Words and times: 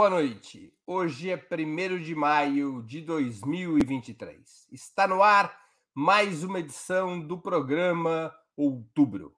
Boa 0.00 0.08
noite. 0.08 0.72
Hoje 0.86 1.28
é 1.28 1.36
1 1.36 2.00
de 2.00 2.14
maio 2.14 2.82
de 2.84 3.02
2023. 3.02 4.66
Está 4.72 5.06
no 5.06 5.22
ar 5.22 5.54
mais 5.94 6.42
uma 6.42 6.58
edição 6.58 7.20
do 7.20 7.38
programa 7.38 8.34
Outubro. 8.56 9.36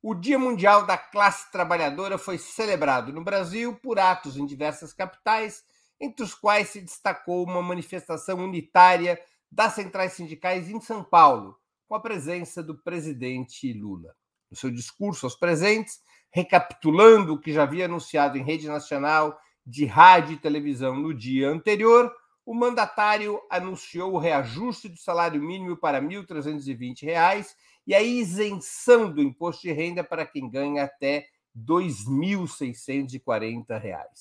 O 0.00 0.14
Dia 0.14 0.38
Mundial 0.38 0.86
da 0.86 0.96
Classe 0.96 1.50
Trabalhadora 1.50 2.16
foi 2.16 2.38
celebrado 2.38 3.12
no 3.12 3.24
Brasil 3.24 3.74
por 3.74 3.98
atos 3.98 4.36
em 4.36 4.46
diversas 4.46 4.92
capitais, 4.92 5.64
entre 6.00 6.24
os 6.24 6.32
quais 6.32 6.68
se 6.68 6.80
destacou 6.80 7.42
uma 7.44 7.60
manifestação 7.60 8.38
unitária 8.38 9.20
das 9.50 9.72
centrais 9.72 10.12
sindicais 10.12 10.70
em 10.70 10.80
São 10.80 11.02
Paulo, 11.02 11.58
com 11.88 11.96
a 11.96 12.00
presença 12.00 12.62
do 12.62 12.78
presidente 12.78 13.72
Lula. 13.72 14.14
No 14.48 14.56
seu 14.56 14.70
discurso 14.70 15.26
aos 15.26 15.34
presentes, 15.34 15.98
recapitulando 16.30 17.34
o 17.34 17.40
que 17.40 17.52
já 17.52 17.64
havia 17.64 17.86
anunciado 17.86 18.38
em 18.38 18.44
rede 18.44 18.68
nacional 18.68 19.36
de 19.64 19.86
rádio 19.86 20.34
e 20.34 20.38
televisão 20.38 20.96
no 20.96 21.14
dia 21.14 21.48
anterior, 21.48 22.12
o 22.44 22.52
mandatário 22.54 23.40
anunciou 23.48 24.14
o 24.14 24.18
reajuste 24.18 24.88
do 24.88 24.96
salário 24.96 25.40
mínimo 25.40 25.76
para 25.76 26.00
R$ 26.00 26.06
1.320 26.06 27.46
e 27.86 27.94
a 27.94 28.02
isenção 28.02 29.12
do 29.12 29.22
imposto 29.22 29.62
de 29.62 29.70
renda 29.72 30.02
para 30.02 30.26
quem 30.26 30.50
ganha 30.50 30.82
até 30.84 31.28
R$ 31.54 31.62
2.640. 31.64 33.64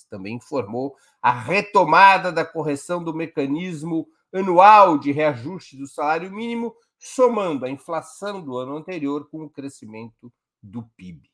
Também 0.09 0.36
informou 0.36 0.95
a 1.22 1.31
retomada 1.31 2.30
da 2.31 2.45
correção 2.45 3.03
do 3.03 3.14
mecanismo 3.14 4.08
anual 4.33 4.98
de 4.98 5.11
reajuste 5.11 5.76
do 5.76 5.86
salário 5.88 6.31
mínimo, 6.31 6.73
somando 6.98 7.66
a 7.66 7.70
inflação 7.70 8.42
do 8.42 8.58
ano 8.58 8.78
anterior 8.78 9.28
com 9.30 9.44
o 9.44 9.50
crescimento 9.50 10.31
do 10.61 10.83
PIB. 10.95 11.30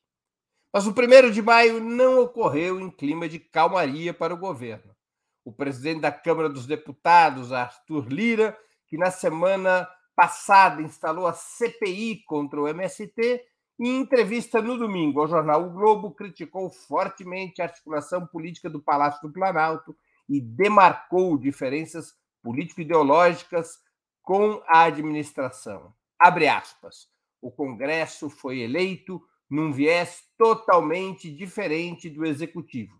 Mas 0.73 0.85
o 0.85 0.93
primeiro 0.93 1.31
de 1.31 1.41
maio 1.41 1.79
não 1.79 2.21
ocorreu 2.21 2.79
em 2.79 2.89
clima 2.89 3.27
de 3.27 3.39
calmaria 3.39 4.13
para 4.13 4.33
o 4.33 4.37
governo. 4.37 4.95
O 5.43 5.51
presidente 5.51 6.01
da 6.01 6.11
Câmara 6.11 6.49
dos 6.49 6.65
Deputados, 6.65 7.53
Arthur 7.53 8.07
Lira, 8.07 8.57
que 8.87 8.97
na 8.97 9.09
semana 9.11 9.89
passada 10.15 10.81
instalou 10.81 11.27
a 11.27 11.33
CPI 11.33 12.23
contra 12.25 12.59
o 12.59 12.67
MST, 12.67 13.43
em 13.79 13.99
entrevista 13.99 14.61
no 14.61 14.77
domingo 14.77 15.21
ao 15.21 15.27
jornal 15.27 15.63
O 15.63 15.69
Globo, 15.69 16.11
criticou 16.11 16.69
fortemente 16.69 17.61
a 17.61 17.65
articulação 17.65 18.25
política 18.25 18.69
do 18.69 18.81
Palácio 18.81 19.21
do 19.21 19.31
Planalto 19.31 19.95
e 20.27 20.41
demarcou 20.41 21.37
diferenças 21.37 22.15
político-ideológicas 22.41 23.79
com 24.23 24.61
a 24.67 24.83
administração. 24.83 25.93
Abre 26.19 26.47
aspas. 26.47 27.07
O 27.41 27.51
Congresso 27.51 28.29
foi 28.29 28.59
eleito 28.59 29.21
num 29.49 29.71
viés 29.71 30.23
totalmente 30.37 31.31
diferente 31.31 32.09
do 32.09 32.25
executivo. 32.25 32.97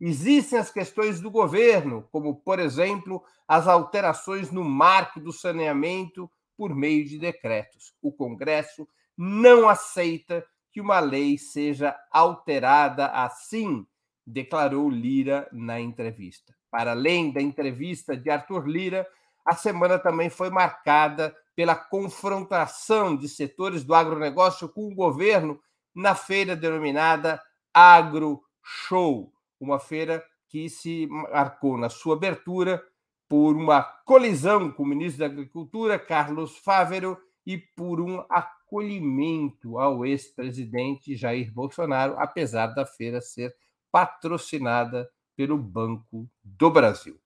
Existem 0.00 0.58
as 0.58 0.70
questões 0.70 1.20
do 1.20 1.30
governo, 1.30 2.06
como, 2.12 2.36
por 2.36 2.60
exemplo, 2.60 3.22
as 3.48 3.66
alterações 3.66 4.50
no 4.52 4.62
marco 4.62 5.20
do 5.20 5.32
saneamento 5.32 6.30
por 6.56 6.74
meio 6.74 7.04
de 7.04 7.18
decretos. 7.18 7.92
O 8.00 8.12
Congresso 8.12 8.88
não 9.16 9.68
aceita 9.68 10.44
que 10.70 10.80
uma 10.80 11.00
lei 11.00 11.36
seja 11.36 11.96
alterada 12.12 13.06
assim, 13.08 13.84
declarou 14.24 14.88
Lira 14.88 15.48
na 15.52 15.80
entrevista. 15.80 16.54
Para 16.70 16.92
além 16.92 17.32
da 17.32 17.40
entrevista 17.40 18.16
de 18.16 18.30
Arthur 18.30 18.68
Lira, 18.68 19.08
a 19.44 19.54
semana 19.54 19.98
também 19.98 20.28
foi 20.28 20.50
marcada 20.50 21.34
pela 21.56 21.74
confrontação 21.74 23.16
de 23.16 23.28
setores 23.28 23.82
do 23.82 23.94
agronegócio 23.94 24.68
com 24.68 24.86
o 24.86 24.94
governo 24.94 25.58
na 25.98 26.14
feira 26.14 26.54
denominada 26.54 27.42
Agro 27.74 28.40
Show, 28.62 29.32
uma 29.58 29.80
feira 29.80 30.24
que 30.48 30.70
se 30.70 31.08
marcou 31.08 31.76
na 31.76 31.88
sua 31.88 32.14
abertura 32.14 32.80
por 33.28 33.56
uma 33.56 33.82
colisão 33.82 34.70
com 34.70 34.84
o 34.84 34.86
ministro 34.86 35.18
da 35.18 35.26
Agricultura, 35.26 35.98
Carlos 35.98 36.56
Fávero, 36.58 37.18
e 37.44 37.58
por 37.58 38.00
um 38.00 38.24
acolhimento 38.30 39.76
ao 39.76 40.06
ex-presidente 40.06 41.16
Jair 41.16 41.52
Bolsonaro, 41.52 42.14
apesar 42.16 42.68
da 42.68 42.86
feira 42.86 43.20
ser 43.20 43.52
patrocinada 43.90 45.10
pelo 45.34 45.58
Banco 45.58 46.30
do 46.44 46.70
Brasil. 46.70 47.18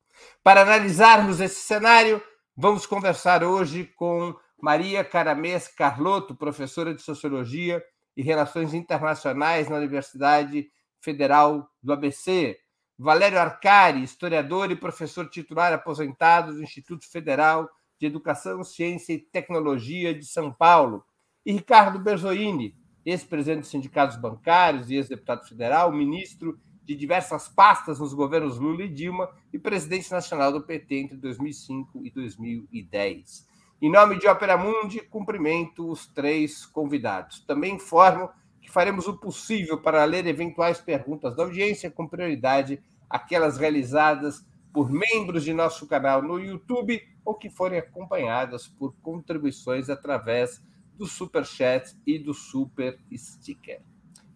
Para 0.43 0.63
analisarmos 0.63 1.41
esse 1.41 1.61
cenário, 1.61 2.23
vamos 2.57 2.87
conversar 2.87 3.45
hoje 3.45 3.85
com 3.97 4.35
Maria 4.59 5.05
Caramês 5.05 5.69
Carlotto, 5.69 6.35
professora 6.35 6.95
de 6.95 7.03
Sociologia 7.03 7.85
e 8.17 8.23
Relações 8.23 8.75
Internacionais 8.75 9.69
na 9.69 9.77
Universidade 9.77 10.71
Federal 11.01 11.69
do 11.83 11.93
ABC. 11.93 12.59
Valério 12.99 13.39
Arcari, 13.39 14.03
historiador 14.03 14.71
e 14.71 14.77
professor 14.77 15.29
titular 15.29 15.73
aposentado 15.73 16.55
do 16.55 16.63
Instituto 16.63 17.11
Federal 17.11 17.69
de 17.99 18.07
Educação, 18.07 18.63
Ciência 18.63 19.13
e 19.13 19.19
Tecnologia 19.19 20.15
de 20.15 20.25
São 20.25 20.53
Paulo. 20.53 21.05
E 21.45 21.53
Ricardo 21.53 21.99
Berzoini, 21.99 22.77
ex-presidente 23.05 23.61
dos 23.61 23.71
sindicatos 23.71 24.17
bancários 24.17 24.91
e 24.91 24.95
ex-deputado 24.95 25.49
federal, 25.49 25.91
ministro 25.93 26.59
de 26.85 26.95
diversas 26.95 27.49
pastas 27.49 27.99
nos 28.01 28.13
governos 28.13 28.59
Lula 28.59 28.85
e 28.85 28.89
Dilma 28.89 29.29
e 29.53 29.59
presidente 29.59 30.11
nacional 30.11 30.53
do 30.53 30.63
PT 30.63 30.95
entre 30.97 31.17
2005 31.17 32.05
e 32.05 32.11
2010. 32.11 33.47
Em 33.83 33.91
nome 33.91 34.17
de 34.17 34.29
Opera 34.29 34.57
Mundi, 34.57 35.01
cumprimento 35.01 35.91
os 35.91 36.07
três 36.07 36.65
convidados. 36.65 37.41
Também 37.41 37.75
informo 37.75 38.31
que 38.61 38.71
faremos 38.71 39.09
o 39.09 39.19
possível 39.19 39.77
para 39.77 40.05
ler 40.05 40.25
eventuais 40.25 40.81
perguntas 40.81 41.35
da 41.35 41.43
audiência, 41.43 41.91
com 41.91 42.07
prioridade 42.07 42.81
aquelas 43.11 43.59
realizadas 43.59 44.47
por 44.73 44.89
membros 44.89 45.43
de 45.43 45.53
nosso 45.53 45.89
canal 45.89 46.23
no 46.23 46.39
YouTube 46.39 47.03
ou 47.25 47.35
que 47.35 47.51
forem 47.51 47.81
acompanhadas 47.81 48.69
por 48.69 48.95
contribuições 49.03 49.91
através 49.91 50.65
do 50.97 51.05
Super 51.05 51.45
Chat 51.45 51.93
e 52.07 52.21
do 52.21 52.33
Super 52.33 53.01
Sticker. 53.13 53.83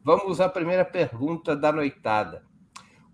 Vamos 0.02 0.40
à 0.40 0.48
primeira 0.48 0.84
pergunta 0.84 1.54
da 1.54 1.70
noitada. 1.70 2.44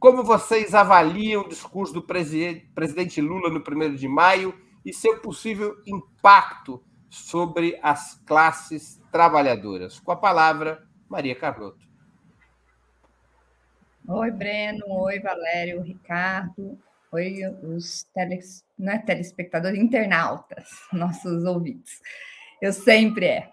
Como 0.00 0.24
vocês 0.24 0.74
avaliam 0.74 1.42
o 1.42 1.48
discurso 1.50 1.92
do 1.92 2.02
presidente 2.02 3.20
Lula 3.20 3.50
no 3.50 3.60
1 3.60 3.96
de 3.96 4.08
maio 4.08 4.71
e 4.84 4.92
seu 4.92 5.20
possível 5.20 5.76
impacto 5.86 6.82
sobre 7.08 7.78
as 7.82 8.14
classes 8.26 9.00
trabalhadoras. 9.10 10.00
Com 10.00 10.12
a 10.12 10.16
palavra, 10.16 10.82
Maria 11.08 11.34
Carlotto. 11.34 11.86
Oi, 14.08 14.30
Breno. 14.30 14.84
Oi, 14.88 15.20
Valério, 15.20 15.82
Ricardo. 15.82 16.78
Oi, 17.12 17.40
os 17.62 18.04
teles, 18.14 18.64
é 18.80 18.98
telespectadores, 18.98 19.78
internautas, 19.78 20.70
nossos 20.92 21.44
ouvintes. 21.44 22.00
Eu 22.60 22.72
sempre 22.72 23.26
é. 23.26 23.52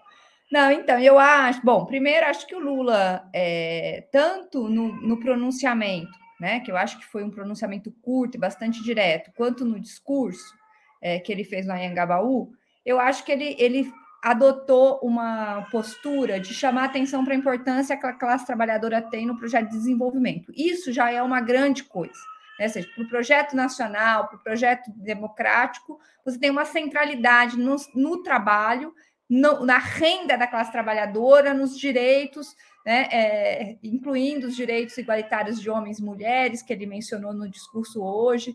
Não, 0.50 0.70
então, 0.72 0.98
eu 0.98 1.18
acho. 1.18 1.64
Bom, 1.64 1.84
primeiro, 1.84 2.26
acho 2.26 2.46
que 2.46 2.54
o 2.54 2.58
Lula, 2.58 3.28
é, 3.32 4.08
tanto 4.10 4.68
no, 4.68 4.92
no 5.02 5.20
pronunciamento, 5.20 6.10
né, 6.40 6.60
que 6.60 6.70
eu 6.72 6.76
acho 6.76 6.98
que 6.98 7.04
foi 7.04 7.22
um 7.22 7.30
pronunciamento 7.30 7.92
curto 8.02 8.36
e 8.36 8.40
bastante 8.40 8.82
direto, 8.82 9.30
quanto 9.36 9.64
no 9.64 9.78
discurso, 9.78 10.56
é, 11.00 11.18
que 11.18 11.32
ele 11.32 11.44
fez 11.44 11.66
no 11.66 11.72
Anhangabaú, 11.72 12.52
eu 12.84 12.98
acho 12.98 13.24
que 13.24 13.32
ele, 13.32 13.56
ele 13.58 13.92
adotou 14.22 15.00
uma 15.02 15.66
postura 15.70 16.38
de 16.38 16.52
chamar 16.52 16.84
atenção 16.84 17.24
para 17.24 17.34
a 17.34 17.36
importância 17.36 17.96
que 17.96 18.06
a 18.06 18.12
classe 18.12 18.46
trabalhadora 18.46 19.00
tem 19.00 19.26
no 19.26 19.38
projeto 19.38 19.70
de 19.70 19.76
desenvolvimento. 19.76 20.52
Isso 20.54 20.92
já 20.92 21.10
é 21.10 21.22
uma 21.22 21.40
grande 21.40 21.84
coisa. 21.84 22.20
Né? 22.58 22.66
Ou 22.66 22.70
seja, 22.70 22.88
para 22.94 23.04
o 23.04 23.08
projeto 23.08 23.56
nacional, 23.56 24.28
para 24.28 24.36
o 24.36 24.42
projeto 24.42 24.90
democrático, 24.96 25.98
você 26.24 26.38
tem 26.38 26.50
uma 26.50 26.66
centralidade 26.66 27.58
no, 27.58 27.76
no 27.94 28.22
trabalho, 28.22 28.94
no, 29.28 29.64
na 29.64 29.78
renda 29.78 30.36
da 30.36 30.46
classe 30.46 30.70
trabalhadora, 30.70 31.54
nos 31.54 31.78
direitos, 31.78 32.54
né? 32.84 33.08
é, 33.10 33.78
incluindo 33.82 34.48
os 34.48 34.56
direitos 34.56 34.98
igualitários 34.98 35.60
de 35.60 35.70
homens 35.70 35.98
e 35.98 36.04
mulheres, 36.04 36.60
que 36.60 36.72
ele 36.74 36.84
mencionou 36.84 37.32
no 37.32 37.48
discurso 37.48 38.02
hoje 38.02 38.54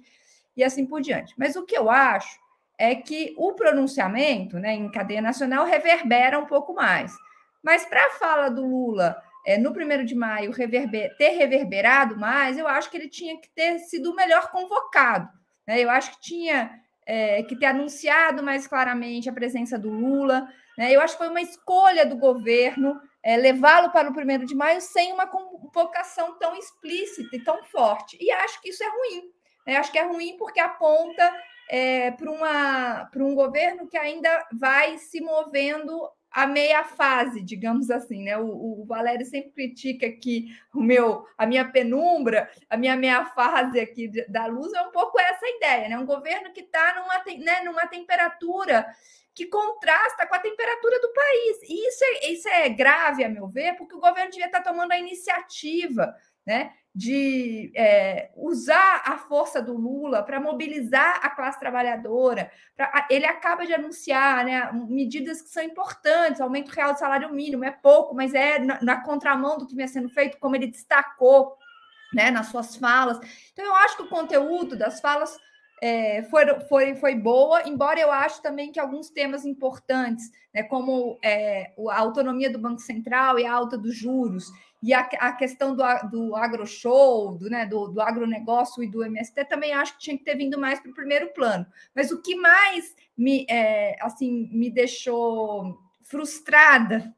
e 0.56 0.64
assim 0.64 0.86
por 0.86 1.02
diante. 1.02 1.34
Mas 1.38 1.56
o 1.56 1.66
que 1.66 1.76
eu 1.76 1.90
acho 1.90 2.45
é 2.78 2.96
que 2.96 3.34
o 3.38 3.54
pronunciamento 3.54 4.60
né, 4.60 4.74
em 4.74 4.90
cadeia 4.92 5.22
nacional 5.22 5.66
reverbera 5.66 6.40
um 6.40 6.46
pouco 6.46 6.74
mais. 6.74 7.14
Mas 7.64 7.86
para 7.86 8.06
a 8.06 8.12
fala 8.12 8.50
do 8.50 8.66
Lula 8.66 9.22
é, 9.46 9.58
no 9.58 9.74
primeiro 9.74 10.04
de 10.04 10.16
maio 10.16 10.52
reverber, 10.52 11.16
ter 11.18 11.30
reverberado 11.30 12.18
mais, 12.18 12.58
eu 12.58 12.68
acho 12.68 12.90
que 12.90 12.98
ele 12.98 13.10
tinha 13.10 13.40
que 13.40 13.50
ter 13.50 13.80
sido 13.80 14.16
melhor 14.16 14.52
convocado. 14.52 15.30
Né? 15.68 15.82
Eu 15.82 15.90
acho 15.90 16.12
que 16.12 16.22
tinha 16.22 16.72
é, 17.06 17.44
que 17.44 17.56
ter 17.56 17.68
anunciado 17.68 18.42
mais 18.42 18.68
claramente 18.68 19.30
a 19.30 19.34
presença 19.34 19.78
do 19.78 19.90
Lula. 19.90 20.48
Né? 20.78 20.92
Eu 20.92 21.02
acho 21.02 21.14
que 21.14 21.20
foi 21.20 21.30
uma 21.30 21.42
escolha 21.42 22.06
do 22.06 22.18
governo 22.18 23.00
é, 23.24 23.38
levá-lo 23.38 23.92
para 23.92 24.10
o 24.10 24.14
primeiro 24.14 24.46
de 24.46 24.56
maio 24.56 24.82
sem 24.82 25.14
uma 25.14 25.28
convocação 25.28 26.38
tão 26.38 26.56
explícita 26.56 27.36
e 27.36 27.44
tão 27.44 27.64
forte. 27.64 28.18
E 28.20 28.32
acho 28.32 28.62
que 28.62 28.70
isso 28.70 28.84
é 28.84 28.88
ruim. 28.88 29.24
Eu 29.68 29.80
acho 29.80 29.92
que 29.92 29.98
é 29.98 30.04
ruim 30.04 30.38
porque 30.38 30.60
aponta 30.60 31.32
é, 31.70 32.12
para 32.12 33.24
um 33.24 33.36
governo 33.36 33.88
que 33.88 33.98
ainda 33.98 34.48
vai 34.52 34.98
se 34.98 35.22
movendo 35.22 36.10
a 36.36 36.46
meia 36.46 36.84
fase, 36.84 37.42
digamos 37.42 37.90
assim, 37.90 38.24
né? 38.24 38.38
O, 38.38 38.82
o, 38.82 38.86
Valério 38.86 39.26
sempre 39.26 39.52
critica 39.52 40.10
que 40.10 40.48
o 40.74 40.82
meu, 40.82 41.26
a 41.38 41.46
minha 41.46 41.64
penumbra, 41.64 42.52
a 42.70 42.76
minha 42.76 42.98
meia 42.98 43.24
fase 43.28 43.80
aqui 43.80 44.12
da 44.28 44.46
luz 44.46 44.74
é 44.74 44.82
um 44.82 44.92
pouco 44.92 45.18
essa 45.18 45.48
ideia, 45.48 45.88
né? 45.88 45.98
Um 45.98 46.06
governo 46.06 46.52
que 46.52 46.60
está 46.60 46.96
numa, 46.96 47.24
né, 47.42 47.62
numa 47.64 47.88
temperatura 47.88 48.86
que 49.34 49.46
contrasta 49.46 50.28
com 50.28 50.36
a 50.36 50.40
temperatura 50.40 51.00
do 51.00 51.14
país. 51.14 51.70
E 51.70 51.88
isso 51.88 52.04
é, 52.04 52.32
isso 52.32 52.50
é 52.50 52.70
grave, 52.70 53.24
a 53.24 53.30
meu 53.30 53.48
ver, 53.48 53.78
porque 53.78 53.96
o 53.96 54.02
governo 54.02 54.30
devia 54.30 54.48
estar 54.48 54.62
tá 54.62 54.72
tomando 54.72 54.92
a 54.92 55.00
iniciativa, 55.00 56.14
né? 56.46 56.74
De 56.96 57.74
é, 57.76 58.32
usar 58.38 59.02
a 59.06 59.18
força 59.18 59.62
do 59.62 59.76
Lula 59.76 60.24
para 60.24 60.40
mobilizar 60.40 61.20
a 61.22 61.30
classe 61.30 61.60
trabalhadora. 61.60 62.50
Pra, 62.74 63.06
ele 63.10 63.26
acaba 63.26 63.66
de 63.66 63.74
anunciar 63.74 64.46
né, 64.46 64.72
medidas 64.88 65.42
que 65.42 65.50
são 65.50 65.62
importantes, 65.62 66.40
aumento 66.40 66.70
real 66.70 66.94
do 66.94 67.00
salário 67.00 67.34
mínimo, 67.34 67.66
é 67.66 67.72
pouco, 67.72 68.16
mas 68.16 68.34
é 68.34 68.60
na, 68.60 68.82
na 68.82 69.02
contramão 69.02 69.58
do 69.58 69.68
que 69.68 69.76
vinha 69.76 69.90
sendo 69.90 70.08
feito, 70.08 70.38
como 70.40 70.56
ele 70.56 70.68
destacou 70.68 71.58
né, 72.14 72.32
nas 72.32 72.48
suas 72.48 72.78
falas. 72.78 73.20
Então, 73.52 73.66
eu 73.66 73.76
acho 73.76 73.98
que 73.98 74.04
o 74.04 74.10
conteúdo 74.10 74.78
das 74.78 75.02
falas 75.02 75.38
é, 75.84 76.24
foi, 76.24 76.46
foi, 76.62 76.96
foi 76.96 77.16
boa, 77.16 77.68
embora 77.68 78.00
eu 78.00 78.10
acho 78.10 78.42
também 78.42 78.72
que 78.72 78.80
alguns 78.80 79.10
temas 79.10 79.46
importantes, 79.46 80.32
né, 80.54 80.64
como 80.64 81.20
é, 81.22 81.74
a 81.90 82.00
autonomia 82.00 82.50
do 82.50 82.58
Banco 82.58 82.80
Central 82.80 83.38
e 83.38 83.46
a 83.46 83.52
alta 83.52 83.78
dos 83.78 83.94
juros, 83.94 84.50
e 84.86 84.94
a, 84.94 85.00
a 85.00 85.32
questão 85.32 85.76
do, 85.76 85.84
do 86.12 86.36
agroshow, 86.36 87.36
do, 87.36 87.50
né, 87.50 87.66
do, 87.66 87.88
do 87.88 88.00
agronegócio 88.00 88.84
e 88.84 88.88
do 88.88 89.04
MST, 89.04 89.46
também 89.46 89.74
acho 89.74 89.94
que 89.94 90.00
tinha 90.00 90.16
que 90.16 90.24
ter 90.24 90.38
vindo 90.38 90.60
mais 90.60 90.80
para 90.80 90.92
o 90.92 90.94
primeiro 90.94 91.34
plano. 91.34 91.66
Mas 91.96 92.12
o 92.12 92.22
que 92.22 92.36
mais 92.36 92.96
me, 93.18 93.48
é, 93.50 93.98
assim, 94.00 94.48
me 94.54 94.70
deixou 94.70 95.82
frustrada 96.04 97.12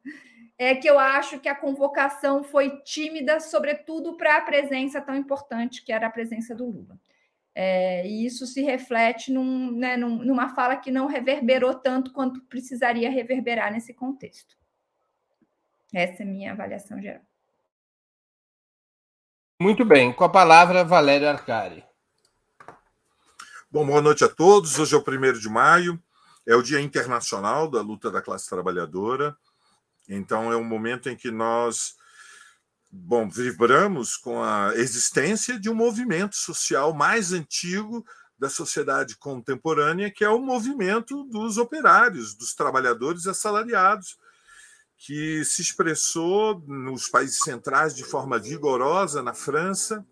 é 0.57 0.75
que 0.75 0.89
eu 0.89 0.97
acho 0.97 1.41
que 1.41 1.49
a 1.49 1.55
convocação 1.55 2.41
foi 2.41 2.79
tímida, 2.83 3.41
sobretudo 3.41 4.15
para 4.15 4.37
a 4.37 4.41
presença 4.41 5.01
tão 5.01 5.17
importante 5.17 5.83
que 5.83 5.91
era 5.91 6.07
a 6.07 6.11
presença 6.11 6.55
do 6.55 6.65
Lula. 6.65 6.97
É, 7.53 8.07
e 8.07 8.25
isso 8.25 8.47
se 8.47 8.61
reflete 8.61 9.29
num, 9.29 9.73
né, 9.73 9.97
num, 9.97 10.23
numa 10.23 10.55
fala 10.55 10.77
que 10.77 10.89
não 10.89 11.05
reverberou 11.05 11.75
tanto 11.75 12.13
quanto 12.13 12.39
precisaria 12.43 13.09
reverberar 13.09 13.73
nesse 13.73 13.93
contexto. 13.93 14.55
Essa 15.93 16.23
é 16.23 16.25
a 16.25 16.29
minha 16.29 16.53
avaliação 16.53 17.01
geral. 17.01 17.27
Muito 19.59 19.83
bem, 19.83 20.13
com 20.13 20.23
a 20.23 20.29
palavra 20.29 20.83
Valério 20.83 21.27
Arcari. 21.27 21.83
Bom, 23.71 23.87
boa 23.87 24.03
noite 24.03 24.23
a 24.23 24.29
todos. 24.29 24.77
Hoje 24.77 24.93
é 24.93 24.97
o 24.99 25.01
primeiro 25.01 25.39
de 25.39 25.49
maio, 25.49 25.99
é 26.45 26.55
o 26.55 26.61
Dia 26.61 26.79
Internacional 26.79 27.67
da 27.67 27.81
Luta 27.81 28.11
da 28.11 28.21
Classe 28.21 28.47
Trabalhadora. 28.47 29.35
Então, 30.07 30.53
é 30.53 30.55
um 30.55 30.63
momento 30.63 31.09
em 31.09 31.15
que 31.15 31.31
nós, 31.31 31.95
bom, 32.91 33.27
vibramos 33.27 34.15
com 34.15 34.43
a 34.43 34.73
existência 34.75 35.59
de 35.59 35.71
um 35.71 35.75
movimento 35.75 36.35
social 36.35 36.93
mais 36.93 37.33
antigo 37.33 38.05
da 38.37 38.51
sociedade 38.51 39.17
contemporânea, 39.17 40.11
que 40.11 40.23
é 40.23 40.29
o 40.29 40.37
movimento 40.37 41.23
dos 41.23 41.57
operários, 41.57 42.35
dos 42.35 42.53
trabalhadores 42.53 43.25
assalariados, 43.25 44.19
que 44.97 45.45
se 45.45 45.61
expressou 45.61 46.59
nos 46.67 47.07
países 47.07 47.39
centrais 47.39 47.95
de 47.95 48.03
forma 48.03 48.39
vigorosa 48.39 49.21
na 49.21 49.33
França, 49.33 50.05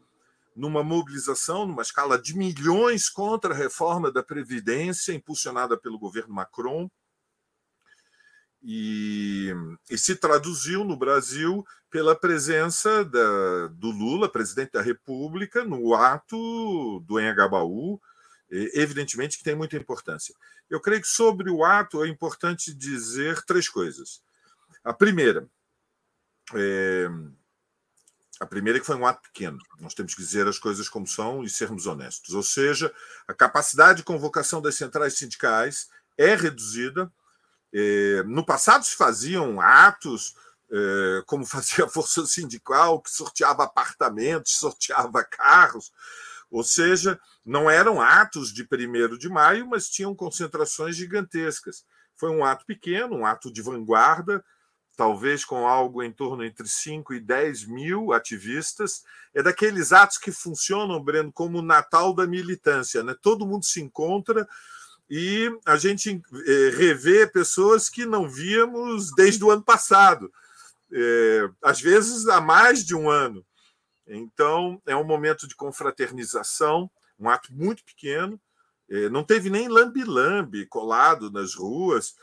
numa 0.55 0.83
mobilização, 0.83 1.65
numa 1.65 1.81
escala 1.81 2.21
de 2.21 2.37
milhões 2.37 3.09
contra 3.09 3.53
a 3.53 3.57
reforma 3.57 4.11
da 4.11 4.23
Previdência, 4.23 5.13
impulsionada 5.13 5.75
pelo 5.75 5.99
governo 5.99 6.33
Macron, 6.33 6.89
e, 8.67 9.53
e 9.89 9.97
se 9.97 10.15
traduziu 10.15 10.83
no 10.83 10.97
Brasil 10.97 11.63
pela 11.89 12.15
presença 12.15 13.05
da, 13.05 13.67
do 13.67 13.91
Lula, 13.91 14.27
presidente 14.27 14.71
da 14.71 14.81
República, 14.81 15.63
no 15.63 15.93
ato 15.93 16.99
do 17.01 17.19
Engabaú, 17.19 17.99
evidentemente 18.49 19.37
que 19.37 19.43
tem 19.43 19.55
muita 19.55 19.77
importância. 19.77 20.33
Eu 20.69 20.79
creio 20.81 21.01
que 21.01 21.07
sobre 21.07 21.49
o 21.49 21.63
ato 21.63 22.03
é 22.03 22.07
importante 22.07 22.73
dizer 22.73 23.43
três 23.45 23.69
coisas. 23.69 24.24
A 24.85 24.93
primeira, 24.93 25.49
é, 26.53 27.09
a 28.39 28.45
primeira 28.45 28.77
é 28.77 28.79
que 28.79 28.85
foi 28.85 28.95
um 28.95 29.07
ato 29.07 29.23
pequeno. 29.23 29.57
Nós 29.79 29.95
temos 29.95 30.13
que 30.13 30.21
dizer 30.21 30.47
as 30.47 30.59
coisas 30.59 30.87
como 30.87 31.07
são 31.07 31.43
e 31.43 31.49
sermos 31.49 31.87
honestos. 31.87 32.35
Ou 32.35 32.43
seja, 32.43 32.93
a 33.27 33.33
capacidade 33.33 33.97
de 33.97 34.03
convocação 34.03 34.61
das 34.61 34.75
centrais 34.75 35.15
sindicais 35.15 35.89
é 36.15 36.35
reduzida. 36.35 37.11
É, 37.73 38.21
no 38.27 38.45
passado 38.45 38.85
se 38.85 38.95
faziam 38.95 39.59
atos, 39.59 40.35
é, 40.71 41.23
como 41.25 41.47
fazia 41.47 41.85
a 41.85 41.89
Força 41.89 42.23
Sindical, 42.27 43.01
que 43.01 43.09
sorteava 43.09 43.63
apartamentos, 43.63 44.55
sorteava 44.55 45.23
carros. 45.23 45.91
Ou 46.51 46.63
seja, 46.63 47.19
não 47.43 47.71
eram 47.71 47.99
atos 47.99 48.53
de 48.53 48.63
1 48.63 49.17
de 49.17 49.29
maio, 49.29 49.65
mas 49.67 49.89
tinham 49.89 50.13
concentrações 50.13 50.95
gigantescas. 50.95 51.83
Foi 52.15 52.29
um 52.29 52.45
ato 52.45 52.67
pequeno, 52.67 53.15
um 53.15 53.25
ato 53.25 53.51
de 53.51 53.63
vanguarda, 53.63 54.45
talvez 54.95 55.43
com 55.43 55.67
algo 55.67 56.01
em 56.01 56.11
torno 56.11 56.43
entre 56.43 56.67
5 56.67 57.13
e 57.13 57.19
10 57.19 57.65
mil 57.65 58.13
ativistas. 58.13 59.03
É 59.33 59.43
daqueles 59.43 59.91
atos 59.91 60.17
que 60.17 60.31
funcionam, 60.31 61.03
Breno, 61.03 61.31
como 61.31 61.59
o 61.59 61.61
Natal 61.61 62.13
da 62.13 62.25
militância. 62.25 63.03
Né? 63.03 63.15
Todo 63.21 63.45
mundo 63.45 63.65
se 63.65 63.81
encontra 63.81 64.47
e 65.09 65.51
a 65.65 65.77
gente 65.77 66.21
é, 66.47 66.69
revê 66.75 67.27
pessoas 67.27 67.89
que 67.89 68.05
não 68.05 68.27
víamos 68.27 69.13
desde 69.13 69.43
o 69.43 69.51
ano 69.51 69.61
passado, 69.61 70.31
é, 70.91 71.49
às 71.61 71.79
vezes 71.79 72.27
há 72.27 72.41
mais 72.41 72.83
de 72.83 72.95
um 72.95 73.09
ano. 73.09 73.45
Então, 74.07 74.81
é 74.85 74.95
um 74.95 75.03
momento 75.03 75.47
de 75.47 75.55
confraternização, 75.55 76.89
um 77.19 77.29
ato 77.29 77.53
muito 77.53 77.83
pequeno. 77.83 78.39
É, 78.89 79.09
não 79.09 79.23
teve 79.23 79.49
nem 79.49 79.67
lambi-lambi 79.67 80.65
colado 80.67 81.31
nas 81.31 81.55
ruas 81.55 82.15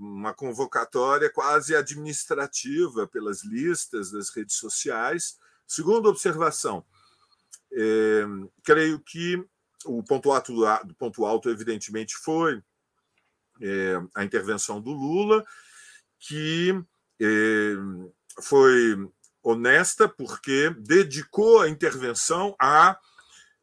uma 0.00 0.32
convocatória 0.32 1.30
quase 1.30 1.76
administrativa 1.76 3.06
pelas 3.06 3.44
listas 3.44 4.10
das 4.10 4.30
redes 4.30 4.56
sociais. 4.56 5.38
Segunda 5.66 6.08
observação, 6.08 6.84
é, 7.72 8.24
creio 8.64 8.98
que 9.00 9.44
o 9.84 10.02
ponto 10.02 10.32
alto, 10.32 10.52
do 10.84 10.94
ponto 10.94 11.24
alto 11.26 11.50
evidentemente, 11.50 12.14
foi 12.16 12.62
é, 13.60 14.00
a 14.14 14.24
intervenção 14.24 14.80
do 14.80 14.92
Lula, 14.92 15.44
que 16.18 16.72
foi 18.42 19.08
honesta 19.42 20.08
porque 20.08 20.70
dedicou 20.70 21.60
a 21.60 21.68
intervenção 21.68 22.54
a 22.60 22.98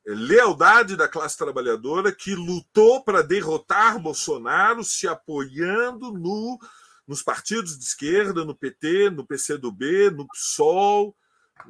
lealdade 0.05 0.95
da 0.95 1.07
classe 1.07 1.37
trabalhadora 1.37 2.11
que 2.11 2.35
lutou 2.35 3.03
para 3.03 3.21
derrotar 3.21 3.99
Bolsonaro, 3.99 4.83
se 4.83 5.07
apoiando 5.07 6.11
no, 6.11 6.59
nos 7.07 7.23
partidos 7.23 7.77
de 7.77 7.85
esquerda, 7.85 8.43
no 8.43 8.55
PT, 8.55 9.09
no 9.09 9.25
PCdoB, 9.25 10.11
no 10.11 10.27
PSOL, 10.27 11.15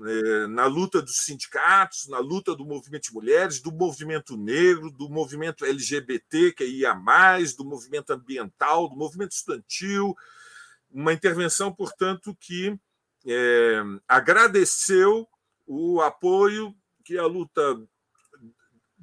é, 0.06 0.48
na 0.48 0.66
luta 0.66 1.02
dos 1.02 1.18
sindicatos, 1.18 2.08
na 2.08 2.18
luta 2.18 2.56
do 2.56 2.66
movimento 2.66 3.04
de 3.04 3.14
mulheres, 3.14 3.62
do 3.62 3.72
movimento 3.72 4.36
negro, 4.36 4.90
do 4.90 5.10
movimento 5.10 5.66
LGBT, 5.66 6.54
que 6.54 6.66
ia 6.66 6.96
mais, 6.96 7.56
do 7.56 7.64
movimento 7.64 8.12
ambiental, 8.12 8.90
do 8.90 8.96
movimento 8.96 9.34
estudantil. 9.34 10.16
Uma 10.90 11.14
intervenção, 11.14 11.72
portanto, 11.72 12.36
que 12.40 12.76
é, 13.28 13.84
agradeceu 14.08 15.28
o 15.68 16.02
apoio 16.02 16.76
que 17.04 17.18
a 17.18 17.26
luta 17.26 17.80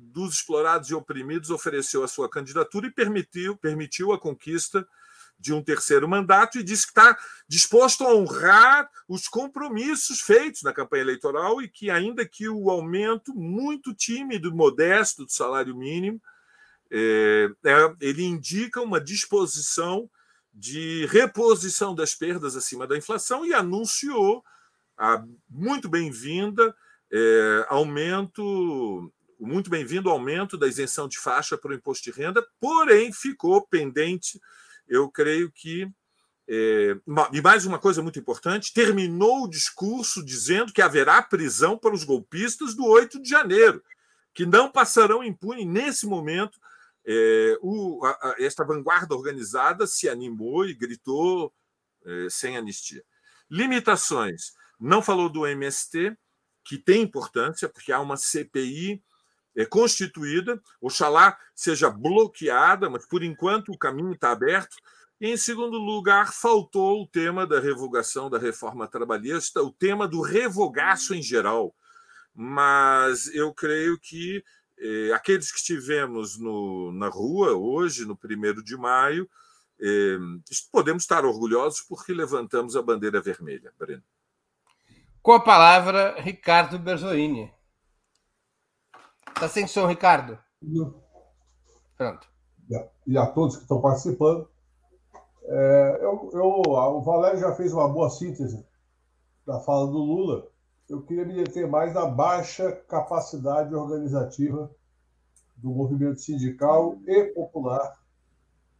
dos 0.00 0.34
explorados 0.34 0.90
e 0.90 0.94
oprimidos 0.94 1.50
ofereceu 1.50 2.02
a 2.02 2.08
sua 2.08 2.28
candidatura 2.28 2.86
e 2.86 2.90
permitiu, 2.90 3.56
permitiu 3.56 4.12
a 4.12 4.18
conquista 4.18 4.86
de 5.38 5.52
um 5.52 5.62
terceiro 5.62 6.06
mandato 6.08 6.58
e 6.58 6.62
disse 6.62 6.84
que 6.84 6.90
está 6.90 7.16
disposto 7.48 8.04
a 8.04 8.14
honrar 8.14 8.90
os 9.08 9.26
compromissos 9.26 10.20
feitos 10.20 10.62
na 10.62 10.72
campanha 10.72 11.02
eleitoral 11.02 11.62
e 11.62 11.68
que, 11.68 11.90
ainda 11.90 12.26
que 12.26 12.48
o 12.48 12.70
aumento 12.70 13.34
muito 13.34 13.94
tímido, 13.94 14.54
modesto 14.54 15.24
do 15.24 15.32
salário 15.32 15.74
mínimo, 15.74 16.20
é, 16.90 17.48
é, 17.64 17.94
ele 18.00 18.22
indica 18.22 18.82
uma 18.82 19.00
disposição 19.00 20.10
de 20.52 21.06
reposição 21.06 21.94
das 21.94 22.14
perdas 22.14 22.56
acima 22.56 22.86
da 22.86 22.96
inflação 22.96 23.46
e 23.46 23.54
anunciou 23.54 24.44
a 24.98 25.24
muito 25.48 25.88
bem-vinda 25.88 26.74
é, 27.10 27.66
aumento 27.68 29.10
o 29.40 29.46
muito 29.46 29.70
bem-vindo 29.70 30.10
aumento 30.10 30.58
da 30.58 30.68
isenção 30.68 31.08
de 31.08 31.18
faixa 31.18 31.56
para 31.56 31.70
o 31.70 31.74
imposto 31.74 32.04
de 32.04 32.10
renda, 32.10 32.46
porém 32.60 33.10
ficou 33.10 33.66
pendente, 33.66 34.38
eu 34.86 35.10
creio 35.10 35.50
que. 35.50 35.90
É, 36.46 36.94
e 37.32 37.40
mais 37.40 37.64
uma 37.64 37.78
coisa 37.78 38.02
muito 38.02 38.18
importante: 38.18 38.74
terminou 38.74 39.44
o 39.44 39.48
discurso 39.48 40.22
dizendo 40.22 40.74
que 40.74 40.82
haverá 40.82 41.22
prisão 41.22 41.78
para 41.78 41.94
os 41.94 42.04
golpistas 42.04 42.74
do 42.74 42.84
8 42.84 43.22
de 43.22 43.30
janeiro, 43.30 43.82
que 44.34 44.44
não 44.44 44.70
passarão 44.70 45.24
impune 45.24 45.64
nesse 45.64 46.06
momento. 46.06 46.60
É, 47.06 47.56
o, 47.62 48.04
a, 48.04 48.10
a, 48.10 48.34
esta 48.38 48.62
vanguarda 48.62 49.14
organizada 49.14 49.86
se 49.86 50.06
animou 50.06 50.66
e 50.66 50.74
gritou 50.74 51.50
eh, 52.04 52.26
sem 52.28 52.58
anistia. 52.58 53.02
Limitações. 53.50 54.52
Não 54.78 55.00
falou 55.02 55.30
do 55.30 55.46
MST, 55.46 56.14
que 56.62 56.76
tem 56.76 57.00
importância, 57.00 57.70
porque 57.70 57.90
há 57.90 58.00
uma 58.00 58.18
CPI 58.18 59.02
é, 59.60 59.66
constituída, 59.66 60.60
oxalá 60.80 61.36
seja 61.54 61.90
bloqueada, 61.90 62.88
mas 62.88 63.06
por 63.06 63.22
enquanto 63.22 63.70
o 63.70 63.78
caminho 63.78 64.12
está 64.12 64.32
aberto. 64.32 64.76
E, 65.20 65.28
em 65.28 65.36
segundo 65.36 65.76
lugar, 65.76 66.32
faltou 66.32 67.02
o 67.02 67.06
tema 67.06 67.46
da 67.46 67.60
revogação 67.60 68.30
da 68.30 68.38
reforma 68.38 68.88
trabalhista, 68.88 69.62
o 69.62 69.70
tema 69.70 70.08
do 70.08 70.22
revogaço 70.22 71.14
em 71.14 71.22
geral. 71.22 71.74
Mas 72.34 73.26
eu 73.34 73.52
creio 73.52 73.98
que 73.98 74.42
eh, 74.78 75.12
aqueles 75.12 75.52
que 75.52 75.58
estivemos 75.58 76.38
no, 76.38 76.90
na 76.92 77.08
rua 77.08 77.52
hoje, 77.52 78.06
no 78.06 78.16
primeiro 78.16 78.64
de 78.64 78.76
maio, 78.78 79.28
eh, 79.78 80.18
podemos 80.72 81.02
estar 81.02 81.24
orgulhosos 81.24 81.82
porque 81.82 82.14
levantamos 82.14 82.74
a 82.74 82.82
bandeira 82.82 83.20
vermelha, 83.20 83.72
Breno. 83.78 84.02
Com 85.20 85.32
a 85.32 85.40
palavra, 85.40 86.18
Ricardo 86.18 86.78
Berzoini. 86.78 87.52
Está 89.34 89.48
sem 89.48 89.66
som, 89.66 89.86
Ricardo? 89.86 90.38
Pronto. 91.96 92.28
E 93.06 93.18
a 93.18 93.26
todos 93.26 93.56
que 93.56 93.62
estão 93.62 93.80
participando. 93.80 94.48
É, 95.44 95.98
eu, 96.02 96.30
eu, 96.32 96.46
o 96.46 97.00
Valério 97.02 97.40
já 97.40 97.52
fez 97.54 97.72
uma 97.72 97.88
boa 97.88 98.08
síntese 98.08 98.64
da 99.46 99.58
fala 99.60 99.86
do 99.86 99.98
Lula. 99.98 100.46
Eu 100.88 101.02
queria 101.02 101.24
me 101.24 101.34
deter 101.34 101.66
mais 101.68 101.92
na 101.94 102.06
baixa 102.06 102.70
capacidade 102.88 103.74
organizativa 103.74 104.70
do 105.56 105.70
movimento 105.70 106.20
sindical 106.20 106.98
e 107.06 107.24
popular, 107.34 107.98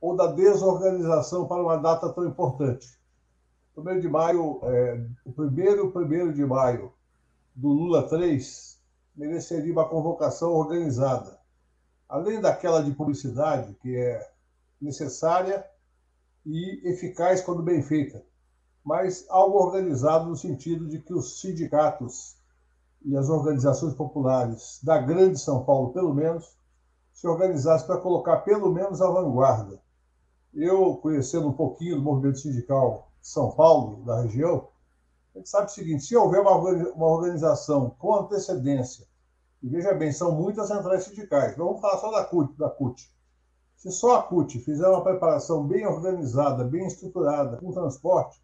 ou 0.01 0.17
da 0.17 0.29
desorganização 0.29 1.47
para 1.47 1.63
uma 1.63 1.77
data 1.77 2.09
tão 2.13 2.27
importante. 2.27 2.87
Primeiro 3.75 4.01
de 4.01 4.09
maio, 4.09 4.61
é, 4.63 5.07
o 5.25 5.33
primeiro 5.33 5.91
primeiro 5.91 6.33
de 6.33 6.45
maio 6.45 6.93
do 7.55 7.69
Lula 7.69 8.09
3 8.09 8.70
mereceria 9.21 9.71
uma 9.71 9.87
convocação 9.87 10.53
organizada. 10.53 11.39
Além 12.09 12.41
daquela 12.41 12.83
de 12.83 12.91
publicidade, 12.93 13.75
que 13.75 13.95
é 13.95 14.27
necessária 14.81 15.65
e 16.47 16.89
eficaz 16.89 17.43
quando 17.43 17.63
bem 17.63 17.83
feita, 17.83 18.25
mas 18.83 19.27
algo 19.29 19.59
organizado 19.59 20.27
no 20.27 20.37
sentido 20.37 20.89
de 20.89 21.01
que 21.01 21.13
os 21.13 21.41
sindicatos 21.43 22.39
e 23.05 23.15
as 23.15 23.29
organizações 23.29 23.95
populares 23.95 24.81
da 24.83 24.99
Grande 24.99 25.39
São 25.39 25.65
Paulo, 25.65 25.93
pelo 25.93 26.15
menos, 26.15 26.57
se 27.13 27.29
organizassem 27.29 27.87
para 27.87 28.01
colocar 28.01 28.39
pelo 28.39 28.73
menos 28.73 29.03
a 29.03 29.11
vanguarda. 29.11 29.83
Eu, 30.55 30.97
conhecendo 30.97 31.49
um 31.49 31.53
pouquinho 31.53 31.97
do 31.97 32.03
movimento 32.03 32.39
sindical 32.39 33.13
são 33.21 33.51
Paulo, 33.53 34.03
da 34.05 34.23
região, 34.23 34.69
a 35.35 35.39
gente 35.39 35.49
sabe 35.49 35.67
o 35.67 35.71
seguinte: 35.71 36.05
se 36.05 36.17
houver 36.17 36.41
uma 36.41 37.07
organização 37.07 37.91
com 37.99 38.15
antecedência, 38.15 39.07
e 39.63 39.69
veja 39.69 39.93
bem, 39.95 40.13
são 40.13 40.33
muitas 40.33 40.69
centrais 40.69 41.05
sindicais, 41.05 41.57
vamos 41.57 41.81
falar 41.81 41.99
só 41.99 42.11
da 42.11 42.25
CUT, 42.25 42.57
da 42.57 42.71
CUT. 42.71 43.11
Se 43.77 43.91
só 43.91 44.17
a 44.17 44.23
CUT 44.23 44.59
fizer 44.61 44.89
uma 44.89 45.03
preparação 45.03 45.67
bem 45.67 45.87
organizada, 45.87 46.65
bem 46.65 46.87
estruturada, 46.87 47.57
com 47.59 47.73
transporte, 47.73 48.43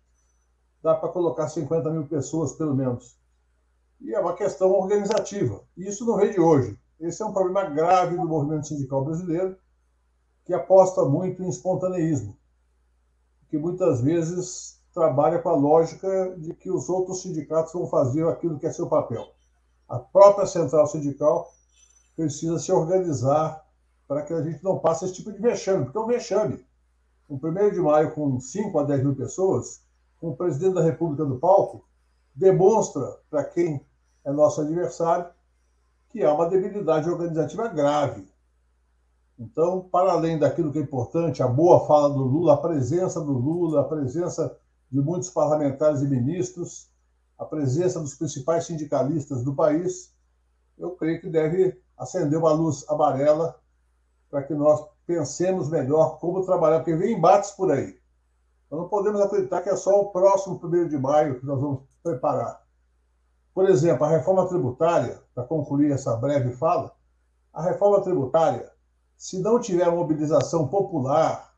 dá 0.82 0.94
para 0.94 1.08
colocar 1.10 1.48
50 1.48 1.90
mil 1.90 2.06
pessoas, 2.06 2.52
pelo 2.54 2.74
menos. 2.74 3.18
E 4.00 4.14
é 4.14 4.20
uma 4.20 4.34
questão 4.34 4.70
organizativa. 4.70 5.62
Isso 5.76 6.04
não 6.04 6.16
vem 6.16 6.32
de 6.32 6.40
hoje. 6.40 6.78
Esse 7.00 7.22
é 7.22 7.26
um 7.26 7.32
problema 7.32 7.64
grave 7.68 8.16
do 8.16 8.26
movimento 8.26 8.68
sindical 8.68 9.04
brasileiro, 9.04 9.56
que 10.44 10.54
aposta 10.54 11.04
muito 11.04 11.42
em 11.42 11.48
espontaneísmo 11.48 12.36
que 13.48 13.58
muitas 13.58 14.00
vezes 14.00 14.75
trabalha 14.96 15.38
com 15.38 15.50
a 15.50 15.54
lógica 15.54 16.34
de 16.38 16.54
que 16.54 16.70
os 16.70 16.88
outros 16.88 17.20
sindicatos 17.20 17.70
vão 17.74 17.86
fazer 17.86 18.26
aquilo 18.26 18.58
que 18.58 18.66
é 18.66 18.72
seu 18.72 18.88
papel. 18.88 19.28
A 19.86 19.98
própria 19.98 20.46
central 20.46 20.86
sindical 20.86 21.52
precisa 22.16 22.58
se 22.58 22.72
organizar 22.72 23.62
para 24.08 24.22
que 24.22 24.32
a 24.32 24.40
gente 24.40 24.64
não 24.64 24.78
passe 24.78 25.04
esse 25.04 25.12
tipo 25.12 25.30
de 25.30 25.38
vexame, 25.38 25.84
porque 25.84 25.98
é 25.98 26.00
um 26.00 26.06
vexame. 26.06 26.64
No 27.28 27.36
1 27.36 27.72
de 27.72 27.80
maio, 27.80 28.14
com 28.14 28.40
5 28.40 28.78
a 28.78 28.84
10 28.84 29.02
mil 29.02 29.14
pessoas, 29.14 29.82
com 30.18 30.30
o 30.30 30.36
presidente 30.36 30.76
da 30.76 30.82
República 30.82 31.26
do 31.26 31.38
palco, 31.38 31.84
demonstra 32.34 33.18
para 33.28 33.44
quem 33.44 33.84
é 34.24 34.32
nosso 34.32 34.62
adversário 34.62 35.26
que 36.08 36.24
há 36.24 36.32
uma 36.32 36.48
debilidade 36.48 37.10
organizativa 37.10 37.68
grave 37.68 38.26
então, 39.38 39.82
para 39.92 40.12
além 40.12 40.38
daquilo 40.38 40.72
que 40.72 40.78
é 40.78 40.82
importante, 40.82 41.42
a 41.42 41.48
boa 41.48 41.86
fala 41.86 42.08
do 42.08 42.22
Lula, 42.22 42.54
a 42.54 42.56
presença 42.56 43.20
do 43.20 43.32
Lula, 43.32 43.82
a 43.82 43.84
presença 43.84 44.56
de 44.90 45.00
muitos 45.00 45.30
parlamentares 45.30 46.00
e 46.00 46.06
ministros, 46.06 46.90
a 47.38 47.44
presença 47.44 48.00
dos 48.00 48.14
principais 48.14 48.66
sindicalistas 48.66 49.42
do 49.42 49.54
país, 49.54 50.14
eu 50.78 50.92
creio 50.92 51.20
que 51.20 51.28
deve 51.28 51.80
acender 51.96 52.38
uma 52.38 52.52
luz 52.52 52.84
amarela 52.88 53.58
para 54.30 54.42
que 54.42 54.54
nós 54.54 54.86
pensemos 55.06 55.68
melhor 55.68 56.18
como 56.18 56.44
trabalhar, 56.44 56.78
porque 56.78 56.94
vem 56.96 57.16
embates 57.16 57.50
por 57.52 57.70
aí. 57.70 57.98
Nós 58.70 58.80
não 58.80 58.88
podemos 58.88 59.20
acreditar 59.20 59.62
que 59.62 59.68
é 59.68 59.76
só 59.76 60.00
o 60.00 60.10
próximo 60.10 60.58
primeiro 60.58 60.88
de 60.88 60.98
maio 60.98 61.40
que 61.40 61.46
nós 61.46 61.60
vamos 61.60 61.82
preparar. 62.02 62.64
Por 63.54 63.68
exemplo, 63.68 64.04
a 64.04 64.08
reforma 64.08 64.48
tributária, 64.48 65.22
para 65.34 65.44
concluir 65.44 65.90
essa 65.90 66.16
breve 66.16 66.52
fala, 66.52 66.94
a 67.52 67.62
reforma 67.62 68.02
tributária 68.02 68.70
se 69.16 69.38
não 69.38 69.58
tiver 69.58 69.90
mobilização 69.90 70.68
popular, 70.68 71.54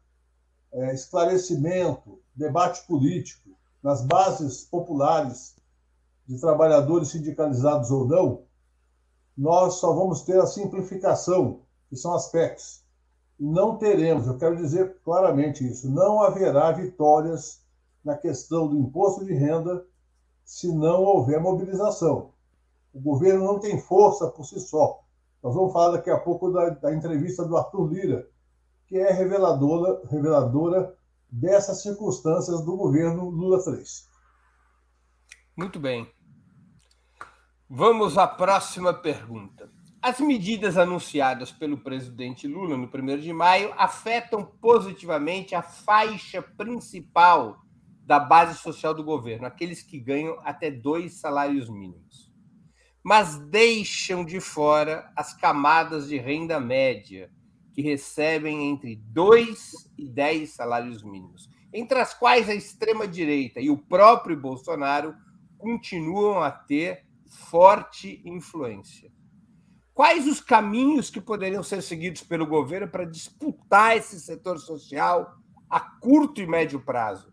é, 0.73 0.95
esclarecimento, 0.95 2.21
debate 2.39 2.87
político 2.87 3.51
nas 3.83 4.07
bases 4.07 4.65
populares 4.65 5.57
de 6.27 6.41
trabalhadores 6.41 7.09
sindicalizados 7.09 7.91
ou 7.91 8.07
não, 8.07 8.43
nós 9.37 9.75
só 9.75 9.93
vamos 9.93 10.23
ter 10.23 10.41
a 10.41 10.47
simplificação, 10.47 11.63
que 11.89 11.97
são 11.97 12.15
aspectos. 12.15 12.85
E 13.41 13.45
não 13.45 13.77
teremos, 13.77 14.27
eu 14.27 14.37
quero 14.37 14.57
dizer 14.57 15.01
claramente 15.05 15.67
isso, 15.67 15.91
não 15.91 16.23
haverá 16.23 16.71
vitórias 16.73 17.63
na 18.05 18.17
questão 18.17 18.69
do 18.69 18.79
imposto 18.79 19.25
de 19.25 19.33
renda 19.33 19.85
se 20.45 20.73
não 20.73 21.03
houver 21.03 21.41
mobilização. 21.41 22.31
O 22.93 23.01
governo 23.01 23.45
não 23.45 23.59
tem 23.59 23.81
força 23.81 24.29
por 24.29 24.45
si 24.45 24.61
só. 24.61 25.03
Nós 25.43 25.55
vamos 25.55 25.73
falar 25.73 25.93
daqui 25.93 26.11
a 26.11 26.19
pouco 26.19 26.51
da, 26.51 26.71
da 26.71 26.95
entrevista 26.95 27.45
do 27.45 27.57
Arthur 27.57 27.93
Lira, 27.93 28.29
que 28.87 28.97
é 28.97 29.13
reveladora, 29.13 30.01
reveladora 30.09 30.98
dessas 31.31 31.83
circunstâncias 31.83 32.65
do 32.65 32.77
governo 32.77 33.29
Lula 33.29 33.63
3. 33.63 34.09
Muito 35.57 35.79
bem. 35.79 36.11
Vamos 37.69 38.17
à 38.17 38.27
próxima 38.27 38.95
pergunta. 38.95 39.71
As 40.01 40.21
medidas 40.21 40.79
anunciadas 40.79 41.51
pelo 41.51 41.79
presidente 41.79 42.47
Lula 42.47 42.77
no 42.77 42.87
1 42.87 43.19
de 43.19 43.33
maio 43.33 43.75
afetam 43.77 44.45
positivamente 44.45 45.55
a 45.55 45.63
faixa 45.63 46.41
principal 46.41 47.61
da 48.05 48.19
base 48.19 48.59
social 48.59 48.95
do 48.95 49.05
governo, 49.05 49.47
aqueles 49.47 49.83
que 49.83 49.99
ganham 49.99 50.41
até 50.45 50.71
dois 50.71 51.21
salários 51.21 51.69
mínimos 51.69 52.29
mas 53.09 53.39
deixam 53.39 54.23
de 54.23 54.39
fora 54.39 55.11
as 55.17 55.33
camadas 55.33 56.09
de 56.09 56.19
renda 56.19 56.61
média, 56.61 57.31
que 57.79 57.83
recebem 57.83 58.71
entre 58.71 58.97
2 58.97 59.93
e 59.97 60.09
10 60.09 60.51
salários 60.51 61.01
mínimos, 61.01 61.49
entre 61.73 62.01
as 62.01 62.13
quais 62.13 62.49
a 62.49 62.55
extrema-direita 62.57 63.61
e 63.61 63.71
o 63.71 63.79
próprio 63.79 64.37
Bolsonaro 64.37 65.15
continuam 65.57 66.43
a 66.43 66.51
ter 66.51 67.07
forte 67.29 68.21
influência. 68.25 69.13
Quais 69.95 70.27
os 70.27 70.41
caminhos 70.41 71.09
que 71.09 71.21
poderiam 71.21 71.63
ser 71.63 71.81
seguidos 71.81 72.25
pelo 72.25 72.49
governo 72.49 72.89
para 72.89 73.05
disputar 73.05 73.97
esse 73.97 74.19
setor 74.19 74.59
social 74.59 75.37
a 75.71 75.79
curto 75.79 76.41
e 76.41 76.49
médio 76.49 76.81
prazo? 76.81 77.33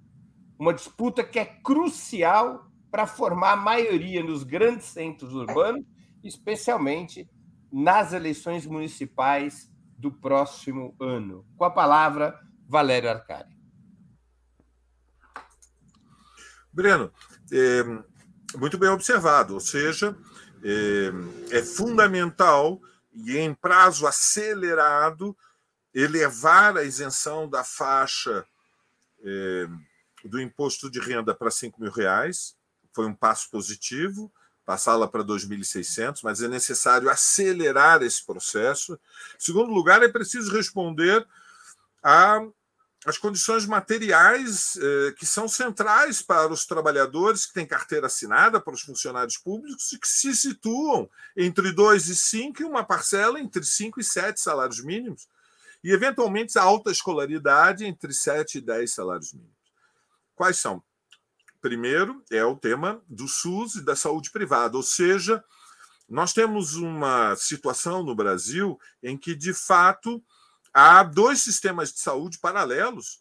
Uma 0.59 0.75
disputa 0.75 1.23
que 1.23 1.39
é 1.39 1.45
crucial 1.45 2.69
para 2.91 3.07
formar 3.07 3.55
maioria 3.55 4.23
nos 4.23 4.43
grandes 4.43 4.85
centros 4.85 5.33
urbanos, 5.33 5.83
especialmente 6.23 7.27
nas 7.71 8.13
eleições 8.13 8.67
municipais 8.67 9.73
do 9.97 10.11
próximo 10.11 10.95
ano. 10.99 11.45
Com 11.57 11.65
a 11.65 11.71
palavra, 11.71 12.39
Valério 12.67 13.09
Arcari. 13.09 13.55
Breno, 16.71 17.11
é, 17.51 17.83
muito 18.57 18.77
bem 18.77 18.89
observado, 18.89 19.53
ou 19.53 19.59
seja, 19.59 20.17
é, 20.63 21.57
é 21.57 21.63
fundamental 21.63 22.81
e 23.13 23.37
em 23.37 23.53
prazo 23.53 24.05
acelerado 24.05 25.35
elevar 25.93 26.75
a 26.75 26.83
isenção 26.83 27.47
da 27.47 27.63
faixa 27.63 28.45
é, 29.23 29.67
do 30.25 30.41
imposto 30.41 30.89
de 30.89 30.99
renda 30.99 31.33
para 31.33 31.49
5 31.49 31.79
mil 31.79 31.91
reais, 31.91 32.57
foi 32.93 33.05
um 33.05 33.15
passo 33.15 33.49
positivo, 33.49 34.31
passá-la 34.65 35.07
para 35.07 35.23
2.600, 35.23 36.21
mas 36.23 36.41
é 36.41 36.47
necessário 36.47 37.09
acelerar 37.09 38.01
esse 38.01 38.25
processo. 38.25 38.93
Em 38.93 39.39
segundo 39.39 39.71
lugar, 39.71 40.01
é 40.01 40.07
preciso 40.07 40.51
responder 40.51 41.25
à 42.03 42.41
as 43.05 43.19
condições 43.19 43.67
materiais 43.67 44.75
eh, 44.77 45.13
que 45.15 45.27
são 45.27 45.47
centrais 45.47 46.23
para 46.23 46.51
os 46.51 46.65
trabalhadores 46.65 47.45
que 47.45 47.53
têm 47.53 47.65
carteira 47.65 48.07
assinada, 48.07 48.59
para 48.59 48.73
os 48.73 48.81
funcionários 48.81 49.37
públicos, 49.37 49.93
e 49.93 49.99
que 49.99 50.07
se 50.07 50.35
situam 50.35 51.07
entre 51.37 51.71
2 51.71 52.07
e 52.07 52.15
5 52.15 52.63
e 52.63 52.65
uma 52.65 52.83
parcela 52.83 53.39
entre 53.39 53.63
5 53.63 53.99
e 53.99 54.03
7 54.03 54.41
salários 54.41 54.83
mínimos, 54.83 55.27
e, 55.83 55.91
eventualmente, 55.91 56.57
a 56.57 56.63
alta 56.63 56.89
escolaridade 56.89 57.85
entre 57.85 58.11
7 58.11 58.57
e 58.57 58.61
10 58.61 58.91
salários 58.91 59.33
mínimos. 59.33 59.53
Quais 60.35 60.57
são? 60.57 60.81
Primeiro 61.65 62.23
é 62.29 62.45
o 62.45 62.55
tema 62.55 63.03
do 63.09 63.27
SUS 63.27 63.73
e 63.73 63.81
da 63.81 63.95
saúde 63.95 64.29
privada, 64.29 64.77
ou 64.77 64.83
seja, 64.83 65.43
nós 66.07 66.31
temos 66.31 66.75
uma 66.75 67.35
situação 67.35 68.03
no 68.03 68.13
Brasil 68.13 68.79
em 69.01 69.17
que, 69.17 69.33
de 69.33 69.51
fato, 69.51 70.23
há 70.71 71.01
dois 71.01 71.41
sistemas 71.41 71.91
de 71.91 72.01
saúde 72.01 72.37
paralelos. 72.37 73.19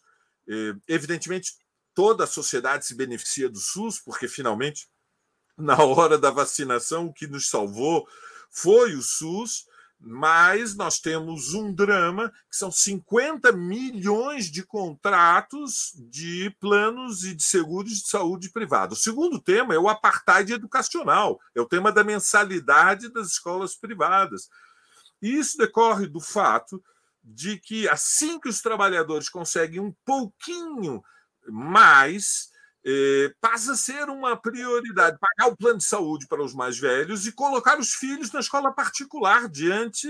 Evidentemente, 0.87 1.53
toda 1.95 2.25
a 2.25 2.27
sociedade 2.27 2.85
se 2.85 2.93
beneficia 2.93 3.49
do 3.49 3.57
SUS, 3.57 3.99
porque 3.99 4.27
finalmente, 4.27 4.87
na 5.57 5.83
hora 5.83 6.15
da 6.15 6.29
vacinação, 6.29 7.07
o 7.07 7.13
que 7.13 7.25
nos 7.25 7.49
salvou 7.49 8.07
foi 8.51 8.93
o 8.93 9.01
SUS, 9.01 9.65
mas 9.99 10.75
nós 10.75 10.99
temos 10.99 11.53
um 11.53 11.73
drama 11.73 12.29
que 12.49 12.55
são 12.55 12.71
50 12.71 13.51
milhões 13.51 14.51
de 14.51 14.63
contratos 14.63 15.93
de 16.09 16.55
planos 16.59 17.23
e 17.23 17.33
de 17.33 17.43
seguros 17.43 17.99
de 18.01 18.07
saúde 18.07 18.49
privado. 18.49 18.93
O 18.93 18.97
segundo 18.97 19.41
tema 19.41 19.73
é 19.73 19.79
o 19.79 19.89
apartheid 19.89 20.53
educacional, 20.53 21.39
é 21.55 21.61
o 21.61 21.67
tema 21.67 21.91
da 21.91 22.03
mensalidade 22.03 23.09
das 23.09 23.27
escolas 23.27 23.75
privadas. 23.75 24.49
E 25.21 25.37
isso 25.37 25.57
decorre 25.57 26.07
do 26.07 26.19
fato 26.19 26.83
de 27.23 27.57
que 27.59 27.89
assim 27.89 28.39
que 28.39 28.49
os 28.49 28.61
trabalhadores 28.61 29.29
conseguem 29.29 29.79
um 29.79 29.93
pouquinho 30.05 31.03
mais, 31.47 32.51
passa 33.41 33.71
a 33.71 33.75
ser 33.75 34.09
uma 34.09 34.37
prioridade 34.37 35.17
pagar 35.19 35.51
o 35.51 35.57
plano 35.57 35.79
de 35.79 35.85
saúde 35.85 36.27
para 36.27 36.43
os 36.43 36.53
mais 36.53 36.77
velhos 36.77 37.25
e 37.25 37.31
colocar 37.31 37.79
os 37.79 37.93
filhos 37.93 38.31
na 38.31 38.39
escola 38.39 38.71
particular 38.71 39.49
diante 39.49 40.07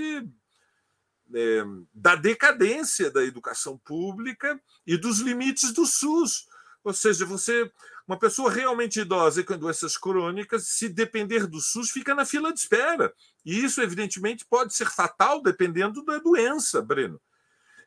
eh, 1.34 1.64
da 1.94 2.14
decadência 2.14 3.10
da 3.10 3.24
educação 3.24 3.78
pública 3.78 4.60
e 4.86 4.98
dos 4.98 5.20
limites 5.20 5.72
do 5.72 5.86
SUS. 5.86 6.46
Ou 6.84 6.92
seja, 6.92 7.24
você, 7.24 7.70
uma 8.06 8.18
pessoa 8.18 8.50
realmente 8.50 9.00
idosa 9.00 9.40
e 9.40 9.44
com 9.44 9.56
doenças 9.56 9.96
crônicas, 9.96 10.68
se 10.68 10.88
depender 10.88 11.46
do 11.46 11.60
SUS, 11.60 11.90
fica 11.90 12.14
na 12.14 12.26
fila 12.26 12.52
de 12.52 12.60
espera. 12.60 13.12
E 13.44 13.64
isso, 13.64 13.80
evidentemente, 13.80 14.44
pode 14.44 14.74
ser 14.74 14.90
fatal 14.90 15.42
dependendo 15.42 16.04
da 16.04 16.18
doença, 16.18 16.82
Breno. 16.82 17.20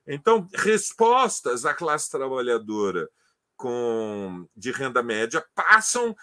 Então, 0.07 0.49
respostas 0.55 1.63
à 1.63 1.75
classe 1.75 2.09
trabalhadora 2.09 3.07
com, 3.59 4.47
de 4.55 4.71
renda 4.71 5.03
média 5.03 5.45
passam 5.53 6.15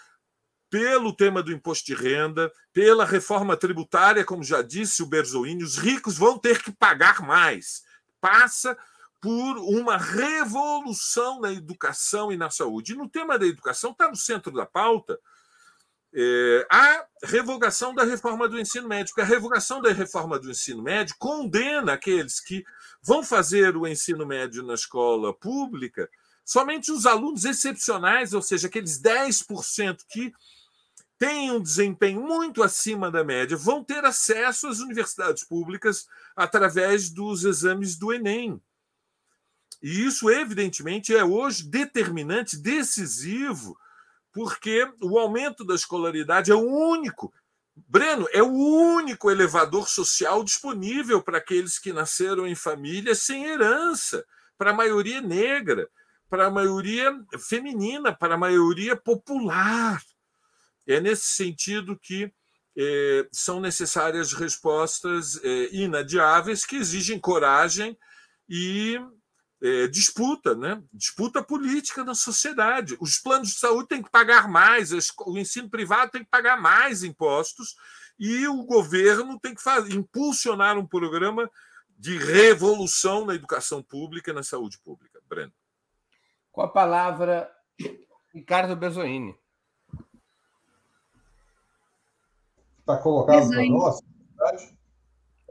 pelo 0.71 1.15
tema 1.15 1.43
do 1.43 1.51
imposto 1.51 1.85
de 1.85 1.93
renda, 1.93 2.51
pela 2.73 3.05
reforma 3.05 3.55
tributária, 3.55 4.25
como 4.25 4.43
já 4.43 4.61
disse 4.61 5.03
o 5.03 5.05
Berzolini, 5.05 5.63
os 5.63 5.77
ricos 5.77 6.17
vão 6.17 6.37
ter 6.37 6.61
que 6.61 6.71
pagar 6.71 7.21
mais. 7.21 7.83
Passa 8.19 8.75
por 9.21 9.57
uma 9.59 9.97
revolução 9.97 11.39
na 11.39 11.53
educação 11.53 12.31
e 12.31 12.37
na 12.37 12.49
saúde. 12.49 12.93
E 12.93 12.97
no 12.97 13.07
tema 13.07 13.37
da 13.37 13.45
educação 13.45 13.91
está 13.91 14.09
no 14.09 14.15
centro 14.15 14.51
da 14.51 14.65
pauta 14.65 15.17
é, 16.13 16.67
a 16.71 17.05
revogação 17.23 17.93
da 17.93 18.03
reforma 18.03 18.49
do 18.49 18.59
ensino 18.59 18.87
médio, 18.87 19.13
porque 19.13 19.21
a 19.21 19.35
revogação 19.35 19.79
da 19.79 19.91
reforma 19.91 20.39
do 20.39 20.49
ensino 20.49 20.81
médio 20.81 21.15
condena 21.19 21.93
aqueles 21.93 22.39
que 22.39 22.65
vão 23.03 23.23
fazer 23.23 23.77
o 23.77 23.87
ensino 23.87 24.25
médio 24.25 24.63
na 24.63 24.73
escola 24.73 25.33
pública, 25.33 26.09
somente 26.47 26.93
os 26.93 27.05
alunos 27.05 27.43
excepcionais, 27.43 28.33
ou 28.33 28.41
seja, 28.41 28.67
aqueles 28.67 29.01
10% 29.01 29.97
que 30.07 30.33
têm 31.19 31.51
um 31.51 31.61
desempenho 31.61 32.21
muito 32.21 32.63
acima 32.63 33.11
da 33.11 33.21
média, 33.21 33.57
vão 33.57 33.83
ter 33.83 34.05
acesso 34.05 34.67
às 34.67 34.79
universidades 34.79 35.43
públicas 35.43 36.07
através 36.37 37.09
dos 37.09 37.43
exames 37.43 37.97
do 37.97 38.13
Enem. 38.13 38.61
E 39.83 40.05
isso, 40.05 40.29
evidentemente, 40.29 41.13
é 41.13 41.23
hoje 41.23 41.63
determinante, 41.63 42.55
decisivo 42.55 43.77
porque 44.31 44.89
o 45.01 45.19
aumento 45.19 45.65
da 45.65 45.75
escolaridade 45.75 46.51
é 46.51 46.55
o 46.55 46.61
único. 46.61 47.33
Breno, 47.75 48.25
é 48.31 48.41
o 48.41 48.53
único 48.53 49.29
elevador 49.29 49.89
social 49.89 50.43
disponível 50.43 51.21
para 51.21 51.39
aqueles 51.39 51.77
que 51.77 51.91
nasceram 51.91 52.47
em 52.47 52.55
famílias 52.55 53.19
sem 53.19 53.45
herança, 53.45 54.23
para 54.57 54.71
a 54.71 54.75
maioria 54.75 55.19
negra, 55.21 55.89
para 56.29 56.47
a 56.47 56.51
maioria 56.51 57.11
feminina, 57.47 58.13
para 58.13 58.35
a 58.35 58.37
maioria 58.37 58.95
popular. 58.95 60.01
É 60.85 60.99
nesse 60.99 61.27
sentido 61.27 61.97
que 61.97 62.31
é, 62.77 63.27
são 63.31 63.59
necessárias 63.59 64.33
respostas 64.33 65.43
é, 65.43 65.75
inadiáveis 65.75 66.65
que 66.65 66.75
exigem 66.75 67.19
coragem 67.19 67.97
e 68.47 68.99
é, 69.61 69.87
disputa, 69.87 70.55
né? 70.55 70.81
disputa 70.93 71.43
política 71.43 72.03
na 72.03 72.13
sociedade. 72.13 72.95
Os 72.99 73.17
planos 73.17 73.49
de 73.49 73.55
saúde 73.55 73.89
têm 73.89 74.03
que 74.03 74.11
pagar 74.11 74.47
mais, 74.47 74.91
o 74.91 75.37
ensino 75.37 75.69
privado 75.69 76.11
tem 76.11 76.23
que 76.23 76.29
pagar 76.29 76.61
mais 76.61 77.03
impostos 77.03 77.75
e 78.19 78.47
o 78.47 78.63
governo 78.63 79.39
tem 79.39 79.55
que 79.55 79.61
fazer, 79.61 79.93
impulsionar 79.93 80.77
um 80.77 80.85
programa 80.85 81.49
de 81.97 82.15
revolução 82.17 83.25
na 83.25 83.33
educação 83.33 83.81
pública 83.81 84.29
e 84.29 84.33
na 84.33 84.43
saúde 84.43 84.77
pública. 84.79 85.19
Breno. 85.27 85.51
Com 86.57 86.63
a 86.63 86.67
palavra, 86.67 87.47
Ricardo 88.33 88.75
Bezoini. 88.75 89.35
Está 92.79 92.97
colocado 92.97 93.47
para 93.47 93.69
nós 93.69 94.01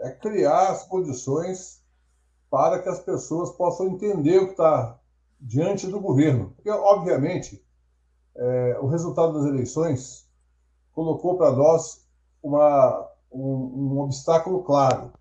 é 0.00 0.10
criar 0.10 0.70
as 0.70 0.82
condições 0.88 1.80
para 2.50 2.82
que 2.82 2.88
as 2.88 2.98
pessoas 2.98 3.52
possam 3.52 3.86
entender 3.86 4.38
o 4.38 4.46
que 4.46 4.50
está 4.50 4.98
diante 5.40 5.86
do 5.86 6.00
governo. 6.00 6.50
Porque, 6.56 6.70
obviamente, 6.70 7.64
é, 8.34 8.76
o 8.80 8.88
resultado 8.88 9.34
das 9.34 9.44
eleições 9.44 10.28
colocou 10.90 11.38
para 11.38 11.52
nós 11.52 12.04
uma, 12.42 13.08
um, 13.30 13.92
um, 13.94 14.00
obstáculo 14.00 14.64
claro. 14.64 15.12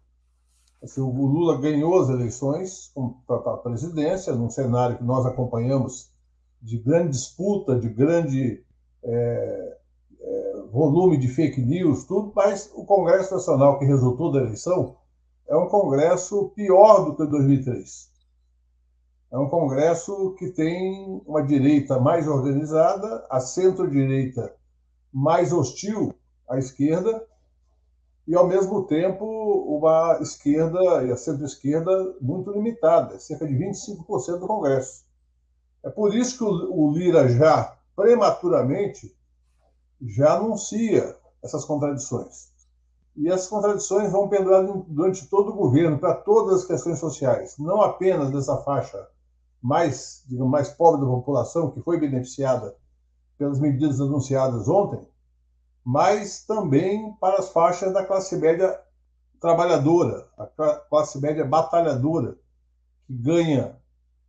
Assim, 0.86 1.02
o 1.02 1.10
Lula 1.10 1.58
ganhou 1.60 2.00
as 2.00 2.10
eleições 2.10 2.94
para 3.26 3.38
a 3.38 3.58
presidência, 3.58 4.36
num 4.36 4.52
cenário 4.52 4.98
que 4.98 5.04
nós 5.04 5.26
acompanhamos 5.26 6.12
de 6.62 6.78
grande 6.78 7.10
disputa, 7.10 7.80
de 7.80 7.90
grande 7.90 8.64
é, 9.04 9.78
é, 10.22 10.64
volume 10.72 11.18
de 11.18 11.28
fake 11.28 11.60
news, 11.60 12.04
tudo, 12.04 12.32
mas 12.36 12.72
o 12.76 12.86
Congresso 12.86 13.34
Nacional 13.34 13.80
que 13.80 13.86
resultou 13.86 14.32
da 14.32 14.42
eleição 14.42 14.96
é 15.48 15.56
um 15.56 15.68
Congresso 15.68 16.50
pior 16.56 17.06
do 17.06 17.16
que 17.16 17.24
o 17.24 17.30
2003. 17.30 18.12
É 19.32 19.40
um 19.40 19.50
Congresso 19.50 20.36
que 20.38 20.52
tem 20.52 21.20
uma 21.26 21.42
direita 21.42 22.00
mais 22.00 22.28
organizada, 22.28 23.26
a 23.28 23.40
centro-direita 23.40 24.54
mais 25.12 25.52
hostil 25.52 26.14
à 26.48 26.60
esquerda, 26.60 27.26
e, 28.28 28.36
ao 28.36 28.48
mesmo 28.48 28.84
tempo, 28.86 29.26
uma 29.26 30.18
esquerda 30.22 31.04
e 31.04 31.12
a 31.12 31.18
centro-esquerda 31.18 32.16
muito 32.20 32.52
limitada, 32.52 33.20
cerca 33.20 33.46
de 33.46 33.54
25% 33.54 34.40
do 34.40 34.48
Congresso. 34.48 35.06
É 35.84 35.90
por 35.90 36.16
isso 36.16 36.38
que 36.40 36.44
o 36.44 36.92
Lira 36.92 37.30
já, 37.30 37.78
prematuramente, 37.96 39.16
já 40.02 40.36
anuncia 40.36 41.16
essas 41.44 41.64
contradições. 41.64 42.52
E 43.16 43.30
essas 43.30 43.48
contradições 43.48 44.12
vão 44.12 44.28
pendurar 44.28 44.66
durante 44.88 45.28
todo 45.28 45.52
o 45.52 45.56
governo, 45.56 46.00
para 46.00 46.16
todas 46.16 46.62
as 46.62 46.66
questões 46.66 47.00
sociais, 47.00 47.56
não 47.60 47.82
apenas 47.82 48.32
dessa 48.32 48.58
faixa 48.58 49.08
mais, 49.62 50.24
digamos, 50.28 50.52
mais 50.52 50.70
pobre 50.70 51.02
da 51.02 51.08
população, 51.08 51.72
que 51.72 51.82
foi 51.82 52.00
beneficiada 52.00 52.76
pelas 53.38 53.60
medidas 53.60 54.02
anunciadas 54.02 54.68
ontem, 54.68 55.08
mas 55.86 56.44
também 56.44 57.14
para 57.22 57.38
as 57.38 57.50
faixas 57.50 57.94
da 57.94 58.04
classe 58.04 58.36
média 58.38 58.82
trabalhadora, 59.40 60.28
a 60.36 60.48
classe 60.90 61.22
média 61.22 61.46
batalhadora, 61.46 62.36
que 63.06 63.14
ganha 63.14 63.78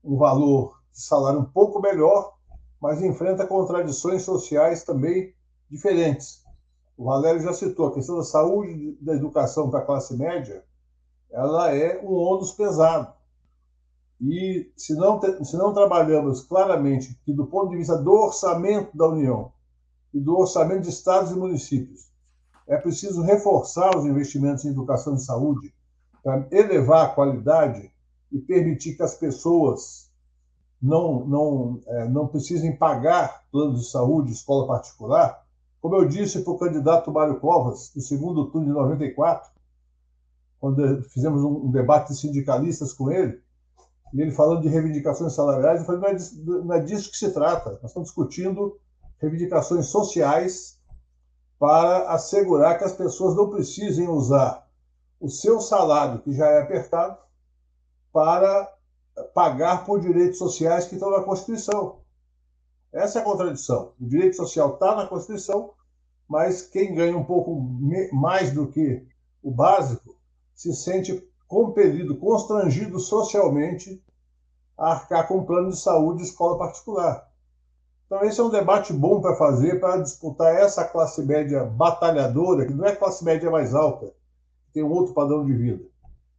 um 0.05 0.19
valor 0.19 0.79
de 0.93 1.01
salário 1.01 1.41
um 1.41 1.45
pouco 1.47 1.81
melhor, 1.81 2.35
mas 2.79 3.03
enfrenta 3.03 3.47
contradições 3.47 4.23
sociais 4.23 4.85
também 4.85 5.35
diferentes. 5.71 6.45
O 6.95 7.07
Valério 7.07 7.41
já 7.41 7.55
citou 7.55 7.87
a 7.87 7.95
questão 7.95 8.19
da 8.19 8.25
saúde 8.25 8.99
da 9.01 9.15
educação 9.15 9.71
para 9.71 9.81
a 9.81 9.87
classe 9.87 10.15
média, 10.15 10.63
ela 11.31 11.75
é 11.75 11.99
um 12.03 12.13
ônus 12.13 12.53
pesado. 12.53 13.15
E 14.21 14.71
se 14.77 14.95
não, 14.95 15.21
se 15.43 15.57
não 15.57 15.73
trabalhamos 15.73 16.43
claramente 16.43 17.19
que, 17.25 17.33
do 17.33 17.47
ponto 17.47 17.71
de 17.71 17.77
vista 17.77 17.97
do 17.97 18.13
orçamento 18.13 18.95
da 18.97 19.09
União 19.09 19.53
e 20.17 20.21
do 20.21 20.39
orçamento 20.39 20.83
de 20.83 20.89
estados 20.89 21.31
e 21.31 21.35
municípios, 21.35 22.11
é 22.67 22.79
preciso 22.79 23.21
reforçar 23.21 23.95
os 23.95 24.07
investimentos 24.07 24.65
em 24.65 24.71
educação 24.71 25.15
e 25.15 25.21
saúde 25.21 25.75
para 26.23 26.49
elevar 26.51 27.05
a 27.05 27.09
qualidade 27.11 27.93
e 28.33 28.39
permitir 28.39 28.97
que 28.97 29.03
as 29.03 29.15
pessoas 29.15 30.11
não, 30.81 31.27
não, 31.27 31.81
é, 31.87 32.09
não 32.09 32.27
precisem 32.27 32.75
pagar 32.75 33.45
planos 33.53 33.81
de 33.81 33.91
saúde, 33.91 34.33
escola 34.33 34.67
particular, 34.67 35.45
como 35.83 35.97
eu 35.97 36.09
disse 36.09 36.41
para 36.41 36.53
o 36.53 36.59
candidato 36.59 37.13
Mário 37.13 37.39
Covas, 37.39 37.93
no 37.95 38.01
segundo 38.01 38.47
turno 38.47 38.67
de 38.67 38.73
94, 38.73 39.51
quando 40.59 41.03
fizemos 41.03 41.45
um, 41.45 41.71
debate 41.71 42.09
de 42.09 42.19
sindicalistas 42.19 42.95
com 42.95 43.11
ele, 43.11 43.39
e 44.15 44.23
ele 44.23 44.33
falando 44.33 44.63
de 44.63 44.69
reivindicações 44.69 45.35
salariais, 45.35 45.81
eu 45.81 45.87
falei, 45.87 46.01
não 46.01 46.09
é, 46.09 46.15
disso, 46.15 46.43
não 46.45 46.75
é 46.75 46.81
disso 46.81 47.11
que 47.11 47.19
se 47.19 47.31
trata. 47.33 47.73
Nós 47.83 47.91
estamos 47.91 48.09
discutindo 48.09 48.79
reivindicações 49.19 49.87
sociais 49.87 50.79
para 51.59 52.11
assegurar 52.11 52.79
que 52.79 52.85
as 52.85 52.93
pessoas 52.93 53.35
não 53.35 53.51
precisem 53.51 54.09
usar 54.09 54.67
o 55.21 55.29
seu 55.29 55.61
salário, 55.61 56.21
que 56.21 56.33
já 56.33 56.47
é 56.47 56.61
apertado, 56.61 57.19
para 58.13 58.73
pagar 59.35 59.85
por 59.85 60.01
direitos 60.01 60.39
sociais 60.39 60.87
que 60.87 60.95
estão 60.95 61.11
na 61.11 61.23
Constituição. 61.23 62.01
Essa 62.93 63.19
é 63.19 63.23
a 63.23 63.25
contradição. 63.25 63.93
O 64.01 64.07
direito 64.07 64.37
social 64.37 64.75
está 64.75 64.95
na 64.95 65.07
Constituição, 65.07 65.73
mas 66.29 66.63
quem 66.63 66.95
ganha 66.95 67.17
um 67.17 67.25
pouco 67.25 67.55
mais 68.13 68.53
do 68.53 68.67
que 68.67 69.07
o 69.43 69.51
básico 69.51 70.17
se 70.55 70.75
sente 70.75 71.27
compelido, 71.47 72.17
constrangido 72.17 72.99
socialmente 72.99 74.03
a 74.77 74.93
arcar 74.93 75.29
com 75.29 75.39
um 75.39 75.45
plano 75.45 75.71
de 75.71 75.79
saúde 75.79 76.23
de 76.23 76.29
escola 76.29 76.59
particular. 76.59 77.26
Então, 78.07 78.23
esse 78.23 78.41
é 78.41 78.45
um 78.45 78.51
debate 78.51 78.93
bom 78.93 79.21
para 79.21 79.35
fazer, 79.35 79.81
para 79.81 80.01
disputar 80.01 80.55
essa 80.55 80.85
classe 80.85 81.23
média 81.25 81.65
batalhadora, 81.65 82.65
que 82.65 82.73
não 82.73 82.87
é 82.87 82.93
a 82.93 82.97
classe 82.97 83.25
média 83.25 83.51
mais 83.51 83.75
alta, 83.75 84.13
tem 84.73 84.85
um 84.85 84.91
outro 84.91 85.13
padrão 85.13 85.45
de 85.45 85.53
vida. 85.53 85.85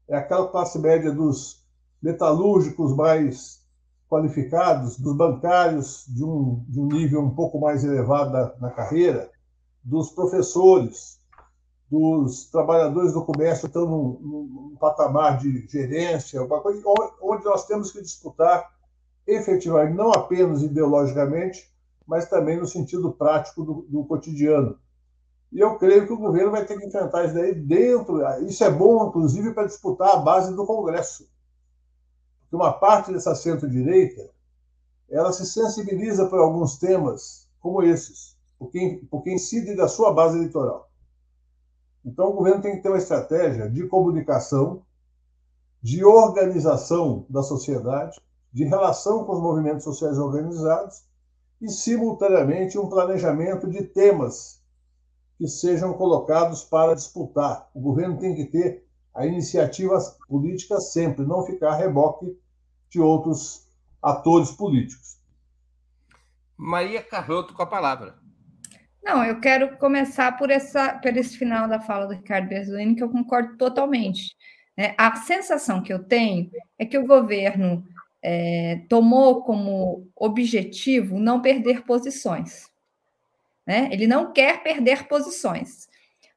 É 0.08 0.16
aquela 0.16 0.48
classe 0.48 0.80
média 0.80 1.12
dos 1.12 1.66
metalúrgicos 2.02 2.96
mais 2.96 3.62
qualificados, 4.10 4.98
dos 4.98 5.14
bancários 5.18 6.06
de 6.08 6.24
um, 6.24 6.64
de 6.70 6.80
um 6.80 6.88
nível 6.88 7.22
um 7.22 7.36
pouco 7.36 7.60
mais 7.60 7.84
elevado 7.84 8.32
na, 8.32 8.54
na 8.62 8.72
carreira, 8.72 9.30
dos 9.84 10.12
professores, 10.12 11.20
dos 11.92 12.50
trabalhadores 12.50 13.12
do 13.14 13.26
comércio 13.26 13.68
estão 13.68 13.86
num, 13.86 14.20
num, 14.22 14.78
patamar 14.80 15.38
de 15.38 15.68
gerência, 15.68 16.44
uma 16.44 16.62
coisa 16.62 16.82
onde 17.22 17.44
nós 17.44 17.66
temos 17.66 17.92
que 17.92 18.02
disputar 18.02 18.70
efetivamente, 19.28 19.96
não 19.96 20.12
apenas 20.12 20.64
ideologicamente, 20.64 21.70
mas 22.08 22.30
também 22.30 22.58
no 22.58 22.66
sentido 22.66 23.12
prático 23.12 23.64
do, 23.64 23.86
do 23.90 24.06
cotidiano. 24.06 24.80
E 25.52 25.60
eu 25.60 25.78
creio 25.78 26.08
que 26.08 26.14
o 26.14 26.18
governo 26.18 26.52
vai 26.52 26.66
ter 26.66 26.78
que 26.78 26.86
enfrentar 26.86 27.26
isso 27.26 27.34
daí 27.34 27.54
dentro. 27.54 28.22
Isso 28.46 28.64
é 28.64 28.72
bom, 28.72 29.08
inclusive, 29.08 29.54
para 29.54 29.68
disputar 29.68 30.10
a 30.12 30.18
base 30.18 30.56
do 30.56 30.66
Congresso. 30.66 31.30
Porque 32.42 32.56
uma 32.56 32.72
parte 32.72 33.12
dessa 33.12 33.36
centro-direita 33.36 34.30
ela 35.10 35.32
se 35.32 35.46
sensibiliza 35.46 36.28
por 36.28 36.40
alguns 36.40 36.78
temas 36.78 37.48
como 37.60 37.82
esses, 37.82 38.38
porque, 38.60 39.02
porque 39.10 39.32
incide 39.32 39.76
da 39.76 39.88
sua 39.88 40.14
base 40.14 40.38
eleitoral. 40.38 40.90
Então, 42.04 42.30
o 42.30 42.34
governo 42.34 42.62
tem 42.62 42.76
que 42.76 42.82
ter 42.82 42.90
uma 42.90 42.98
estratégia 42.98 43.70
de 43.70 43.86
comunicação, 43.88 44.82
de 45.82 46.04
organização 46.04 47.26
da 47.30 47.44
sociedade, 47.44 48.20
de 48.52 48.64
relação 48.64 49.24
com 49.24 49.34
os 49.34 49.42
movimentos 49.42 49.84
sociais 49.84 50.18
organizados 50.18 51.04
e, 51.62 51.70
simultaneamente, 51.70 52.78
um 52.78 52.90
planejamento 52.90 53.70
de 53.70 53.84
temas 53.84 54.62
que 55.38 55.48
sejam 55.48 55.94
colocados 55.94 56.64
para 56.64 56.96
disputar. 56.96 57.70
O 57.74 57.80
governo 57.80 58.18
tem 58.18 58.36
que 58.36 58.46
ter 58.46 58.86
a 59.14 59.26
iniciativa 59.26 59.98
política 60.28 60.80
sempre, 60.80 61.26
não 61.26 61.46
ficar 61.46 61.72
a 61.72 61.76
reboque 61.76 62.38
de 62.90 63.00
outros 63.00 63.68
atores 64.02 64.52
políticos. 64.52 65.18
Maria 66.56 67.04
Carlotto 67.04 67.54
com 67.54 67.62
a 67.62 67.68
palavra. 67.68 68.16
Não, 69.04 69.24
eu 69.24 69.40
quero 69.40 69.78
começar 69.78 70.38
por, 70.38 70.50
essa, 70.50 70.94
por 71.00 71.16
esse 71.16 71.38
final 71.38 71.68
da 71.68 71.80
fala 71.80 72.08
do 72.08 72.14
Ricardo 72.14 72.50
Berzolini, 72.50 72.96
que 72.96 73.04
eu 73.04 73.10
concordo 73.10 73.56
totalmente. 73.58 74.36
Né? 74.78 74.94
A 74.98 75.16
sensação 75.16 75.82
que 75.82 75.94
eu 75.94 76.04
tenho 76.04 76.50
é 76.78 76.86
que 76.86 76.98
o 76.98 77.08
governo 77.08 77.84
é, 78.22 78.82
tomou 78.90 79.44
como 79.44 80.10
objetivo 80.16 81.20
não 81.20 81.42
perder 81.42 81.84
posições. 81.84 82.70
Né? 83.66 83.90
Ele 83.92 84.08
não 84.08 84.32
quer 84.32 84.64
perder 84.64 85.08
posições, 85.08 85.88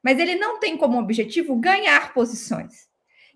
mas 0.03 0.19
ele 0.19 0.35
não 0.35 0.59
tem 0.59 0.77
como 0.77 0.99
objetivo 0.99 1.55
ganhar 1.55 2.13
posições. 2.13 2.89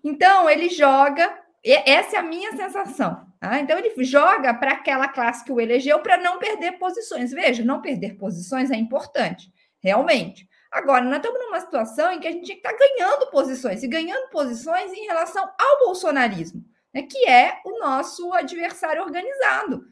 Então, 0.04 0.48
ele 0.48 0.68
joga, 0.68 1.38
essa 1.64 2.16
é 2.16 2.18
a 2.18 2.22
minha 2.22 2.54
sensação. 2.56 3.26
Tá? 3.40 3.58
Então, 3.58 3.78
ele 3.78 4.04
joga 4.04 4.54
para 4.54 4.72
aquela 4.72 5.08
classe 5.08 5.44
que 5.44 5.52
o 5.52 5.60
elegeu 5.60 5.98
para 6.00 6.16
não 6.16 6.38
perder 6.38 6.72
posições. 6.72 7.32
Veja, 7.32 7.64
não 7.64 7.80
perder 7.80 8.16
posições 8.16 8.70
é 8.70 8.76
importante, 8.76 9.50
realmente. 9.82 10.48
Agora, 10.70 11.04
nós 11.04 11.16
estamos 11.16 11.40
numa 11.40 11.60
situação 11.60 12.12
em 12.12 12.20
que 12.20 12.28
a 12.28 12.32
gente 12.32 12.52
está 12.52 12.70
ganhando 12.70 13.30
posições, 13.30 13.82
e 13.82 13.88
ganhando 13.88 14.28
posições 14.28 14.92
em 14.92 15.06
relação 15.06 15.42
ao 15.42 15.78
bolsonarismo, 15.86 16.62
né, 16.96 17.02
que 17.02 17.28
é 17.28 17.60
o 17.62 17.78
nosso 17.78 18.32
adversário 18.32 19.02
organizado. 19.02 19.84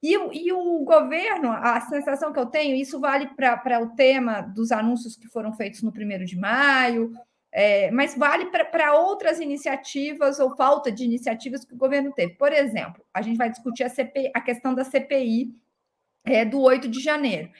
E, 0.00 0.14
e, 0.14 0.52
o 0.52 0.84
governo, 0.84 1.50
a 1.50 1.80
sensação 1.80 2.32
que 2.32 2.38
eu 2.38 2.46
tenho, 2.46 2.76
isso 2.76 3.00
vale 3.00 3.26
para 3.34 3.82
o 3.82 3.96
tema 3.96 4.40
dos 4.40 4.70
anúncios 4.70 5.16
que 5.16 5.26
foram 5.26 5.52
feitos 5.52 5.82
no 5.82 5.92
primeiro 5.92 6.24
de 6.24 6.38
maio, 6.38 7.12
é, 7.52 7.90
mas 7.90 8.16
vale 8.16 8.46
para 8.46 8.94
outras 8.94 9.40
iniciativas 9.40 10.38
ou 10.38 10.54
falta 10.56 10.92
de 10.92 11.04
iniciativas 11.04 11.64
que 11.64 11.74
o 11.74 11.78
governo 11.78 12.12
teve. 12.12 12.34
Por 12.34 12.52
exemplo, 12.52 13.04
a 13.12 13.22
gente 13.22 13.36
vai 13.36 13.50
discutir 13.50 13.82
a, 13.82 13.88
CPI, 13.88 14.30
a 14.32 14.40
questão 14.40 14.72
da 14.72 14.84
CPI 14.84 15.52
é, 16.24 16.44
do 16.44 16.60
8 16.60 16.88
de 16.88 17.00
janeiro. 17.00 17.50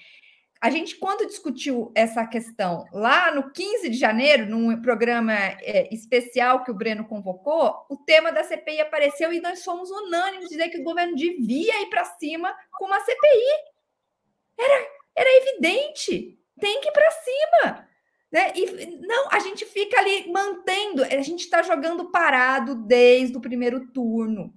A 0.61 0.68
gente, 0.68 0.96
quando 0.96 1.27
discutiu 1.27 1.90
essa 1.94 2.27
questão 2.27 2.85
lá 2.92 3.35
no 3.35 3.51
15 3.51 3.88
de 3.88 3.96
janeiro, 3.96 4.44
num 4.44 4.83
programa 4.83 5.33
é, 5.33 5.88
especial 5.90 6.62
que 6.62 6.70
o 6.70 6.75
Breno 6.75 7.07
convocou, 7.07 7.87
o 7.88 7.96
tema 7.96 8.31
da 8.31 8.44
CPI 8.44 8.81
apareceu 8.83 9.33
e 9.33 9.40
nós 9.40 9.64
fomos 9.64 9.90
unânimes 9.90 10.51
dizer 10.51 10.68
que 10.68 10.79
o 10.79 10.85
governo 10.85 11.16
devia 11.16 11.81
ir 11.81 11.87
para 11.88 12.05
cima 12.05 12.55
com 12.79 12.85
uma 12.85 13.01
CPI. 13.01 13.70
Era, 14.59 14.88
era 15.16 15.31
evidente, 15.38 16.38
tem 16.61 16.81
que 16.83 16.88
ir 16.88 16.92
para 16.92 17.11
cima. 17.11 17.88
Né? 18.31 18.53
E 18.55 18.99
não, 18.99 19.29
a 19.31 19.38
gente 19.38 19.64
fica 19.64 19.99
ali 19.99 20.31
mantendo, 20.31 21.03
a 21.03 21.23
gente 21.23 21.40
está 21.40 21.62
jogando 21.62 22.11
parado 22.11 22.75
desde 22.75 23.35
o 23.35 23.40
primeiro 23.40 23.90
turno, 23.92 24.55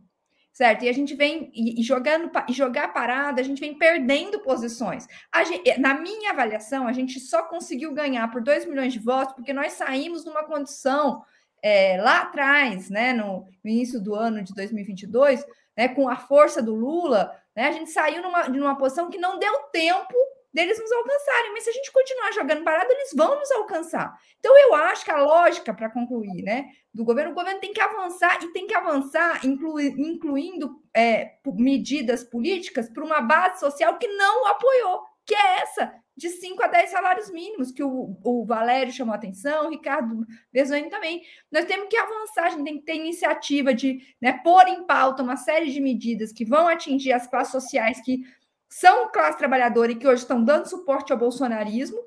certo? 0.54 0.86
E 0.86 0.90
a 0.90 0.94
gente 0.94 1.16
vem 1.16 1.52
e, 1.54 1.82
jogando 1.82 2.32
e 2.48 2.54
jogar 2.54 2.94
parado, 2.94 3.42
a 3.42 3.44
gente 3.44 3.60
vem 3.60 3.74
perdendo 3.74 4.40
posições. 4.40 5.08
Gente, 5.48 5.80
na 5.80 5.96
minha 5.96 6.32
avaliação, 6.32 6.88
a 6.88 6.94
gente 6.94 7.20
só 7.20 7.42
conseguiu 7.44 7.92
ganhar 7.92 8.30
por 8.32 8.42
2 8.42 8.66
milhões 8.68 8.94
de 8.94 9.00
votos 9.00 9.34
porque 9.34 9.52
nós 9.52 9.74
saímos 9.74 10.24
numa 10.24 10.44
condição 10.44 11.24
é, 11.62 12.00
lá 12.00 12.22
atrás, 12.22 12.90
né, 12.90 13.14
no, 13.14 13.48
no, 13.64 13.70
início 13.70 14.00
do 14.00 14.14
ano 14.14 14.44
de 14.44 14.54
2022, 14.54 15.46
né, 15.76 15.88
com 15.88 16.08
a 16.08 16.18
força 16.18 16.62
do 16.62 16.76
Lula, 16.76 17.34
né, 17.56 17.70
a 17.70 17.72
gente 17.72 17.90
saiu 17.90 18.22
numa, 18.22 18.48
numa 18.50 18.78
posição 18.78 19.10
que 19.10 19.18
não 19.18 19.40
deu 19.40 19.54
tempo 19.72 20.14
deles 20.54 20.80
nos 20.80 20.92
alcançarem. 20.92 21.52
Mas 21.54 21.64
se 21.64 21.70
a 21.70 21.74
gente 21.74 21.92
continuar 21.92 22.32
jogando 22.32 22.64
parado, 22.64 22.92
eles 22.92 23.12
vão 23.16 23.40
nos 23.40 23.52
alcançar. 23.52 24.14
Então, 24.40 24.58
eu 24.58 24.76
acho 24.76 25.04
que 25.04 25.12
a 25.12 25.18
lógica, 25.18 25.74
para 25.74 25.90
concluir, 25.90 26.44
né, 26.44 26.68
do 26.94 27.04
governo, 27.04 27.32
o 27.32 27.36
governo 27.36 27.60
tem 27.60 27.74
que 27.74 27.82
avançar 27.82 28.44
e 28.44 28.54
tem 28.54 28.68
que 28.68 28.76
avançar, 28.76 29.46
inclu, 29.46 29.80
incluindo 29.80 30.80
é, 30.96 31.38
medidas 31.56 32.24
políticas 32.24 32.90
para 32.90 33.04
uma 33.04 33.22
base 33.22 33.60
social 33.60 33.98
que 33.98 34.08
não 34.08 34.46
apoiou, 34.48 35.02
que 35.26 35.34
é 35.34 35.62
essa, 35.62 35.94
de 36.16 36.30
5 36.30 36.62
a 36.64 36.68
10 36.68 36.90
salários 36.92 37.32
mínimos, 37.32 37.72
que 37.72 37.84
o, 37.84 38.16
o 38.24 38.46
Valério 38.46 38.94
chamou 38.94 39.16
atenção, 39.16 39.66
o 39.66 39.70
Ricardo 39.70 40.26
Besoni 40.52 40.90
também. 40.90 41.24
Nós 41.52 41.66
temos 41.66 41.88
que 41.90 41.98
avançar, 41.98 42.46
a 42.46 42.50
gente 42.50 42.64
tem 42.64 42.78
que 42.78 42.86
ter 42.86 42.96
iniciativa 42.96 43.74
de 43.74 44.00
né, 44.22 44.34
pôr 44.44 44.68
em 44.68 44.86
pauta 44.86 45.24
uma 45.24 45.36
série 45.36 45.72
de 45.72 45.82
medidas 45.82 46.32
que 46.32 46.46
vão 46.46 46.68
atingir 46.68 47.14
as 47.14 47.26
classes 47.26 47.52
sociais 47.52 48.00
que 48.02 48.22
são 48.80 49.12
classe 49.12 49.38
trabalhadora 49.38 49.92
e 49.92 49.96
que 49.96 50.08
hoje 50.08 50.24
estão 50.24 50.44
dando 50.44 50.68
suporte 50.68 51.12
ao 51.12 51.20
bolsonarismo, 51.20 52.00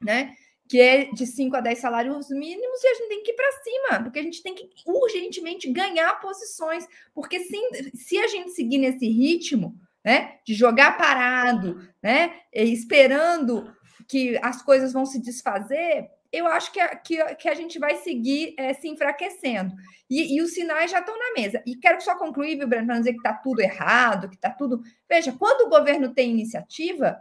né? 0.00 0.34
Que 0.68 0.80
é 0.80 1.04
de 1.06 1.26
5 1.26 1.56
a 1.56 1.60
10 1.60 1.78
salários 1.78 2.30
mínimos, 2.30 2.82
e 2.82 2.88
a 2.88 2.94
gente 2.94 3.08
tem 3.08 3.22
que 3.22 3.30
ir 3.32 3.34
para 3.34 3.52
cima, 3.62 4.02
porque 4.02 4.18
a 4.18 4.22
gente 4.22 4.42
tem 4.42 4.54
que 4.54 4.68
urgentemente 4.86 5.70
ganhar 5.72 6.20
posições, 6.20 6.86
porque 7.12 7.40
se, 7.40 7.56
se 7.94 8.18
a 8.18 8.28
gente 8.28 8.50
seguir 8.50 8.78
nesse 8.78 9.08
ritmo, 9.08 9.74
né, 10.04 10.38
de 10.46 10.54
jogar 10.54 10.96
parado, 10.96 11.80
né, 12.00 12.40
esperando 12.52 13.74
que 14.08 14.38
as 14.42 14.62
coisas 14.62 14.92
vão 14.92 15.04
se 15.04 15.20
desfazer, 15.20 16.08
eu 16.36 16.46
acho 16.46 16.72
que 16.72 16.80
a, 16.80 16.94
que, 16.96 17.34
que 17.36 17.48
a 17.48 17.54
gente 17.54 17.78
vai 17.78 17.96
seguir 17.96 18.54
é, 18.58 18.72
se 18.72 18.88
enfraquecendo. 18.88 19.74
E, 20.08 20.36
e, 20.36 20.42
os 20.42 20.52
sinais 20.52 20.90
já 20.90 21.00
estão 21.00 21.18
na 21.18 21.32
mesa. 21.40 21.62
E 21.66 21.76
quero 21.76 22.00
só 22.00 22.16
concluir, 22.16 22.56
viu, 22.56 22.68
Breno, 22.68 22.86
para 22.86 22.94
não 22.94 23.00
dizer 23.00 23.12
que 23.12 23.18
está 23.18 23.32
tudo 23.32 23.60
errado, 23.60 24.28
que 24.28 24.36
está 24.36 24.50
tudo. 24.50 24.82
Veja, 25.08 25.32
quando 25.32 25.66
o 25.66 25.68
governo 25.68 26.14
tem 26.14 26.30
iniciativa, 26.30 27.20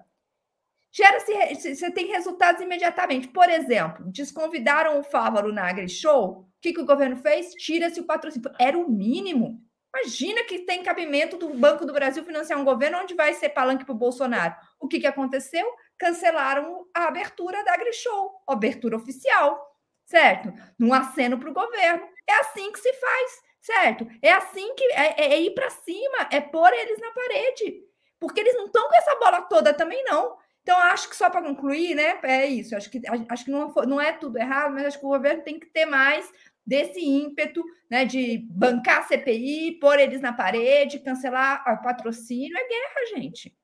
gera-se, 0.91 1.75
você 1.75 1.91
tem 1.91 2.08
resultados 2.08 2.62
imediatamente. 2.62 3.28
Por 3.28 3.49
exemplo, 3.49 4.06
desconvidaram 4.12 4.99
o 4.99 5.04
Fávaro 5.04 5.51
na 5.51 5.67
AgriShow. 5.67 6.41
O 6.41 6.47
que, 6.62 6.73
que 6.73 6.82
o 6.82 6.86
governo 6.86 7.15
fez? 7.17 7.54
Tira-se 7.56 7.99
o 7.99 8.06
patrocínio. 8.06 8.51
Era 8.60 8.78
o 8.78 8.89
mínimo. 8.89 9.64
Imagina 9.95 10.43
que 10.43 10.60
tem 10.60 10.84
cabimento 10.84 11.38
do 11.38 11.53
Banco 11.53 11.86
do 11.86 11.93
Brasil 11.93 12.23
financiar 12.25 12.60
um 12.60 12.65
governo 12.65 12.99
onde 12.99 13.13
vai 13.13 13.34
ser 13.34 13.49
palanque 13.49 13.86
para 13.86 13.93
o 13.93 13.97
Bolsonaro. 13.97 14.53
O 14.77 14.89
que, 14.89 14.99
que 14.99 15.08
aconteceu? 15.08 15.65
Cancelaram 15.97 16.86
a 16.93 17.05
abertura 17.05 17.63
da 17.63 17.73
AgriShow, 17.73 18.43
abertura 18.45 18.97
oficial, 18.97 19.58
certo? 20.05 20.53
Num 20.77 20.93
aceno 20.93 21.39
para 21.39 21.49
o 21.49 21.53
governo. 21.53 22.10
É 22.27 22.34
assim 22.41 22.69
que 22.73 22.79
se 22.79 22.91
faz, 22.91 23.31
certo? 23.62 24.05
É 24.21 24.34
assim 24.34 24.75
que 24.75 24.84
é, 24.91 25.15
é, 25.17 25.34
é 25.34 25.41
ir 25.41 25.53
para 25.53 25.69
cima, 25.69 26.27
é 26.29 26.41
pôr 26.41 26.73
eles 26.73 26.99
na 26.99 27.12
parede. 27.12 27.81
Porque 28.19 28.41
eles 28.41 28.55
não 28.55 28.65
estão 28.65 28.89
com 28.89 28.95
essa 28.95 29.15
bola 29.15 29.43
toda 29.43 29.73
também, 29.73 30.03
não. 30.03 30.36
Então, 30.65 30.80
acho 30.80 31.08
que 31.08 31.15
só 31.15 31.30
para 31.30 31.43
concluir, 31.43 31.93
né? 31.93 32.19
É 32.23 32.47
isso. 32.47 32.75
Acho 32.75 32.89
que, 32.89 32.99
acho 33.30 33.45
que 33.45 33.51
não, 33.51 33.71
não 33.88 34.01
é 34.01 34.12
tudo 34.12 34.39
errado, 34.39 34.73
mas 34.73 34.86
acho 34.88 34.99
que 34.99 35.06
o 35.06 35.10
governo 35.10 35.43
tem 35.43 35.60
que 35.60 35.67
ter 35.67 35.86
mais 35.86 36.34
desse 36.65 36.99
ímpeto 36.99 37.63
né, 37.88 38.04
de 38.04 38.39
bancar 38.49 39.01
a 39.01 39.04
CPI, 39.04 39.78
pôr 39.80 39.99
eles 39.99 40.21
na 40.21 40.34
parede, 40.34 41.01
cancelar 41.01 41.63
o 41.67 41.84
patrocínio. 41.84 42.58
É 42.58 42.67
guerra, 42.67 43.06
gente. 43.15 43.56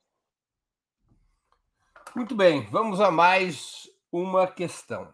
Muito 2.15 2.35
bem, 2.35 2.67
vamos 2.69 3.01
a 3.01 3.09
mais 3.09 3.89
uma 4.11 4.45
questão. 4.45 5.11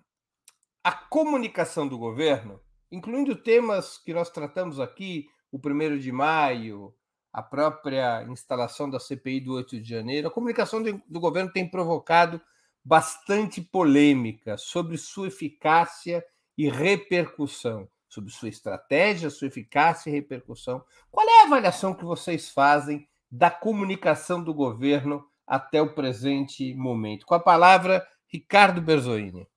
A 0.83 0.91
comunicação 0.91 1.87
do 1.87 1.97
governo, 1.97 2.61
incluindo 2.91 3.33
temas 3.33 3.97
que 3.97 4.13
nós 4.13 4.29
tratamos 4.29 4.77
aqui, 4.77 5.29
o 5.49 5.57
primeiro 5.57 5.97
de 5.97 6.11
maio, 6.11 6.93
a 7.31 7.41
própria 7.41 8.23
instalação 8.23 8.89
da 8.89 8.99
CPI 8.99 9.41
do 9.41 9.53
8 9.53 9.79
de 9.81 9.89
janeiro, 9.89 10.27
a 10.27 10.31
comunicação 10.31 10.81
do 10.81 11.19
governo 11.19 11.51
tem 11.51 11.69
provocado 11.69 12.41
bastante 12.83 13.61
polêmica 13.61 14.57
sobre 14.57 14.97
sua 14.97 15.27
eficácia 15.27 16.25
e 16.57 16.69
repercussão, 16.69 17.87
sobre 18.07 18.31
sua 18.31 18.49
estratégia, 18.49 19.29
sua 19.29 19.47
eficácia 19.47 20.09
e 20.09 20.13
repercussão. 20.13 20.83
Qual 21.11 21.27
é 21.27 21.41
a 21.41 21.45
avaliação 21.45 21.93
que 21.93 22.05
vocês 22.05 22.49
fazem 22.49 23.07
da 23.29 23.51
comunicação 23.51 24.41
do 24.41 24.53
governo 24.53 25.23
até 25.45 25.81
o 25.81 25.93
presente 25.93 26.73
momento? 26.73 27.25
Com 27.25 27.35
a 27.35 27.39
palavra, 27.39 28.07
Ricardo 28.27 28.81
Berzoini. 28.81 29.47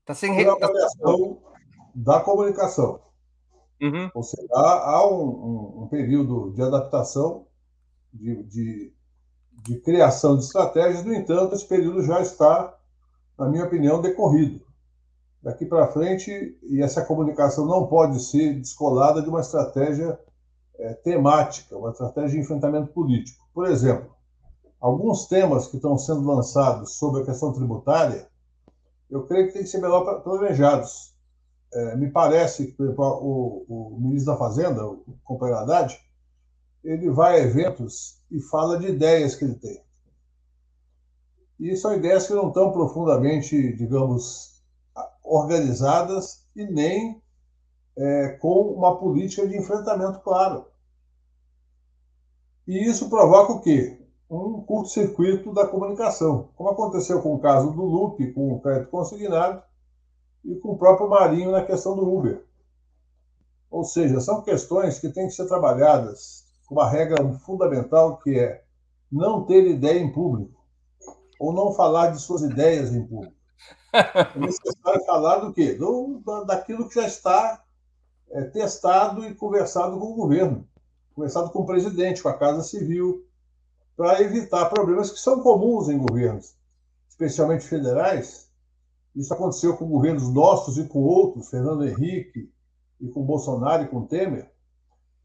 Está 0.00 0.14
sem 0.14 0.32
re... 0.34 0.46
avaliação 0.46 1.40
da 1.94 2.20
comunicação. 2.20 3.00
Uhum. 3.80 4.10
Ou 4.14 4.22
seja, 4.22 4.48
há, 4.52 4.90
há 4.90 5.08
um, 5.08 5.24
um, 5.24 5.82
um, 5.82 5.88
período 5.88 6.52
de 6.52 6.62
adaptação, 6.62 7.46
de, 8.12 8.42
de, 8.44 8.92
de 9.62 9.80
criação 9.80 10.36
de 10.36 10.44
estratégias, 10.44 11.04
no 11.04 11.12
entanto, 11.12 11.54
esse 11.54 11.66
período 11.66 12.02
já 12.02 12.20
está 12.20 12.74
na 13.38 13.48
minha 13.48 13.64
opinião, 13.64 14.00
decorrido. 14.00 14.64
Daqui 15.42 15.66
para 15.66 15.88
frente, 15.88 16.58
e 16.62 16.82
essa 16.82 17.04
comunicação 17.04 17.66
não 17.66 17.86
pode 17.86 18.22
ser 18.22 18.54
descolada 18.54 19.20
de 19.20 19.28
uma 19.28 19.40
estratégia 19.40 20.18
é, 20.78 20.94
temática, 20.94 21.76
uma 21.76 21.90
estratégia 21.90 22.30
de 22.30 22.40
enfrentamento 22.40 22.92
político. 22.92 23.46
Por 23.52 23.66
exemplo, 23.66 24.14
alguns 24.80 25.26
temas 25.26 25.68
que 25.68 25.76
estão 25.76 25.98
sendo 25.98 26.22
lançados 26.22 26.96
sobre 26.96 27.22
a 27.22 27.24
questão 27.26 27.52
tributária, 27.52 28.26
eu 29.10 29.26
creio 29.26 29.48
que 29.48 29.52
têm 29.52 29.62
que 29.62 29.68
ser 29.68 29.80
melhor 29.80 30.22
planejados. 30.22 31.13
É, 31.74 31.96
me 31.96 32.08
parece 32.08 32.72
que, 32.72 32.82
o, 32.82 33.64
o 33.68 33.98
ministro 34.00 34.32
da 34.32 34.38
Fazenda, 34.38 34.86
o 34.86 35.18
companheiro 35.24 35.60
Haddad, 35.60 36.00
ele 36.84 37.10
vai 37.10 37.40
a 37.40 37.42
eventos 37.42 38.22
e 38.30 38.40
fala 38.40 38.78
de 38.78 38.86
ideias 38.86 39.34
que 39.34 39.44
ele 39.44 39.56
tem. 39.56 39.82
E 41.58 41.76
são 41.76 41.94
ideias 41.94 42.26
que 42.26 42.34
não 42.34 42.48
estão 42.48 42.72
profundamente, 42.72 43.76
digamos, 43.76 44.62
organizadas 45.22 46.46
e 46.54 46.64
nem 46.64 47.20
é, 47.96 48.28
com 48.40 48.72
uma 48.72 48.98
política 48.98 49.46
de 49.48 49.56
enfrentamento 49.56 50.20
claro. 50.20 50.66
E 52.66 52.78
isso 52.88 53.08
provoca 53.08 53.52
o 53.52 53.60
quê? 53.60 54.00
Um 54.30 54.60
curto-circuito 54.62 55.52
da 55.52 55.66
comunicação, 55.66 56.48
como 56.56 56.70
aconteceu 56.70 57.20
com 57.20 57.34
o 57.34 57.40
caso 57.40 57.72
do 57.72 57.82
Lupe, 57.82 58.32
com 58.32 58.52
o 58.52 58.60
crédito 58.60 58.90
consignado, 58.90 59.62
e 60.44 60.54
com 60.56 60.72
o 60.72 60.78
próprio 60.78 61.08
Marinho 61.08 61.50
na 61.50 61.64
questão 61.64 61.96
do 61.96 62.06
Uber. 62.06 62.44
Ou 63.70 63.84
seja, 63.84 64.20
são 64.20 64.42
questões 64.42 64.98
que 64.98 65.08
têm 65.08 65.26
que 65.26 65.34
ser 65.34 65.46
trabalhadas 65.46 66.44
com 66.66 66.74
uma 66.74 66.88
regra 66.88 67.22
fundamental 67.40 68.18
que 68.18 68.38
é 68.38 68.62
não 69.10 69.44
ter 69.44 69.66
ideia 69.66 69.98
em 69.98 70.12
público 70.12 70.64
ou 71.38 71.52
não 71.52 71.72
falar 71.72 72.08
de 72.08 72.20
suas 72.20 72.42
ideias 72.42 72.94
em 72.94 73.06
público. 73.06 73.34
É 73.92 74.38
necessário 74.38 75.04
falar 75.04 75.38
do 75.38 75.52
quê? 75.52 75.74
Do, 75.74 76.20
daquilo 76.46 76.88
que 76.88 76.96
já 76.96 77.06
está 77.06 77.62
é, 78.30 78.42
testado 78.42 79.24
e 79.24 79.34
conversado 79.34 79.98
com 79.98 80.12
o 80.12 80.14
governo, 80.14 80.66
conversado 81.14 81.50
com 81.50 81.60
o 81.60 81.66
presidente, 81.66 82.22
com 82.22 82.28
a 82.28 82.38
Casa 82.38 82.62
Civil, 82.62 83.24
para 83.96 84.20
evitar 84.20 84.66
problemas 84.66 85.10
que 85.10 85.18
são 85.18 85.40
comuns 85.40 85.88
em 85.88 85.98
governos, 85.98 86.56
especialmente 87.08 87.64
federais. 87.64 88.50
Isso 89.14 89.32
aconteceu 89.32 89.76
com 89.76 89.88
governos 89.88 90.32
nossos 90.32 90.76
e 90.76 90.84
com 90.88 91.00
outros, 91.00 91.48
Fernando 91.48 91.86
Henrique 91.86 92.50
e 93.00 93.08
com 93.08 93.22
Bolsonaro 93.22 93.84
e 93.84 93.88
com 93.88 94.06
Temer, 94.06 94.50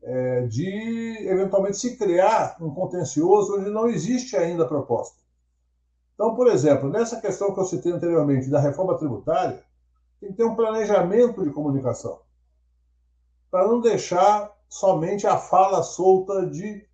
é, 0.02 0.48
de 0.48 1.28
eventualmente 1.28 1.78
se 1.78 1.98
criar 1.98 2.58
um 2.62 2.70
contencioso 2.74 3.58
onde 3.58 3.70
não 3.70 3.88
existe 3.88 4.38
ainda 4.38 4.68
proposta. 4.68 5.18
Então, 6.14 6.36
por 6.36 6.48
exemplo, 6.48 6.90
nessa 6.90 7.20
questão 7.20 7.54
que 7.54 7.60
eu 7.60 7.66
citei 7.66 7.92
anteriormente 7.92 8.50
da 8.50 8.60
reforma 8.60 8.98
tributária, 8.98 9.64
tem 10.20 10.30
que 10.30 10.38
ter 10.38 10.44
um 10.44 10.56
planejamento 10.56 11.44
de 11.44 11.52
comunicação 11.52 12.20
para 13.50 13.68
não 13.68 13.82
deixar 13.82 14.52
somente 14.68 15.26
a 15.26 15.38
fala 15.38 15.82
solta 15.82 16.46
de 16.46 16.88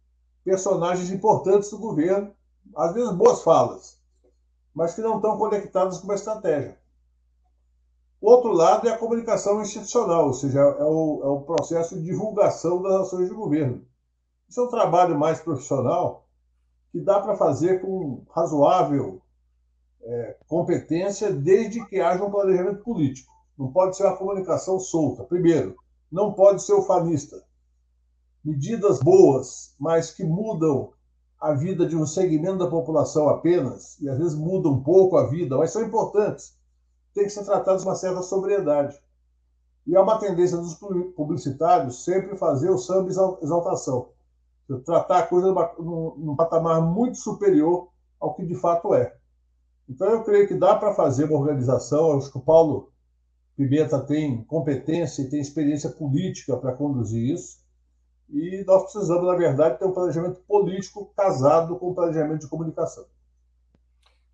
personagens 0.43 1.11
importantes 1.11 1.69
do 1.69 1.77
governo, 1.77 2.33
às 2.75 2.93
vezes 2.93 3.11
boas 3.11 3.41
falas, 3.43 3.99
mas 4.73 4.93
que 4.93 5.01
não 5.01 5.17
estão 5.17 5.37
conectadas 5.37 5.97
com 5.97 6.05
uma 6.05 6.15
estratégia. 6.15 6.77
Outro 8.25 8.53
lado 8.53 8.89
é 8.89 8.91
a 8.91 8.97
comunicação 8.97 9.61
institucional, 9.61 10.25
ou 10.25 10.33
seja, 10.33 10.59
é 10.59 10.83
o, 10.83 11.21
é 11.23 11.27
o 11.27 11.41
processo 11.41 11.95
de 11.95 12.05
divulgação 12.05 12.81
das 12.81 13.01
ações 13.01 13.29
de 13.29 13.35
governo. 13.35 13.85
Isso 14.49 14.61
é 14.61 14.63
um 14.63 14.67
trabalho 14.67 15.15
mais 15.15 15.41
profissional 15.41 16.25
que 16.91 16.99
dá 16.99 17.19
para 17.19 17.37
fazer 17.37 17.81
com 17.81 18.23
razoável 18.31 19.21
é, 20.01 20.37
competência, 20.47 21.31
desde 21.31 21.85
que 21.85 22.01
haja 22.01 22.25
um 22.25 22.31
planejamento 22.31 22.83
político. 22.83 23.31
Não 23.55 23.71
pode 23.71 23.95
ser 23.95 24.05
uma 24.05 24.17
comunicação 24.17 24.79
solta. 24.79 25.23
Primeiro, 25.23 25.75
não 26.11 26.33
pode 26.33 26.63
ser 26.63 26.73
ufanista. 26.73 27.43
Medidas 28.43 29.01
boas, 29.01 29.75
mas 29.79 30.09
que 30.09 30.23
mudam 30.23 30.93
a 31.39 31.53
vida 31.53 31.85
de 31.85 31.95
um 31.95 32.07
segmento 32.07 32.57
da 32.57 32.71
população 32.71 33.29
apenas, 33.29 34.01
e 34.01 34.09
às 34.09 34.17
vezes 34.17 34.33
mudam 34.33 34.71
um 34.71 34.81
pouco 34.81 35.15
a 35.15 35.27
vida, 35.27 35.55
mas 35.55 35.69
são 35.69 35.83
importantes, 35.83 36.57
têm 37.15 37.23
que 37.23 37.31
ser 37.31 37.43
tratadas 37.43 37.83
com 37.83 37.89
uma 37.89 37.95
certa 37.95 38.21
sobriedade. 38.21 39.01
E 39.87 39.95
é 39.95 39.99
uma 39.99 40.19
tendência 40.19 40.57
dos 40.57 40.75
publicitários 41.15 42.03
sempre 42.03 42.37
fazer 42.37 42.69
o 42.69 42.77
samba 42.77 43.09
exaltação 43.41 44.09
tratar 44.83 45.19
a 45.19 45.27
coisa 45.27 45.53
num, 45.77 46.15
num 46.17 46.35
patamar 46.35 46.81
muito 46.81 47.17
superior 47.17 47.89
ao 48.19 48.33
que 48.33 48.45
de 48.45 48.55
fato 48.55 48.93
é. 48.93 49.15
Então, 49.87 50.07
eu 50.09 50.23
creio 50.23 50.47
que 50.47 50.55
dá 50.55 50.75
para 50.75 50.95
fazer 50.95 51.25
uma 51.25 51.37
organização. 51.37 52.17
Acho 52.17 52.31
que 52.31 52.37
o 52.37 52.41
Paulo 52.41 52.91
Pimenta 53.55 53.99
tem 53.99 54.43
competência 54.45 55.21
e 55.21 55.29
tem 55.29 55.39
experiência 55.39 55.89
política 55.91 56.57
para 56.57 56.73
conduzir 56.73 57.31
isso. 57.31 57.63
E 58.27 58.63
nós 58.65 58.91
precisamos, 58.91 59.27
na 59.27 59.35
verdade, 59.35 59.77
ter 59.77 59.85
um 59.85 59.91
planejamento 59.91 60.39
político 60.47 61.13
casado 61.15 61.75
com 61.75 61.91
o 61.91 61.95
planejamento 61.95 62.41
de 62.41 62.47
comunicação. 62.47 63.05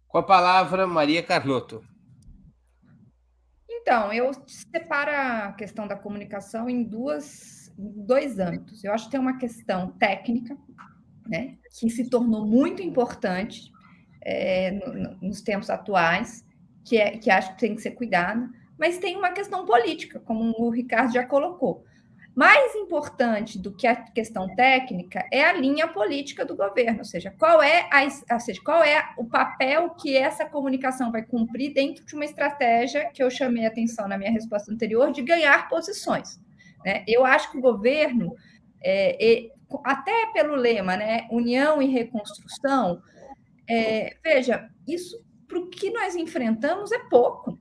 Com 0.08 0.18
a 0.18 0.24
palavra, 0.24 0.88
Maria 0.88 1.22
Carlotto. 1.22 1.84
Então, 3.82 4.14
eu 4.14 4.32
separo 4.48 5.12
a 5.12 5.54
questão 5.54 5.88
da 5.88 5.96
comunicação 5.96 6.70
em 6.70 6.84
duas 6.84 7.62
dois 7.78 8.38
âmbitos. 8.38 8.84
Eu 8.84 8.94
acho 8.94 9.06
que 9.06 9.12
tem 9.12 9.20
uma 9.20 9.38
questão 9.38 9.92
técnica, 9.94 10.56
né, 11.28 11.58
que 11.80 11.90
se 11.90 12.10
tornou 12.10 12.46
muito 12.46 12.82
importante 12.82 13.72
é, 14.22 14.72
no, 14.72 15.18
nos 15.28 15.42
tempos 15.42 15.70
atuais, 15.70 16.46
que, 16.84 16.98
é, 16.98 17.18
que 17.18 17.30
acho 17.30 17.54
que 17.54 17.60
tem 17.60 17.76
que 17.76 17.82
ser 17.82 17.92
cuidada, 17.92 18.50
mas 18.78 18.98
tem 18.98 19.16
uma 19.16 19.32
questão 19.32 19.66
política, 19.66 20.20
como 20.20 20.54
o 20.58 20.70
Ricardo 20.70 21.14
já 21.14 21.26
colocou. 21.26 21.86
Mais 22.42 22.74
importante 22.74 23.60
do 23.60 23.72
que 23.72 23.86
a 23.86 23.96
questão 23.96 24.48
técnica 24.56 25.24
é 25.32 25.44
a 25.44 25.54
linha 25.54 25.88
política 25.88 26.44
do 26.44 26.56
governo, 26.56 26.98
ou 26.98 27.06
seja, 27.06 27.30
qual 27.38 27.62
é, 27.62 27.88
a, 27.92 28.40
seja, 28.40 28.60
qual 28.66 28.84
é 28.84 29.14
o 29.16 29.26
papel 29.26 29.92
que 29.92 30.18
essa 30.18 30.44
comunicação 30.44 31.12
vai 31.12 31.22
cumprir 31.22 31.72
dentro 31.72 32.04
de 32.04 32.16
uma 32.16 32.26
estratégia 32.26 33.12
que 33.14 33.22
eu 33.22 33.30
chamei 33.30 33.64
a 33.64 33.68
atenção 33.68 34.08
na 34.08 34.18
minha 34.18 34.32
resposta 34.32 34.74
anterior 34.74 35.12
de 35.12 35.22
ganhar 35.22 35.70
posições. 35.70 36.40
Né? 36.84 37.04
Eu 37.08 37.24
acho 37.28 37.52
que 37.52 37.60
o 37.60 37.62
governo, 37.62 38.36
é, 38.84 39.24
é, 39.24 39.52
até 39.84 40.26
pelo 40.34 40.56
lema, 40.56 40.98
né, 40.98 41.28
união 41.30 41.80
e 41.80 41.86
reconstrução, 41.92 43.04
é, 43.70 44.18
veja, 44.24 44.68
isso 44.88 45.24
para 45.48 45.60
o 45.60 45.70
que 45.70 45.92
nós 45.92 46.16
enfrentamos 46.16 46.92
é 46.92 46.98
pouco. 47.08 47.60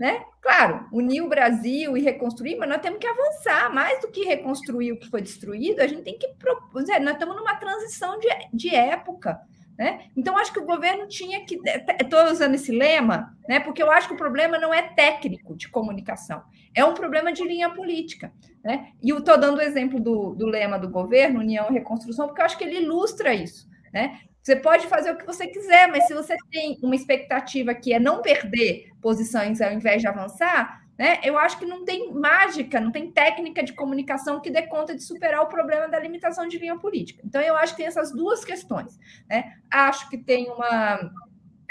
Né? 0.00 0.24
Claro, 0.40 0.88
unir 0.90 1.20
o 1.20 1.28
Brasil 1.28 1.94
e 1.94 2.00
reconstruir, 2.00 2.56
mas 2.56 2.70
nós 2.70 2.80
temos 2.80 2.98
que 2.98 3.06
avançar 3.06 3.70
mais 3.72 4.00
do 4.00 4.08
que 4.08 4.24
reconstruir 4.24 4.92
o 4.92 4.98
que 4.98 5.10
foi 5.10 5.20
destruído. 5.20 5.80
A 5.80 5.86
gente 5.86 6.02
tem 6.02 6.18
que 6.18 6.26
propor, 6.38 6.82
nós 6.82 6.88
estamos 6.88 7.36
numa 7.36 7.54
transição 7.56 8.18
de, 8.18 8.26
de 8.50 8.74
época. 8.74 9.38
Né? 9.78 10.06
Então, 10.16 10.38
acho 10.38 10.54
que 10.54 10.58
o 10.58 10.64
governo 10.64 11.06
tinha 11.06 11.44
que. 11.44 11.58
Estou 12.00 12.24
usando 12.32 12.54
esse 12.54 12.72
lema, 12.72 13.36
né? 13.46 13.60
porque 13.60 13.82
eu 13.82 13.90
acho 13.90 14.08
que 14.08 14.14
o 14.14 14.16
problema 14.16 14.58
não 14.58 14.72
é 14.72 14.80
técnico 14.80 15.54
de 15.54 15.68
comunicação, 15.68 16.42
é 16.74 16.82
um 16.82 16.94
problema 16.94 17.30
de 17.30 17.44
linha 17.44 17.68
política. 17.68 18.32
Né? 18.64 18.92
E 19.02 19.10
estou 19.10 19.38
dando 19.38 19.58
o 19.58 19.62
exemplo 19.62 20.00
do, 20.00 20.34
do 20.34 20.46
lema 20.46 20.78
do 20.78 20.88
governo, 20.88 21.40
União 21.40 21.66
e 21.68 21.74
Reconstrução, 21.74 22.26
porque 22.26 22.40
eu 22.40 22.46
acho 22.46 22.56
que 22.56 22.64
ele 22.64 22.80
ilustra 22.80 23.34
isso. 23.34 23.68
Né? 23.92 24.18
Você 24.42 24.56
pode 24.56 24.86
fazer 24.86 25.10
o 25.10 25.16
que 25.16 25.26
você 25.26 25.46
quiser, 25.46 25.88
mas 25.88 26.06
se 26.06 26.14
você 26.14 26.36
tem 26.50 26.78
uma 26.82 26.94
expectativa 26.94 27.74
que 27.74 27.92
é 27.92 28.00
não 28.00 28.22
perder 28.22 28.90
posições 29.00 29.60
ao 29.60 29.72
invés 29.72 30.00
de 30.00 30.08
avançar, 30.08 30.80
né, 30.98 31.18
eu 31.22 31.38
acho 31.38 31.58
que 31.58 31.64
não 31.64 31.84
tem 31.84 32.12
mágica, 32.12 32.80
não 32.80 32.90
tem 32.90 33.10
técnica 33.10 33.62
de 33.62 33.72
comunicação 33.72 34.40
que 34.40 34.50
dê 34.50 34.62
conta 34.62 34.94
de 34.94 35.02
superar 35.02 35.42
o 35.42 35.48
problema 35.48 35.88
da 35.88 35.98
limitação 35.98 36.46
de 36.46 36.58
linha 36.58 36.78
política. 36.78 37.22
Então, 37.24 37.40
eu 37.40 37.56
acho 37.56 37.72
que 37.72 37.78
tem 37.78 37.86
essas 37.86 38.12
duas 38.12 38.44
questões. 38.44 38.98
Né? 39.28 39.54
Acho 39.70 40.08
que 40.10 40.18
tem 40.18 40.50
uma. 40.50 41.10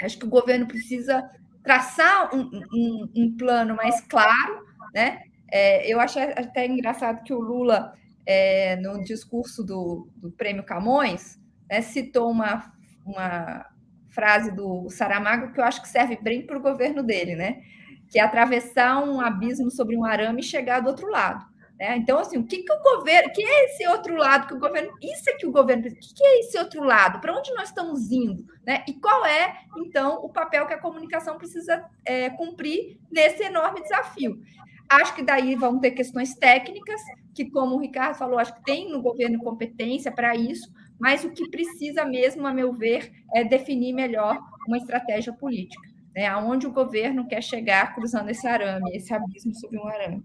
Acho 0.00 0.18
que 0.18 0.26
o 0.26 0.30
governo 0.30 0.66
precisa 0.66 1.28
traçar 1.62 2.34
um, 2.34 2.50
um, 2.72 3.08
um 3.14 3.36
plano 3.36 3.76
mais 3.76 4.00
claro, 4.00 4.64
né? 4.94 5.22
É, 5.52 5.92
eu 5.92 6.00
achei 6.00 6.22
até 6.22 6.66
engraçado 6.66 7.22
que 7.22 7.32
o 7.32 7.40
Lula, 7.40 7.92
é, 8.24 8.76
no 8.76 9.02
discurso 9.02 9.64
do, 9.64 10.08
do 10.16 10.30
Prêmio 10.30 10.64
Camões, 10.64 11.39
né, 11.70 11.80
citou 11.80 12.30
uma, 12.30 12.72
uma 13.06 13.64
frase 14.10 14.50
do 14.50 14.88
Saramago 14.90 15.52
que 15.52 15.60
eu 15.60 15.64
acho 15.64 15.80
que 15.80 15.88
serve 15.88 16.18
bem 16.20 16.44
para 16.44 16.58
o 16.58 16.62
governo 16.62 17.02
dele, 17.02 17.36
né? 17.36 17.62
Que 18.10 18.18
é 18.18 18.22
atravessar 18.22 19.02
um 19.02 19.20
abismo 19.20 19.70
sobre 19.70 19.96
um 19.96 20.04
arame 20.04 20.40
e 20.40 20.44
chegar 20.44 20.80
do 20.80 20.88
outro 20.88 21.08
lado. 21.08 21.46
Né? 21.78 21.96
Então, 21.96 22.18
assim, 22.18 22.36
o 22.36 22.44
que, 22.44 22.58
que 22.58 22.72
o 22.72 22.82
governo, 22.82 23.32
que 23.32 23.42
é 23.42 23.64
esse 23.64 23.86
outro 23.86 24.14
lado 24.14 24.46
que 24.46 24.52
o 24.52 24.58
governo, 24.58 24.92
isso 25.00 25.30
é 25.30 25.32
que 25.32 25.46
o 25.46 25.52
governo, 25.52 25.88
o 25.88 25.94
que, 25.94 26.14
que 26.14 26.22
é 26.22 26.40
esse 26.40 26.58
outro 26.58 26.82
lado? 26.82 27.20
Para 27.20 27.34
onde 27.34 27.54
nós 27.54 27.68
estamos 27.68 28.12
indo? 28.12 28.44
Né? 28.66 28.84
E 28.86 28.92
qual 28.92 29.24
é, 29.24 29.60
então, 29.78 30.16
o 30.22 30.28
papel 30.28 30.66
que 30.66 30.74
a 30.74 30.78
comunicação 30.78 31.38
precisa 31.38 31.82
é, 32.04 32.28
cumprir 32.28 32.98
nesse 33.10 33.44
enorme 33.44 33.80
desafio? 33.80 34.38
Acho 34.90 35.14
que 35.14 35.22
daí 35.22 35.54
vão 35.54 35.78
ter 35.78 35.92
questões 35.92 36.34
técnicas, 36.34 37.00
que, 37.32 37.48
como 37.48 37.76
o 37.76 37.80
Ricardo 37.80 38.18
falou, 38.18 38.38
acho 38.38 38.54
que 38.56 38.64
tem 38.64 38.90
no 38.90 39.00
governo 39.00 39.38
competência 39.38 40.12
para 40.12 40.34
isso, 40.34 40.70
mas 41.00 41.24
o 41.24 41.30
que 41.30 41.48
precisa 41.48 42.04
mesmo, 42.04 42.46
a 42.46 42.52
meu 42.52 42.74
ver, 42.74 43.10
é 43.34 43.42
definir 43.42 43.94
melhor 43.94 44.38
uma 44.68 44.76
estratégia 44.76 45.32
política, 45.32 45.88
né? 46.14 46.26
aonde 46.26 46.66
o 46.66 46.72
governo 46.72 47.26
quer 47.26 47.42
chegar 47.42 47.94
cruzando 47.94 48.28
esse 48.28 48.46
arame, 48.46 48.94
esse 48.94 49.12
abismo 49.14 49.54
sobre 49.54 49.78
um 49.78 49.88
arame. 49.88 50.22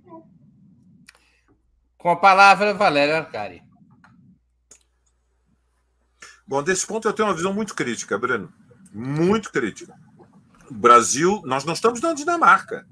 Com 1.98 2.10
a 2.10 2.18
palavra, 2.18 2.74
Valéria 2.74 3.18
Arcari. 3.18 3.64
Bom, 6.46 6.62
desse 6.62 6.86
ponto 6.86 7.08
eu 7.08 7.14
tenho 7.14 7.30
uma 7.30 7.34
visão 7.34 7.54
muito 7.54 7.74
crítica, 7.74 8.18
Breno. 8.18 8.54
Muito 8.94 9.52
crítica. 9.52 9.96
O 10.70 10.74
Brasil, 10.74 11.42
nós 11.46 11.64
não 11.64 11.74
estamos 11.74 12.02
na 12.02 12.14
Dinamarca. 12.14 12.86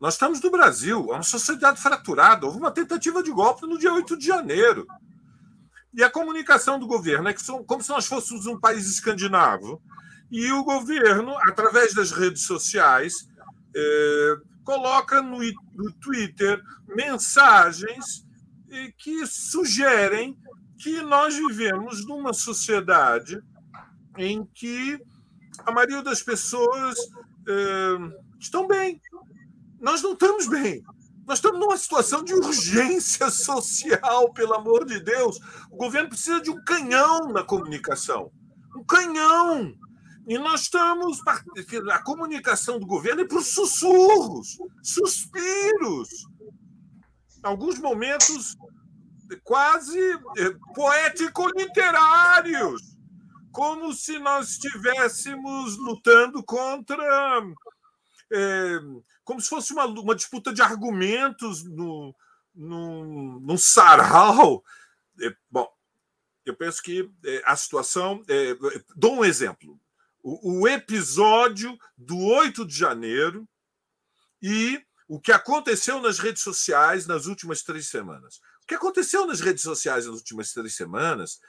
Nós 0.00 0.14
estamos 0.14 0.40
no 0.40 0.50
Brasil, 0.50 1.06
é 1.10 1.14
uma 1.14 1.22
sociedade 1.22 1.80
fraturada. 1.80 2.46
Houve 2.46 2.58
uma 2.58 2.70
tentativa 2.70 3.22
de 3.22 3.30
golpe 3.30 3.66
no 3.66 3.78
dia 3.78 3.92
8 3.92 4.16
de 4.16 4.26
janeiro. 4.26 4.86
E 5.94 6.02
a 6.02 6.10
comunicação 6.10 6.78
do 6.78 6.86
governo 6.86 7.28
é 7.28 7.32
que 7.32 7.42
são 7.42 7.62
como 7.64 7.82
se 7.82 7.90
nós 7.90 8.06
fôssemos 8.06 8.46
um 8.46 8.58
país 8.58 8.86
escandinavo. 8.86 9.80
E 10.30 10.50
o 10.50 10.64
governo, 10.64 11.36
através 11.48 11.94
das 11.94 12.10
redes 12.10 12.42
sociais, 12.42 13.28
é, 13.74 14.36
coloca 14.64 15.22
no, 15.22 15.38
no 15.38 15.92
Twitter 16.00 16.60
mensagens 16.88 18.24
que 18.98 19.24
sugerem 19.26 20.36
que 20.78 21.00
nós 21.02 21.36
vivemos 21.36 22.04
numa 22.06 22.32
sociedade 22.32 23.40
em 24.18 24.44
que 24.44 24.98
a 25.64 25.70
maioria 25.70 26.02
das 26.02 26.22
pessoas 26.22 26.98
é, 27.48 28.32
estão 28.38 28.66
bem. 28.66 29.00
Nós 29.80 30.02
não 30.02 30.14
estamos 30.14 30.48
bem. 30.48 30.82
Nós 31.26 31.38
estamos 31.38 31.58
numa 31.58 31.76
situação 31.76 32.22
de 32.22 32.32
urgência 32.34 33.28
social, 33.30 34.32
pelo 34.32 34.54
amor 34.54 34.84
de 34.84 35.00
Deus. 35.00 35.40
O 35.70 35.76
governo 35.76 36.10
precisa 36.10 36.40
de 36.40 36.50
um 36.50 36.62
canhão 36.64 37.32
na 37.32 37.42
comunicação. 37.42 38.30
Um 38.76 38.84
canhão. 38.84 39.74
E 40.26 40.38
nós 40.38 40.62
estamos. 40.62 41.20
A 41.90 42.02
comunicação 42.02 42.78
do 42.78 42.86
governo 42.86 43.22
é 43.22 43.34
os 43.34 43.48
sussurros, 43.48 44.56
suspiros. 44.82 46.08
Alguns 47.42 47.78
momentos 47.78 48.56
quase 49.42 49.98
eh, 50.38 50.54
poético-literários. 50.74 52.94
Como 53.50 53.92
se 53.92 54.18
nós 54.18 54.48
estivéssemos 54.50 55.76
lutando 55.78 56.42
contra. 56.42 57.42
É, 58.32 58.78
como 59.24 59.40
se 59.40 59.48
fosse 59.48 59.72
uma, 59.72 59.86
uma 59.86 60.14
disputa 60.14 60.52
de 60.52 60.62
argumentos 60.62 61.64
no, 61.64 62.14
no, 62.54 63.40
num 63.40 63.56
sarau. 63.56 64.62
É, 65.20 65.34
bom, 65.50 65.68
eu 66.44 66.54
penso 66.54 66.82
que 66.82 67.10
é, 67.24 67.42
a 67.44 67.56
situação. 67.56 68.22
É, 68.28 68.56
dou 68.94 69.16
um 69.16 69.24
exemplo. 69.24 69.80
O, 70.22 70.60
o 70.60 70.68
episódio 70.68 71.76
do 71.96 72.18
8 72.18 72.66
de 72.66 72.76
janeiro 72.76 73.48
e 74.40 74.82
o 75.08 75.20
que 75.20 75.32
aconteceu 75.32 76.00
nas 76.00 76.18
redes 76.18 76.42
sociais 76.42 77.06
nas 77.06 77.26
últimas 77.26 77.62
três 77.62 77.88
semanas. 77.88 78.40
O 78.62 78.66
que 78.66 78.74
aconteceu 78.74 79.26
nas 79.26 79.40
redes 79.40 79.62
sociais 79.62 80.06
nas 80.06 80.16
últimas 80.16 80.52
três 80.52 80.74
semanas 80.74 81.40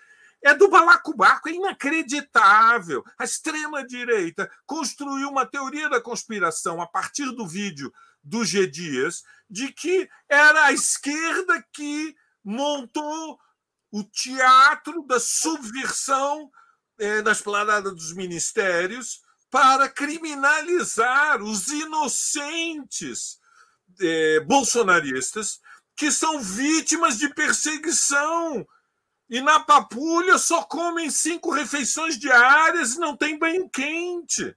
é 0.45 0.53
do 0.53 0.69
balacobaco, 0.69 1.49
é 1.49 1.53
inacreditável. 1.53 3.03
A 3.17 3.23
extrema-direita 3.23 4.47
construiu 4.63 5.27
uma 5.27 5.43
teoria 5.43 5.89
da 5.89 5.99
conspiração 5.99 6.79
a 6.79 6.85
partir 6.85 7.31
do 7.31 7.47
vídeo 7.47 7.91
do 8.23 8.45
G. 8.45 8.67
Dias 8.67 9.23
de 9.49 9.73
que 9.73 10.07
era 10.29 10.65
a 10.65 10.71
esquerda 10.71 11.65
que 11.73 12.15
montou 12.43 13.39
o 13.91 14.03
teatro 14.03 15.01
da 15.07 15.19
subversão 15.19 16.51
é, 16.99 17.23
na 17.23 17.31
esplanada 17.31 17.91
dos 17.91 18.13
ministérios 18.13 19.21
para 19.49 19.89
criminalizar 19.89 21.41
os 21.41 21.69
inocentes 21.69 23.39
é, 23.99 24.41
bolsonaristas 24.41 25.59
que 25.95 26.11
são 26.11 26.39
vítimas 26.39 27.17
de 27.17 27.33
perseguição 27.33 28.67
e 29.29 29.41
na 29.41 29.59
Papulha 29.59 30.37
só 30.37 30.63
comem 30.63 31.09
cinco 31.09 31.51
refeições 31.51 32.17
diárias 32.17 32.95
e 32.95 32.99
não 32.99 33.17
tem 33.17 33.37
banho 33.37 33.69
quente. 33.69 34.55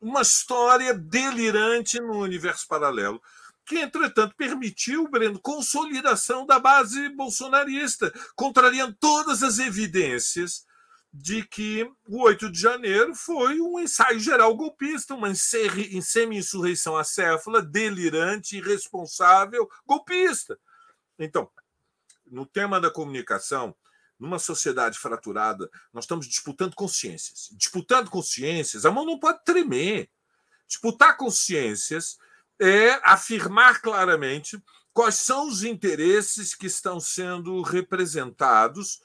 Uma 0.00 0.20
história 0.20 0.92
delirante 0.92 1.98
no 1.98 2.18
universo 2.18 2.66
paralelo, 2.68 3.22
que, 3.64 3.78
entretanto, 3.78 4.34
permitiu, 4.36 5.08
Breno, 5.08 5.40
consolidação 5.40 6.44
da 6.44 6.58
base 6.58 7.08
bolsonarista, 7.10 8.12
contrariando 8.36 8.94
todas 9.00 9.42
as 9.42 9.58
evidências 9.58 10.66
de 11.10 11.46
que 11.46 11.88
o 12.08 12.22
8 12.22 12.50
de 12.50 12.60
janeiro 12.60 13.14
foi 13.14 13.60
um 13.60 13.78
ensaio 13.78 14.18
geral 14.18 14.54
golpista, 14.54 15.14
uma 15.14 15.32
semi-insurreição 15.34 16.96
acéfala, 16.96 17.62
delirante, 17.62 18.58
irresponsável, 18.58 19.70
golpista. 19.86 20.58
Então, 21.18 21.48
no 22.26 22.44
tema 22.44 22.80
da 22.80 22.90
comunicação, 22.90 23.74
numa 24.18 24.38
sociedade 24.38 24.98
fraturada, 24.98 25.70
nós 25.92 26.04
estamos 26.04 26.26
disputando 26.26 26.74
consciências. 26.74 27.48
Disputando 27.52 28.10
consciências, 28.10 28.86
a 28.86 28.90
mão 28.90 29.04
não 29.04 29.18
pode 29.18 29.44
tremer. 29.44 30.08
Disputar 30.66 31.16
consciências 31.16 32.16
é 32.60 33.00
afirmar 33.02 33.82
claramente 33.82 34.62
quais 34.92 35.16
são 35.16 35.48
os 35.48 35.64
interesses 35.64 36.54
que 36.54 36.66
estão 36.66 37.00
sendo 37.00 37.60
representados 37.62 39.00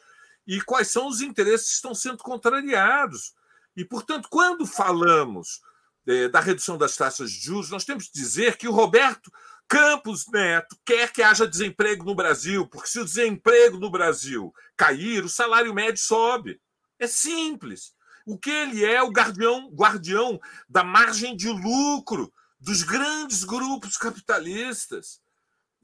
e 0.46 0.62
quais 0.62 0.88
são 0.88 1.08
os 1.08 1.22
interesses 1.22 1.68
que 1.68 1.76
estão 1.76 1.96
sendo 1.96 2.20
contrariados. 2.20 3.34
E, 3.76 3.84
portanto, 3.84 4.30
quando 4.30 4.66
falamos 4.66 5.62
é, 6.08 6.28
da 6.28 6.40
redução 6.40 6.78
das 6.78 6.96
taxas 6.96 7.32
de 7.32 7.40
juros, 7.40 7.70
nós 7.70 7.86
temos 7.86 8.08
que 8.08 8.14
dizer 8.14 8.58
que 8.58 8.68
o 8.68 8.72
Roberto 8.72 9.32
Campos 9.70 10.26
Neto 10.28 10.76
quer 10.84 11.14
que 11.14 11.22
haja 11.22 11.48
desemprego 11.48 12.04
no 12.04 12.16
Brasil, 12.16 12.68
porque 12.68 12.90
se 12.90 13.00
o 13.00 13.06
desemprego 13.06 13.78
no 13.78 13.92
Brasil 13.92 14.52
cair, 14.76 15.24
o 15.24 15.30
salário 15.30 15.76
médio 15.76 16.02
sobe. 16.02 16.60
É 16.98 17.06
simples. 17.06 17.94
O 18.26 18.36
que 18.36 18.50
ele 18.50 18.84
é 18.84 19.02
o 19.04 19.12
guardião, 19.12 19.70
guardião 19.72 20.40
da 20.68 20.84
margem 20.84 21.38
de 21.38 21.50
lucro 21.50 22.34
dos 22.60 22.82
grandes 22.82 23.44
grupos 23.44 23.96
capitalistas. 23.96 25.22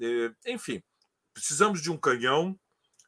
É, 0.02 0.32
enfim, 0.48 0.82
precisamos 1.32 1.80
de 1.80 1.92
um 1.92 1.98
canhão, 1.98 2.60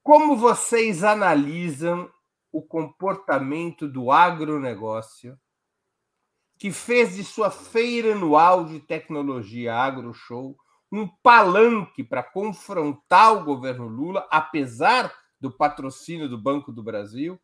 Como 0.03 0.37
vocês 0.37 1.05
analisam 1.05 2.11
o 2.53 2.63
comportamento 2.63 3.89
do 3.89 4.11
agronegócio 4.11 5.39
que 6.59 6.71
fez 6.71 7.15
de 7.15 7.25
sua 7.25 7.51
feira 7.51 8.13
anual 8.13 8.65
de 8.65 8.81
tecnologia 8.81 9.75
AgroShow 9.75 10.57
um 10.91 11.09
palanque 11.23 12.05
para 12.05 12.23
confrontar 12.23 13.35
o 13.35 13.45
governo 13.45 13.89
Lula, 13.89 14.27
apesar 14.31 15.13
do 15.41 15.51
patrocínio 15.51 16.29
do 16.29 16.39
Banco 16.39 16.71
do 16.71 16.83
Brasil, 16.83 17.41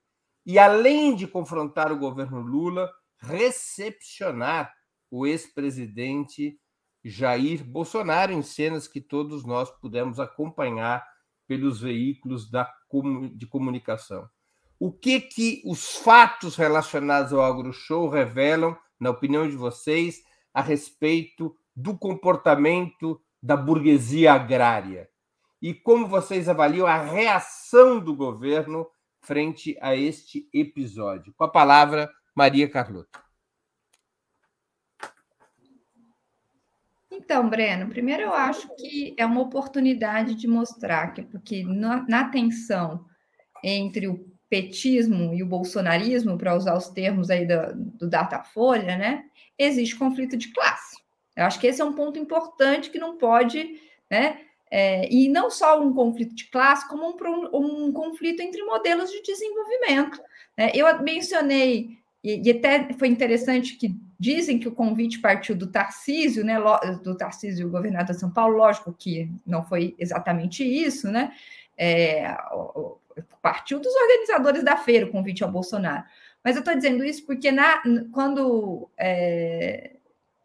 e 0.47 0.59
além 0.59 1.15
de 1.15 1.27
confrontar 1.27 1.91
o 1.91 1.99
governo 1.99 2.41
Lula, 2.41 2.91
recepcionar 3.21 4.73
o 5.11 5.27
ex-presidente 5.27 6.59
Jair 7.05 7.65
Bolsonaro 7.65 8.33
em 8.33 8.43
cenas 8.43 8.87
que 8.87 9.01
todos 9.01 9.45
nós 9.45 9.71
pudemos 9.71 10.21
acompanhar 10.21 11.07
pelos 11.47 11.81
veículos 11.81 12.51
da, 12.51 12.71
de 13.35 13.47
comunicação. 13.47 14.29
O 14.79 14.93
que 14.93 15.21
que 15.21 15.63
os 15.65 15.97
fatos 15.97 16.57
relacionados 16.57 17.33
ao 17.33 17.43
AgroShow 17.43 18.09
revelam 18.09 18.77
na 19.01 19.11
opinião 19.11 19.49
de 19.49 19.57
vocês, 19.57 20.23
a 20.53 20.61
respeito 20.61 21.57
do 21.75 21.97
comportamento 21.97 23.21
da 23.43 23.57
burguesia 23.57 24.35
agrária? 24.35 25.09
E 25.63 25.73
como 25.73 26.07
vocês 26.07 26.49
avaliam 26.49 26.87
a 26.87 27.03
reação 27.03 27.99
do 27.99 28.15
governo 28.15 28.87
frente 29.23 29.77
a 29.81 29.97
este 29.97 30.49
episódio? 30.53 31.33
Com 31.35 31.45
a 31.45 31.49
palavra, 31.49 32.11
Maria 32.41 32.67
Carlota. 32.71 33.23
Então, 37.11 37.51
Breno, 37.51 37.91
primeiro 37.91 38.23
eu 38.23 38.33
acho 38.33 38.67
que 38.77 39.15
é 39.19 39.27
uma 39.27 39.43
oportunidade 39.43 40.35
de 40.35 40.49
mostrar 40.49 41.13
que, 41.13 41.21
porque 41.21 41.63
na, 41.63 42.03
na 42.09 42.31
tensão 42.31 43.05
entre 43.63 44.09
o 44.09 44.27
petismo 44.49 45.35
e 45.35 45.43
o 45.43 45.47
bolsonarismo, 45.47 46.39
para 46.39 46.57
usar 46.57 46.75
os 46.79 46.89
termos 46.89 47.29
aí 47.29 47.47
do, 47.47 47.75
do 47.75 48.09
Datafolha, 48.09 48.97
né, 48.97 49.25
existe 49.59 49.97
conflito 49.97 50.35
de 50.35 50.51
classe. 50.51 50.97
Eu 51.37 51.45
acho 51.45 51.61
que 51.61 51.67
esse 51.67 51.83
é 51.83 51.85
um 51.85 51.93
ponto 51.93 52.19
importante 52.19 52.89
que 52.89 52.99
não 52.99 53.19
pode, 53.19 53.79
né, 54.11 54.41
é, 54.71 55.07
e 55.13 55.29
não 55.29 55.51
só 55.51 55.79
um 55.79 55.93
conflito 55.93 56.35
de 56.35 56.49
classe, 56.49 56.89
como 56.89 57.07
um, 57.07 57.89
um 57.89 57.93
conflito 57.93 58.41
entre 58.41 58.63
modelos 58.63 59.11
de 59.11 59.21
desenvolvimento. 59.21 60.19
Né? 60.57 60.71
Eu 60.75 61.03
mencionei, 61.03 62.00
e, 62.23 62.49
e, 62.49 62.51
até 62.51 62.93
foi 62.95 63.09
interessante 63.09 63.77
que 63.77 63.99
dizem 64.19 64.59
que 64.59 64.69
o 64.69 64.73
convite 64.73 65.21
partiu 65.21 65.57
do 65.57 65.67
Tarcísio, 65.67 66.45
né, 66.45 66.57
do 67.03 67.17
Tarcísio, 67.17 67.71
governador 67.71 68.15
de 68.15 68.21
São 68.21 68.31
Paulo, 68.31 68.59
lógico 68.59 68.93
que 68.93 69.31
não 69.47 69.65
foi 69.65 69.95
exatamente 69.99 70.63
isso, 70.63 71.11
né, 71.11 71.33
é, 71.79 72.37
partiu 73.41 73.81
dos 73.81 73.95
organizadores 73.95 74.63
da 74.63 74.77
feira 74.77 75.07
o 75.07 75.11
convite 75.11 75.43
ao 75.43 75.51
Bolsonaro. 75.51 76.05
Mas 76.45 76.57
eu 76.57 76.61
estou 76.61 76.75
dizendo 76.75 77.05
isso 77.05 77.25
porque 77.25 77.51
na, 77.51 77.83
quando 78.13 78.91
é, 78.99 79.97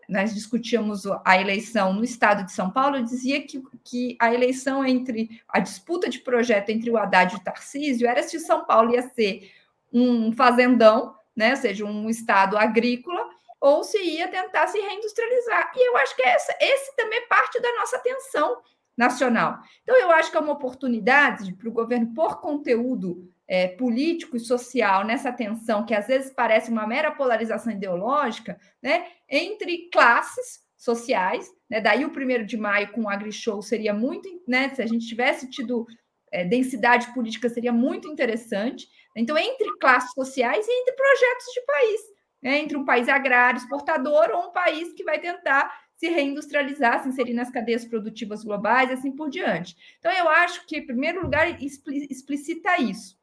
nós 0.08 0.34
discutíamos 0.34 1.04
a 1.24 1.40
eleição 1.40 1.94
no 1.94 2.04
estado 2.04 2.46
de 2.46 2.52
São 2.52 2.70
Paulo, 2.70 2.98
eu 2.98 3.04
dizia 3.04 3.42
que, 3.46 3.62
que 3.84 4.16
a 4.20 4.34
eleição 4.34 4.86
entre 4.86 5.42
a 5.48 5.60
disputa 5.60 6.10
de 6.10 6.20
projeto 6.20 6.70
entre 6.70 6.90
o 6.90 6.98
Haddad 6.98 7.34
e 7.34 7.38
o 7.38 7.44
Tarcísio 7.44 8.08
era 8.08 8.24
se 8.24 8.40
São 8.40 8.66
Paulo 8.66 8.94
ia 8.94 9.02
ser 9.02 9.52
um 9.92 10.32
fazendão, 10.34 11.16
né, 11.36 11.52
ou 11.52 11.58
seja, 11.58 11.86
um 11.86 12.10
estado 12.10 12.58
agrícola, 12.58 13.30
ou 13.60 13.84
se 13.84 13.98
ia 13.98 14.28
tentar 14.28 14.68
se 14.68 14.80
reindustrializar. 14.80 15.72
E 15.76 15.90
eu 15.90 15.98
acho 15.98 16.16
que 16.16 16.24
essa, 16.24 16.56
esse 16.60 16.96
também 16.96 17.20
é 17.20 17.28
parte 17.28 17.60
da 17.62 17.74
nossa 17.76 17.98
atenção 17.98 18.58
nacional. 18.98 19.60
Então, 19.84 19.96
eu 19.96 20.12
acho 20.12 20.32
que 20.32 20.38
é 20.38 20.40
uma 20.40 20.54
oportunidade 20.54 21.54
para 21.54 21.68
o 21.68 21.74
governo 21.74 22.14
por 22.14 22.40
conteúdo 22.40 23.30
é, 23.48 23.68
político 23.68 24.36
e 24.36 24.40
social 24.40 25.06
nessa 25.06 25.32
tensão 25.32 25.86
que 25.86 25.94
às 25.94 26.08
vezes 26.08 26.32
parece 26.32 26.72
uma 26.72 26.88
mera 26.88 27.12
polarização 27.12 27.72
ideológica, 27.72 28.58
né, 28.82 29.06
entre 29.30 29.90
classes 29.92 30.64
sociais, 30.78 31.48
né, 31.70 31.80
daí 31.80 32.06
o 32.06 32.12
primeiro 32.12 32.46
de 32.46 32.58
maio 32.58 32.92
com 32.92 33.04
o 33.04 33.10
AgriShow 33.10 33.62
seria 33.62 33.94
muito, 33.94 34.30
né, 34.48 34.70
se 34.74 34.82
a 34.82 34.88
gente 34.88 35.08
tivesse 35.08 35.50
tido 35.50 35.86
é, 36.32 36.44
densidade 36.44 37.14
política 37.14 37.48
seria 37.48 37.72
muito 37.72 38.08
interessante, 38.08 38.88
então 39.16 39.38
entre 39.38 39.78
classes 39.78 40.11
sociais 40.11 40.68
e 40.68 40.72
entre 40.72 40.93
projetos 40.93 41.45
de 41.53 41.61
país, 41.61 42.01
né, 42.41 42.59
entre 42.59 42.78
um 42.78 42.86
país 42.86 43.07
agrário 43.07 43.57
exportador 43.57 44.30
ou 44.32 44.49
um 44.49 44.51
país 44.51 44.93
que 44.93 45.03
vai 45.03 45.20
tentar 45.20 45.86
se 45.95 46.09
reindustrializar, 46.09 47.01
se 47.01 47.09
inserir 47.09 47.34
nas 47.34 47.49
cadeias 47.49 47.86
produtivas 47.86 48.43
globais 48.43 48.89
e 48.89 48.93
assim 48.93 49.11
por 49.11 49.30
diante. 49.30 49.76
Então, 49.97 50.11
eu 50.11 50.28
acho 50.28 50.66
que, 50.68 50.78
em 50.78 50.86
primeiro 50.86 51.22
lugar, 51.22 51.47
explicita 51.61 52.80
isso, 52.82 53.18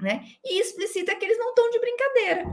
né? 0.00 0.24
E 0.44 0.60
explicita 0.60 1.14
que 1.16 1.24
eles 1.24 1.38
não 1.38 1.48
estão 1.48 1.68
de 1.70 1.80
brincadeira. 1.80 2.44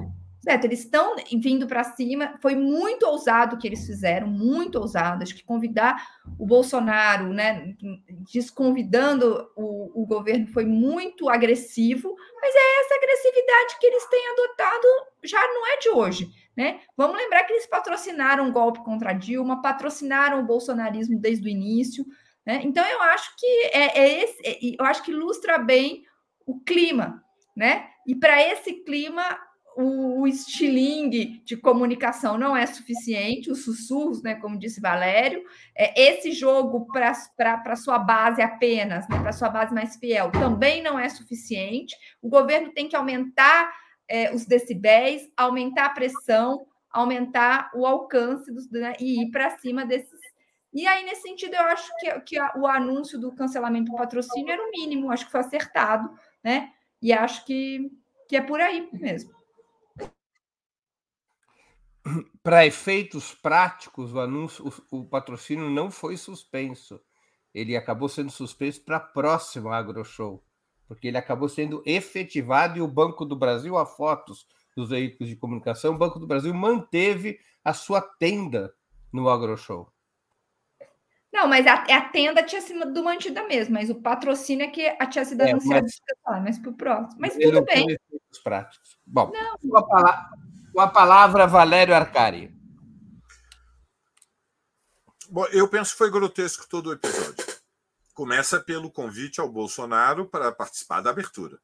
Certo, 0.44 0.66
eles 0.66 0.80
estão 0.80 1.16
vindo 1.40 1.66
para 1.66 1.86
cima. 1.86 2.36
Foi 2.42 2.54
muito 2.54 3.04
ousado 3.08 3.56
o 3.56 3.58
que 3.58 3.66
eles 3.66 3.86
fizeram, 3.86 4.28
muito 4.28 4.78
ousado. 4.78 5.24
Acho 5.24 5.34
que 5.34 5.44
convidar 5.44 6.06
o 6.38 6.46
Bolsonaro, 6.46 7.32
né, 7.32 7.74
desconvidando 8.30 9.50
o, 9.56 10.04
o 10.04 10.06
governo 10.06 10.46
foi 10.48 10.66
muito 10.66 11.30
agressivo, 11.30 12.14
mas 12.42 12.54
é 12.54 12.82
essa 12.82 12.96
agressividade 12.96 13.80
que 13.80 13.86
eles 13.86 14.06
têm 14.08 14.32
adotado 14.32 14.88
já 15.24 15.42
não 15.48 15.66
é 15.66 15.78
de 15.78 15.90
hoje. 15.90 16.30
Né? 16.58 16.82
Vamos 16.98 17.16
lembrar 17.16 17.46
que 17.46 17.54
eles 17.54 17.66
patrocinaram 17.66 18.50
o 18.50 18.52
golpe 18.52 18.84
contra 18.84 19.14
Dilma, 19.14 19.62
patrocinaram 19.62 20.42
o 20.42 20.46
bolsonarismo 20.46 21.18
desde 21.18 21.48
o 21.48 21.50
início. 21.50 22.06
Né? 22.46 22.60
Então, 22.66 22.86
eu 22.86 23.02
acho 23.02 23.34
que 23.38 23.48
é, 23.72 23.98
é 23.98 24.24
esse, 24.24 24.42
é, 24.46 24.60
eu 24.78 24.86
acho 24.86 25.04
que 25.04 25.12
ilustra 25.12 25.58
bem 25.58 26.04
o 26.46 26.60
clima, 26.60 27.24
né? 27.56 27.88
E 28.06 28.14
para 28.14 28.42
esse 28.46 28.74
clima, 28.84 29.40
o, 29.76 30.22
o 30.22 30.28
estilingue 30.28 31.42
de 31.44 31.58
comunicação 31.58 32.38
não 32.38 32.56
é 32.56 32.66
suficiente, 32.66 33.52
os 33.52 33.64
sussurros, 33.64 34.22
né, 34.22 34.36
como 34.36 34.58
disse 34.58 34.82
Valério, 34.82 35.44
é, 35.76 36.10
esse 36.10 36.32
jogo 36.32 36.88
para 36.88 37.76
sua 37.76 38.00
base 38.00 38.42
apenas, 38.42 39.08
né, 39.08 39.20
para 39.20 39.32
sua 39.32 39.50
base 39.50 39.74
mais 39.74 39.96
fiel, 39.98 40.32
também 40.32 40.82
não 40.82 40.98
é 41.00 41.10
suficiente. 41.10 41.96
O 42.22 42.30
governo 42.30 42.72
tem 42.72 42.88
que 42.88 42.96
aumentar 42.96 43.74
é, 44.08 44.34
os 44.34 44.46
decibéis, 44.46 45.30
aumentar 45.36 45.86
a 45.86 45.90
pressão, 45.90 46.66
aumentar 46.90 47.72
o 47.74 47.86
alcance 47.86 48.52
dos, 48.54 48.70
né, 48.70 48.94
e 49.00 49.24
ir 49.24 49.32
para 49.32 49.58
cima 49.58 49.86
desses. 49.86 50.20
E 50.74 50.88
aí, 50.88 51.04
nesse 51.06 51.22
sentido, 51.22 51.54
eu 51.56 51.62
acho 51.62 51.92
que, 52.00 52.20
que 52.22 52.38
a, 52.38 52.54
o 52.58 52.66
anúncio 52.66 53.20
do 53.20 53.32
cancelamento 53.34 53.92
do 53.92 53.98
patrocínio 53.98 54.52
era 54.52 54.62
o 54.62 54.72
mínimo, 54.72 55.12
acho 55.12 55.26
que 55.26 55.32
foi 55.32 55.42
acertado, 55.42 56.10
né? 56.44 56.72
E 57.00 57.14
acho 57.14 57.46
que, 57.46 57.92
que 58.28 58.36
é 58.36 58.42
por 58.42 58.60
aí 58.60 58.90
mesmo. 58.92 59.43
Para 62.44 62.66
efeitos 62.66 63.34
práticos, 63.34 64.14
o 64.14 64.20
anúncio, 64.20 64.74
o, 64.92 65.00
o 65.00 65.06
patrocínio 65.06 65.70
não 65.70 65.90
foi 65.90 66.18
suspenso. 66.18 67.00
Ele 67.54 67.78
acabou 67.78 68.10
sendo 68.10 68.32
suspenso 68.32 68.82
para 68.82 68.98
a 68.98 69.00
próxima 69.00 69.76
AgroShow 69.76 70.44
porque 70.94 71.08
ele 71.08 71.18
acabou 71.18 71.50
sendo 71.50 71.82
efetivado 71.86 72.78
e 72.78 72.82
o 72.82 72.88
Banco 72.88 73.26
do 73.26 73.36
Brasil, 73.36 73.78
há 73.78 73.86
fotos 73.86 74.46
dos 74.76 74.90
veículos 74.90 75.30
de 75.30 75.36
comunicação, 75.36 75.96
o 75.96 75.98
Banco 75.98 76.20
do 76.20 76.28
Brasil 76.28 76.54
manteve 76.54 77.40
a 77.64 77.74
sua 77.74 78.02
tenda 78.02 78.74
no 79.12 79.30
AgroShow. 79.30 79.92
Não, 81.32 81.48
mas 81.48 81.66
a, 81.66 81.74
a 81.74 82.02
tenda 82.10 82.44
tinha 82.44 82.62
sido 82.62 83.04
mantida 83.04 83.48
mesmo, 83.48 83.74
mas 83.74 83.90
o 83.90 83.96
patrocínio 83.96 84.66
é 84.66 84.70
que 84.70 84.96
tinha 85.08 85.26
sido 85.26 85.42
é, 85.42 85.52
anunciado, 85.52 85.88
mas, 86.28 86.44
mas 86.44 86.60
para 86.60 86.70
o 86.70 86.74
próximo. 86.74 87.20
Mas 87.20 87.36
tudo 87.36 87.64
bem. 87.64 87.98
Práticos. 88.44 88.98
Bom, 89.06 89.32
com 89.32 89.78
a, 89.78 89.88
palavra, 89.88 90.30
com 90.74 90.82
a 90.82 90.88
palavra, 90.88 91.46
Valério 91.46 91.96
Arcari. 91.96 92.52
Bom, 95.30 95.46
eu 95.48 95.68
penso 95.68 95.92
que 95.92 95.98
foi 95.98 96.10
grotesco 96.10 96.68
todo 96.68 96.88
o 96.88 96.94
episódio. 96.94 97.46
Começa 98.14 98.60
pelo 98.60 98.92
convite 98.92 99.40
ao 99.40 99.52
Bolsonaro 99.52 100.28
para 100.28 100.52
participar 100.52 101.02
da 101.02 101.12
abertura. 101.12 101.60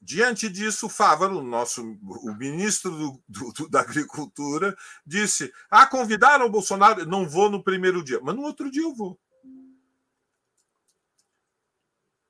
Diante 0.00 0.48
disso, 0.48 0.88
Fávaro, 0.88 1.42
nosso, 1.42 1.82
o 1.82 2.34
ministro 2.34 2.90
do, 2.90 3.52
do, 3.52 3.68
da 3.68 3.80
Agricultura, 3.80 4.76
disse: 5.04 5.52
Ah, 5.68 5.86
convidaram 5.86 6.46
o 6.46 6.50
Bolsonaro, 6.50 7.04
não 7.04 7.28
vou 7.28 7.50
no 7.50 7.62
primeiro 7.62 8.02
dia, 8.02 8.20
mas 8.22 8.34
no 8.34 8.42
outro 8.42 8.70
dia 8.70 8.82
eu 8.82 8.94
vou. 8.94 9.18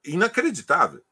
Inacreditável. 0.05 1.05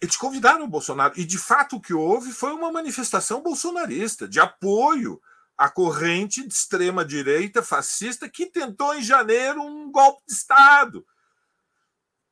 Eles 0.00 0.16
convidaram 0.16 0.64
o 0.64 0.68
Bolsonaro, 0.68 1.14
e 1.16 1.24
de 1.24 1.38
fato 1.38 1.76
o 1.76 1.80
que 1.80 1.92
houve 1.92 2.30
foi 2.30 2.52
uma 2.52 2.70
manifestação 2.70 3.42
bolsonarista, 3.42 4.28
de 4.28 4.38
apoio 4.38 5.20
à 5.58 5.68
corrente 5.68 6.46
de 6.46 6.54
extrema-direita 6.54 7.62
fascista 7.62 8.28
que 8.28 8.46
tentou 8.46 8.94
em 8.94 9.02
janeiro 9.02 9.60
um 9.60 9.90
golpe 9.90 10.22
de 10.26 10.32
Estado. 10.34 11.04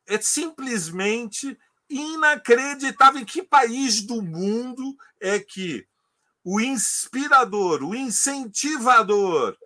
É 0.07 0.17
simplesmente 0.19 1.57
inacreditável. 1.89 3.21
Em 3.21 3.25
que 3.25 3.43
país 3.43 4.01
do 4.01 4.21
mundo 4.21 4.95
é 5.19 5.37
que 5.37 5.85
o 6.43 6.59
inspirador, 6.59 7.83
o 7.83 7.93
incentivador, 7.93 9.57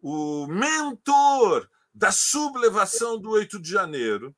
o 0.00 0.46
mentor 0.48 1.68
da 1.94 2.10
sublevação 2.10 3.18
do 3.18 3.30
8 3.30 3.60
de 3.60 3.70
janeiro 3.70 4.34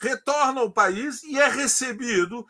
retorna 0.00 0.60
ao 0.60 0.70
país 0.70 1.22
e 1.22 1.38
é 1.38 1.48
recebido 1.48 2.46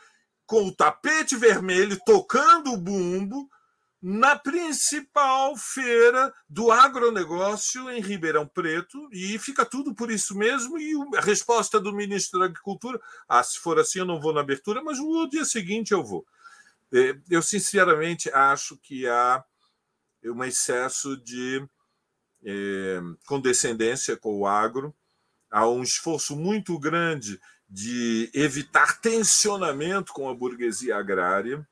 com 0.46 0.66
o 0.66 0.74
tapete 0.74 1.36
vermelho, 1.36 1.98
tocando 2.04 2.72
o 2.72 2.76
bumbo, 2.76 3.48
na 4.00 4.38
principal 4.38 5.56
feira 5.56 6.32
do 6.48 6.70
agronegócio 6.70 7.90
em 7.90 8.00
Ribeirão 8.00 8.46
Preto, 8.46 9.08
e 9.12 9.38
fica 9.38 9.64
tudo 9.64 9.92
por 9.94 10.10
isso 10.10 10.36
mesmo. 10.36 10.78
E 10.78 10.94
a 11.16 11.20
resposta 11.20 11.80
do 11.80 11.92
ministro 11.92 12.38
da 12.38 12.46
Agricultura: 12.46 13.00
ah, 13.28 13.42
se 13.42 13.58
for 13.58 13.78
assim, 13.78 13.98
eu 13.98 14.04
não 14.04 14.20
vou 14.20 14.32
na 14.32 14.40
abertura, 14.40 14.82
mas 14.82 14.98
no 14.98 15.28
dia 15.28 15.44
seguinte 15.44 15.92
eu 15.92 16.04
vou. 16.04 16.24
É, 16.92 17.18
eu, 17.28 17.42
sinceramente, 17.42 18.30
acho 18.30 18.76
que 18.78 19.06
há 19.06 19.44
um 20.24 20.44
excesso 20.44 21.16
de 21.16 21.66
é, 22.44 23.00
condescendência 23.26 24.16
com 24.16 24.38
o 24.38 24.46
agro, 24.46 24.94
há 25.50 25.68
um 25.68 25.82
esforço 25.82 26.36
muito 26.36 26.78
grande 26.78 27.40
de 27.68 28.30
evitar 28.32 29.00
tensionamento 29.00 30.12
com 30.12 30.28
a 30.28 30.34
burguesia 30.34 30.96
agrária 30.96 31.66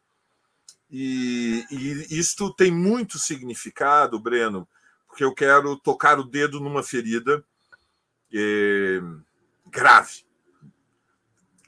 e, 0.91 1.65
e 1.71 2.19
isto 2.19 2.53
tem 2.55 2.71
muito 2.71 3.19
significado, 3.19 4.21
Breno, 4.21 4.69
porque 5.09 5.25
eu 5.25 5.35
quero 5.35 5.77
tocar 5.77 6.19
o 6.19 6.25
dedo 6.25 6.61
numa 6.61 6.83
ferida 6.83 7.45
é, 8.33 9.01
grave. 9.67 10.25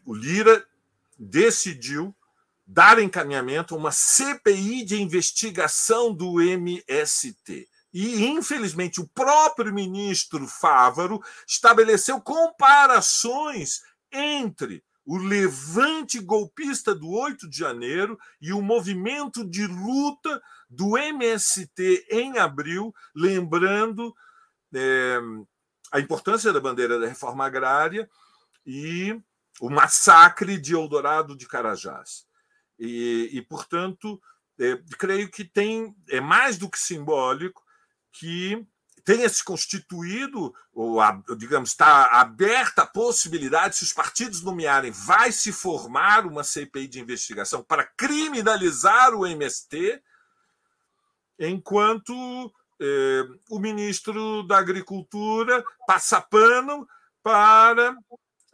O 0.05 0.15
Lira 0.15 0.67
decidiu 1.19 2.15
dar 2.67 2.99
encaminhamento 2.99 3.75
a 3.75 3.79
uma 3.79 3.91
CPI 3.91 4.85
de 4.85 5.01
investigação 5.01 6.13
do 6.13 6.41
MST. 6.41 7.69
E, 7.93 8.27
infelizmente, 8.27 9.01
o 9.01 9.09
próprio 9.09 9.73
ministro 9.73 10.47
Fávaro 10.47 11.21
estabeleceu 11.47 12.21
comparações 12.21 13.83
entre 14.13 14.85
o 15.05 15.17
levante 15.17 16.21
golpista 16.21 16.95
do 16.95 17.11
8 17.11 17.49
de 17.49 17.57
janeiro 17.57 18.19
e 18.41 18.53
o 18.53 18.61
movimento 18.61 19.43
de 19.43 19.67
luta 19.67 20.43
do 20.69 20.99
MST 20.99 22.07
em 22.11 22.37
abril, 22.37 22.95
lembrando 23.15 24.15
é, 24.75 25.19
a 25.91 25.99
importância 25.99 26.53
da 26.53 26.61
bandeira 26.61 26.99
da 26.99 27.07
reforma 27.07 27.47
agrária 27.47 28.09
e 28.67 29.19
o 29.63 29.71
massacre 29.71 30.59
de 30.59 30.75
Eldorado 30.75 31.35
de 31.35 31.49
Carajás. 31.49 32.27
E, 32.79 33.31
e 33.33 33.41
portanto, 33.41 34.21
é, 34.61 34.79
creio 34.99 35.31
que 35.31 35.43
tem 35.43 35.97
é 36.11 36.21
mais 36.21 36.59
do 36.59 36.69
que 36.69 36.79
simbólico 36.79 37.63
que 38.13 38.67
tenha 39.05 39.29
se 39.29 39.43
constituído, 39.43 40.55
ou 40.71 41.01
digamos, 41.39 41.71
está 41.71 42.21
aberta 42.21 42.83
a 42.83 42.87
possibilidade, 42.87 43.77
se 43.77 43.85
os 43.85 43.93
partidos 43.93 44.43
nomearem, 44.43 44.91
vai 44.91 45.33
se 45.33 45.51
formar 45.51 46.27
uma 46.27 46.45
CPI 46.45 46.87
de 46.89 47.01
investigação 47.01 47.63
para 47.63 47.85
criminalizar 47.85 49.15
o 49.15 49.27
MST, 49.27 50.03
enquanto 51.39 52.13
eh, 52.81 53.25
o 53.49 53.59
ministro 53.59 54.43
da 54.43 54.59
Agricultura 54.59 55.65
passa 55.87 56.21
pano 56.21 56.87
para 57.23 57.97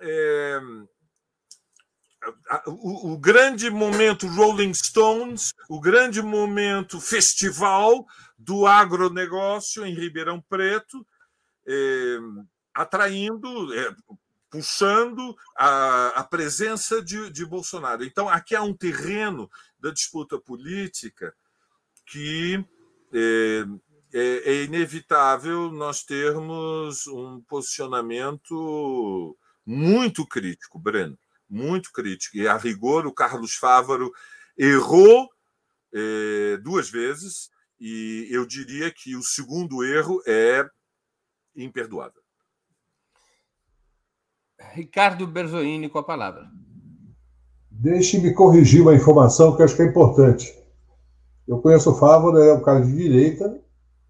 eh, 0.01 0.61
o, 2.67 3.13
o, 3.13 3.19
grande 3.19 3.71
momento 3.71 4.27
Rolling 4.29 4.73
Stones, 4.73 5.53
o 5.69 5.81
grande 5.81 6.23
momento 6.23 7.01
festival 7.01 8.07
do 8.45 8.67
agronegócio 8.67 9.87
em 9.87 9.95
Ribeirão 9.95 10.41
Preto, 10.41 11.07
é, 11.67 12.19
atraindo, 12.75 13.73
é, 13.75 13.95
puxando 14.51 15.35
a, 15.57 16.09
a 16.09 16.25
presença 16.25 17.03
de, 17.03 17.31
de, 17.31 17.47
Bolsonaro. 17.47 18.05
Então, 18.05 18.29
aqui 18.29 18.55
há 18.55 18.63
um 18.63 18.77
terreno 18.77 19.51
da 19.81 19.91
disputa 19.91 20.39
política 20.39 21.35
que 22.07 22.63
é, 23.13 23.65
é, 24.13 24.53
é 24.53 24.65
inevitável 24.65 25.73
nós 25.73 26.03
termos 26.03 27.07
um 27.07 27.41
posicionamento 27.49 29.37
muito 29.65 30.27
crítico, 30.27 30.79
Breno, 30.79 31.19
muito 31.49 31.91
crítico. 31.91 32.37
E, 32.37 32.47
a 32.47 32.59
rigor, 32.59 33.07
o 33.07 33.13
Carlos 33.13 33.55
Fávaro 33.55 34.13
errou 34.59 35.31
é, 35.95 36.59
duas 36.59 36.91
vezes 36.91 37.54
e 37.81 38.29
eu 38.31 38.47
diria 38.47 38.93
que 38.93 39.17
o 39.17 39.23
segundo 39.23 39.85
erro 39.85 40.21
é 40.27 40.65
imperdoável. 41.57 42.23
Ricardo 44.73 45.27
Berzoini 45.27 45.89
com 45.89 45.99
a 45.99 46.03
palavra. 46.03 46.49
Deixe-me 47.71 48.33
corrigir 48.33 48.83
uma 48.83 48.95
informação 48.95 49.57
que 49.57 49.63
acho 49.63 49.77
que 49.77 49.83
é 49.83 49.87
importante. 49.87 50.55
Eu 51.47 51.61
conheço 51.61 51.91
o 51.91 51.95
Fávaro, 51.95 52.39
é 52.39 52.55
um 52.55 52.63
cara 52.63 52.81
de 52.81 52.97
direita, 52.97 53.61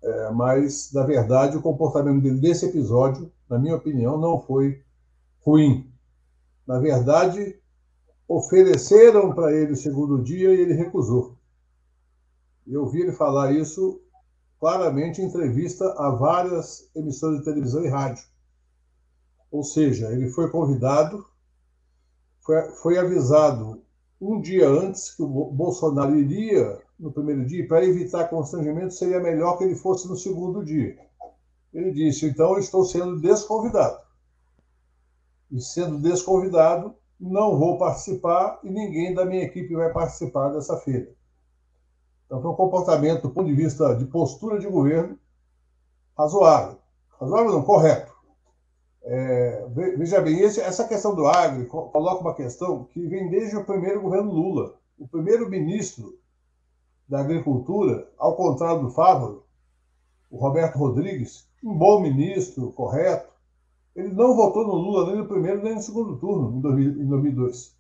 é, 0.02 0.30
mas, 0.30 0.92
na 0.92 1.02
verdade, 1.04 1.56
o 1.56 1.62
comportamento 1.62 2.22
dele 2.22 2.40
nesse 2.40 2.66
episódio, 2.66 3.32
na 3.48 3.58
minha 3.58 3.74
opinião, 3.74 4.18
não 4.18 4.40
foi 4.40 4.82
ruim. 5.40 5.90
Na 6.66 6.78
verdade, 6.78 7.58
ofereceram 8.28 9.34
para 9.34 9.52
ele 9.52 9.72
o 9.72 9.76
segundo 9.76 10.22
dia 10.22 10.54
e 10.54 10.60
ele 10.60 10.74
recusou. 10.74 11.34
Eu 12.66 12.82
ouvi 12.82 13.02
ele 13.02 13.12
falar 13.12 13.52
isso 13.52 14.00
claramente 14.58 15.20
em 15.20 15.26
entrevista 15.26 15.92
a 15.98 16.10
várias 16.10 16.88
emissoras 16.94 17.38
de 17.38 17.44
televisão 17.44 17.84
e 17.84 17.88
rádio. 17.88 18.24
Ou 19.50 19.62
seja, 19.62 20.10
ele 20.12 20.30
foi 20.30 20.50
convidado, 20.50 21.24
foi, 22.40 22.70
foi 22.76 22.98
avisado 22.98 23.82
um 24.20 24.40
dia 24.40 24.68
antes 24.68 25.14
que 25.14 25.22
o 25.22 25.26
Bolsonaro 25.28 26.16
iria 26.16 26.82
no 26.98 27.12
primeiro 27.12 27.44
dia, 27.44 27.66
para 27.66 27.84
evitar 27.84 28.28
constrangimento, 28.28 28.94
seria 28.94 29.20
melhor 29.20 29.58
que 29.58 29.64
ele 29.64 29.74
fosse 29.74 30.08
no 30.08 30.16
segundo 30.16 30.64
dia. 30.64 30.96
Ele 31.72 31.92
disse: 31.92 32.26
então 32.26 32.52
eu 32.52 32.58
estou 32.58 32.84
sendo 32.84 33.20
desconvidado. 33.20 33.98
E 35.50 35.60
sendo 35.60 35.98
desconvidado, 35.98 36.94
não 37.20 37.58
vou 37.58 37.78
participar 37.78 38.60
e 38.62 38.70
ninguém 38.70 39.12
da 39.12 39.24
minha 39.24 39.42
equipe 39.42 39.74
vai 39.74 39.92
participar 39.92 40.50
dessa 40.50 40.76
feira. 40.78 41.12
Então, 42.26 42.40
foi 42.40 42.50
um 42.50 42.54
comportamento, 42.54 43.22
do 43.22 43.30
ponto 43.30 43.46
de 43.46 43.54
vista 43.54 43.94
de 43.94 44.06
postura 44.06 44.58
de 44.58 44.66
governo, 44.66 45.18
razoável. 46.16 46.78
Razoável 47.20 47.52
não, 47.52 47.62
correto. 47.62 48.12
É, 49.02 49.66
veja 49.98 50.20
bem, 50.20 50.40
esse, 50.40 50.60
essa 50.60 50.88
questão 50.88 51.14
do 51.14 51.26
agro 51.26 51.66
coloca 51.66 52.22
uma 52.22 52.34
questão 52.34 52.84
que 52.84 53.06
vem 53.06 53.28
desde 53.28 53.56
o 53.56 53.64
primeiro 53.64 54.00
governo 54.00 54.32
Lula. 54.32 54.74
O 54.98 55.06
primeiro 55.06 55.48
ministro 55.50 56.18
da 57.06 57.20
Agricultura, 57.20 58.08
ao 58.16 58.34
contrário 58.34 58.80
do 58.80 58.90
Fávaro, 58.90 59.44
o 60.30 60.38
Roberto 60.38 60.78
Rodrigues, 60.78 61.46
um 61.62 61.76
bom 61.76 62.00
ministro, 62.00 62.72
correto, 62.72 63.28
ele 63.94 64.08
não 64.08 64.34
votou 64.34 64.66
no 64.66 64.74
Lula 64.74 65.06
nem 65.06 65.16
no 65.16 65.28
primeiro 65.28 65.62
nem 65.62 65.74
no 65.74 65.82
segundo 65.82 66.16
turno, 66.16 66.56
em 66.56 66.60
2002 66.60 67.74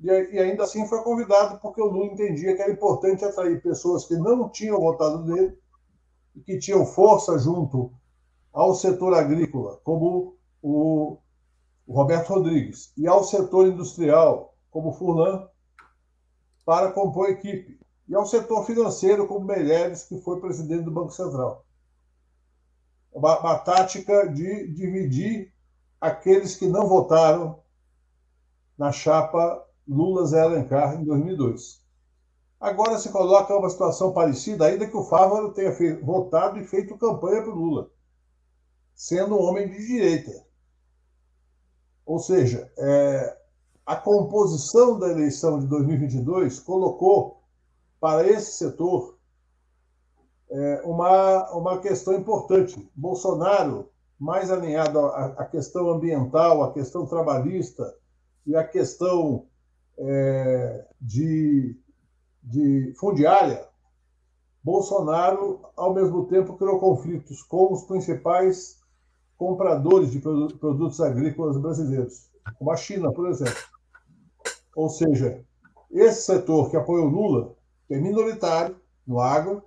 e, 0.00 0.38
ainda 0.38 0.64
assim 0.64 0.86
foi 0.86 1.02
convidado 1.02 1.58
porque 1.60 1.80
o 1.80 1.86
Lula 1.86 2.06
entendia 2.06 2.54
que 2.54 2.62
era 2.62 2.72
importante 2.72 3.24
atrair 3.24 3.60
pessoas 3.60 4.04
que 4.04 4.16
não 4.16 4.48
tinham 4.48 4.78
votado 4.78 5.24
nele 5.24 5.58
e 6.36 6.40
que 6.40 6.58
tinham 6.58 6.86
força 6.86 7.36
junto 7.38 7.92
ao 8.52 8.74
setor 8.74 9.14
agrícola, 9.14 9.80
como 9.82 10.36
o, 10.62 11.18
Roberto 11.88 12.34
Rodrigues, 12.34 12.92
e 12.96 13.06
ao 13.06 13.24
setor 13.24 13.66
industrial, 13.66 14.54
como 14.70 14.92
Furlan, 14.92 15.48
para 16.64 16.92
compor 16.92 17.30
equipe, 17.30 17.80
e 18.06 18.14
ao 18.14 18.26
setor 18.26 18.64
financeiro, 18.66 19.26
como 19.26 19.46
Meirelles, 19.46 20.04
que 20.04 20.20
foi 20.20 20.40
presidente 20.40 20.82
do 20.82 20.90
Banco 20.90 21.12
Central. 21.12 21.64
Uma, 23.10 23.38
uma 23.40 23.58
tática 23.58 24.28
de 24.28 24.68
dividir 24.68 25.52
aqueles 26.00 26.56
que 26.56 26.66
não 26.66 26.86
votaram 26.86 27.60
na 28.76 28.92
chapa 28.92 29.66
Lula-Zé 29.88 30.40
Alencar 30.40 31.00
em 31.00 31.04
2002. 31.04 31.82
Agora 32.60 32.98
se 32.98 33.10
coloca 33.10 33.56
uma 33.56 33.70
situação 33.70 34.12
parecida, 34.12 34.66
ainda 34.66 34.86
que 34.86 34.96
o 34.96 35.04
Fávaro 35.04 35.52
tenha 35.52 35.72
feito, 35.72 36.04
votado 36.04 36.58
e 36.58 36.64
feito 36.64 36.98
campanha 36.98 37.42
para 37.42 37.52
o 37.52 37.54
Lula, 37.54 37.90
sendo 38.94 39.36
um 39.36 39.42
homem 39.42 39.68
de 39.68 39.86
direita. 39.86 40.44
Ou 42.04 42.18
seja, 42.18 42.70
é, 42.76 43.38
a 43.86 43.96
composição 43.96 44.98
da 44.98 45.08
eleição 45.08 45.60
de 45.60 45.66
2022 45.66 46.58
colocou 46.60 47.42
para 48.00 48.26
esse 48.26 48.52
setor 48.52 49.16
é, 50.50 50.82
uma, 50.84 51.50
uma 51.52 51.78
questão 51.80 52.14
importante. 52.14 52.90
Bolsonaro, 52.94 53.88
mais 54.18 54.50
alinhado 54.50 54.98
à, 54.98 55.26
à 55.26 55.44
questão 55.44 55.90
ambiental, 55.90 56.62
à 56.64 56.72
questão 56.72 57.06
trabalhista 57.06 57.94
e 58.44 58.56
à 58.56 58.64
questão 58.66 59.46
é, 59.98 60.86
de 61.00 61.76
de 62.48 62.94
fundiária, 62.98 63.68
Bolsonaro, 64.64 65.60
ao 65.76 65.92
mesmo 65.94 66.26
tempo, 66.26 66.56
criou 66.56 66.78
conflitos 66.78 67.42
com 67.42 67.72
os 67.72 67.82
principais 67.84 68.78
compradores 69.36 70.10
de 70.10 70.18
produtos 70.18 71.00
agrícolas 71.00 71.56
brasileiros, 71.58 72.30
como 72.58 72.70
a 72.70 72.76
China, 72.76 73.12
por 73.12 73.28
exemplo. 73.28 73.62
Ou 74.74 74.88
seja, 74.88 75.44
esse 75.90 76.22
setor 76.22 76.70
que 76.70 76.76
apoia 76.76 77.04
o 77.04 77.08
Lula, 77.08 77.54
que 77.86 77.94
é 77.94 78.00
minoritário 78.00 78.76
no 79.06 79.20
agro, 79.20 79.62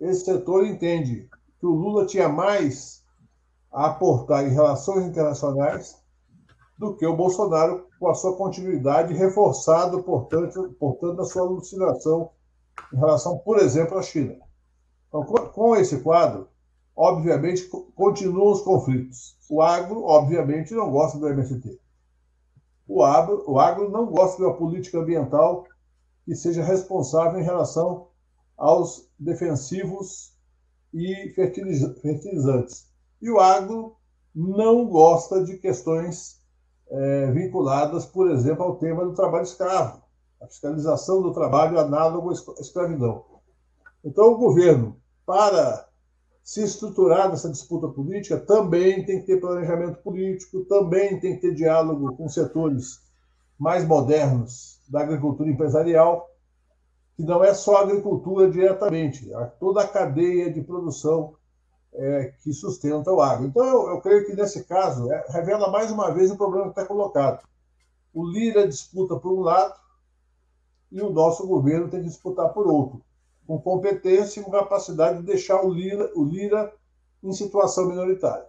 esse 0.00 0.24
setor 0.24 0.66
entende 0.66 1.28
que 1.58 1.66
o 1.66 1.74
Lula 1.74 2.06
tinha 2.06 2.28
mais 2.28 3.04
a 3.70 3.86
aportar 3.86 4.46
em 4.46 4.50
relações 4.50 5.06
internacionais 5.06 6.01
do 6.78 6.96
que 6.96 7.06
o 7.06 7.16
Bolsonaro 7.16 7.86
com 7.98 8.08
a 8.08 8.14
sua 8.14 8.36
continuidade, 8.36 9.14
reforçado, 9.14 10.02
portanto, 10.02 10.74
portanto 10.78 11.20
a 11.22 11.24
sua 11.24 11.42
alucinação 11.42 12.30
em 12.92 12.96
relação, 12.96 13.38
por 13.38 13.58
exemplo, 13.58 13.96
à 13.96 14.02
China. 14.02 14.36
Então, 15.08 15.24
com 15.24 15.76
esse 15.76 16.00
quadro, 16.00 16.48
obviamente, 16.96 17.68
continuam 17.94 18.52
os 18.52 18.62
conflitos. 18.62 19.36
O 19.48 19.60
agro, 19.62 20.04
obviamente, 20.04 20.74
não 20.74 20.90
gosta 20.90 21.18
do 21.18 21.28
MST. 21.28 21.78
O 22.88 23.02
agro, 23.02 23.44
o 23.46 23.58
agro 23.58 23.90
não 23.90 24.06
gosta 24.06 24.38
de 24.38 24.44
uma 24.44 24.56
política 24.56 24.98
ambiental 24.98 25.64
que 26.24 26.34
seja 26.34 26.62
responsável 26.62 27.38
em 27.38 27.44
relação 27.44 28.08
aos 28.56 29.08
defensivos 29.18 30.32
e 30.92 31.32
fertilizantes. 31.34 32.90
E 33.20 33.30
o 33.30 33.38
agro 33.38 33.96
não 34.34 34.86
gosta 34.86 35.44
de 35.44 35.58
questões 35.58 36.41
é, 36.92 37.30
vinculadas, 37.30 38.04
por 38.04 38.30
exemplo, 38.30 38.62
ao 38.62 38.76
tema 38.76 39.04
do 39.04 39.14
trabalho 39.14 39.44
escravo, 39.44 40.02
a 40.40 40.46
fiscalização 40.46 41.22
do 41.22 41.32
trabalho 41.32 41.78
análogo 41.78 42.30
à 42.30 42.60
escravidão. 42.60 43.24
Então, 44.04 44.32
o 44.32 44.36
governo, 44.36 44.96
para 45.24 45.88
se 46.42 46.62
estruturar 46.62 47.30
nessa 47.30 47.48
disputa 47.48 47.88
política, 47.88 48.36
também 48.36 49.04
tem 49.06 49.20
que 49.20 49.26
ter 49.26 49.40
planejamento 49.40 50.02
político, 50.02 50.64
também 50.64 51.18
tem 51.18 51.36
que 51.36 51.40
ter 51.40 51.54
diálogo 51.54 52.14
com 52.16 52.28
setores 52.28 53.00
mais 53.58 53.86
modernos 53.86 54.80
da 54.88 55.00
agricultura 55.00 55.48
empresarial, 55.48 56.28
que 57.16 57.22
não 57.22 57.42
é 57.44 57.54
só 57.54 57.76
a 57.76 57.82
agricultura 57.82 58.50
diretamente, 58.50 59.30
toda 59.60 59.82
a 59.82 59.88
cadeia 59.88 60.52
de 60.52 60.60
produção 60.60 61.34
é, 61.94 62.32
que 62.42 62.52
sustenta 62.52 63.12
o 63.12 63.20
agro. 63.20 63.46
Então, 63.46 63.64
eu, 63.64 63.90
eu 63.90 64.00
creio 64.00 64.24
que 64.26 64.34
nesse 64.34 64.64
caso 64.64 65.10
é, 65.12 65.24
revela 65.28 65.70
mais 65.70 65.90
uma 65.90 66.10
vez 66.10 66.30
o 66.30 66.36
problema 66.36 66.64
que 66.64 66.70
está 66.70 66.86
colocado. 66.86 67.42
O 68.12 68.26
Lira 68.26 68.66
disputa 68.66 69.16
por 69.16 69.32
um 69.32 69.40
lado 69.40 69.74
e 70.90 71.00
o 71.00 71.10
nosso 71.10 71.46
governo 71.46 71.88
tem 71.88 72.00
que 72.00 72.08
disputar 72.08 72.52
por 72.52 72.66
outro, 72.66 73.02
com 73.46 73.58
competência 73.60 74.40
e 74.40 74.44
com 74.44 74.50
capacidade 74.50 75.18
de 75.18 75.24
deixar 75.24 75.62
o 75.64 75.72
Lira, 75.72 76.10
o 76.14 76.24
Lira 76.24 76.72
em 77.22 77.32
situação 77.32 77.88
minoritária. 77.88 78.46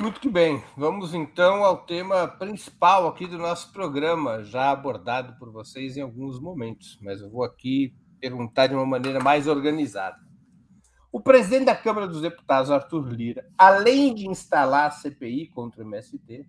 Muito 0.00 0.28
bem. 0.30 0.62
Vamos 0.76 1.14
então 1.14 1.62
ao 1.62 1.84
tema 1.84 2.26
principal 2.26 3.06
aqui 3.06 3.26
do 3.26 3.38
nosso 3.38 3.72
programa, 3.72 4.42
já 4.42 4.70
abordado 4.70 5.38
por 5.38 5.52
vocês 5.52 5.96
em 5.96 6.00
alguns 6.00 6.40
momentos, 6.40 6.98
mas 7.00 7.20
eu 7.20 7.30
vou 7.30 7.44
aqui 7.44 7.94
perguntar 8.20 8.66
de 8.66 8.74
uma 8.74 8.86
maneira 8.86 9.20
mais 9.20 9.46
organizada. 9.46 10.23
O 11.14 11.20
presidente 11.20 11.66
da 11.66 11.76
Câmara 11.76 12.08
dos 12.08 12.22
Deputados, 12.22 12.72
Arthur 12.72 13.06
Lira, 13.06 13.48
além 13.56 14.12
de 14.12 14.26
instalar 14.26 14.88
a 14.88 14.90
CPI 14.90 15.46
contra 15.46 15.80
o 15.80 15.86
MST, 15.86 16.44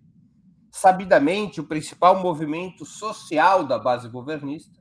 sabidamente 0.72 1.60
o 1.60 1.68
principal 1.68 2.20
movimento 2.20 2.84
social 2.84 3.62
da 3.62 3.78
base 3.78 4.08
governista, 4.08 4.76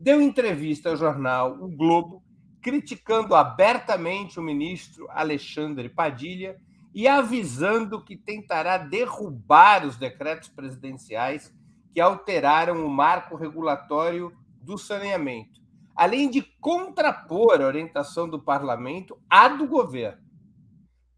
deu 0.00 0.20
entrevista 0.20 0.88
ao 0.88 0.96
jornal 0.96 1.56
O 1.62 1.68
Globo, 1.68 2.24
criticando 2.60 3.36
abertamente 3.36 4.40
o 4.40 4.42
ministro 4.42 5.06
Alexandre 5.10 5.88
Padilha 5.88 6.60
e 6.92 7.06
avisando 7.06 8.02
que 8.04 8.16
tentará 8.16 8.78
derrubar 8.78 9.86
os 9.86 9.96
decretos 9.96 10.48
presidenciais 10.48 11.54
que 11.94 12.00
alteraram 12.00 12.84
o 12.84 12.90
marco 12.90 13.36
regulatório 13.36 14.36
do 14.60 14.76
saneamento 14.76 15.59
além 16.00 16.30
de 16.30 16.40
contrapor 16.40 17.60
a 17.60 17.66
orientação 17.66 18.26
do 18.26 18.42
parlamento 18.42 19.20
à 19.28 19.48
do 19.48 19.66
governo, 19.66 20.22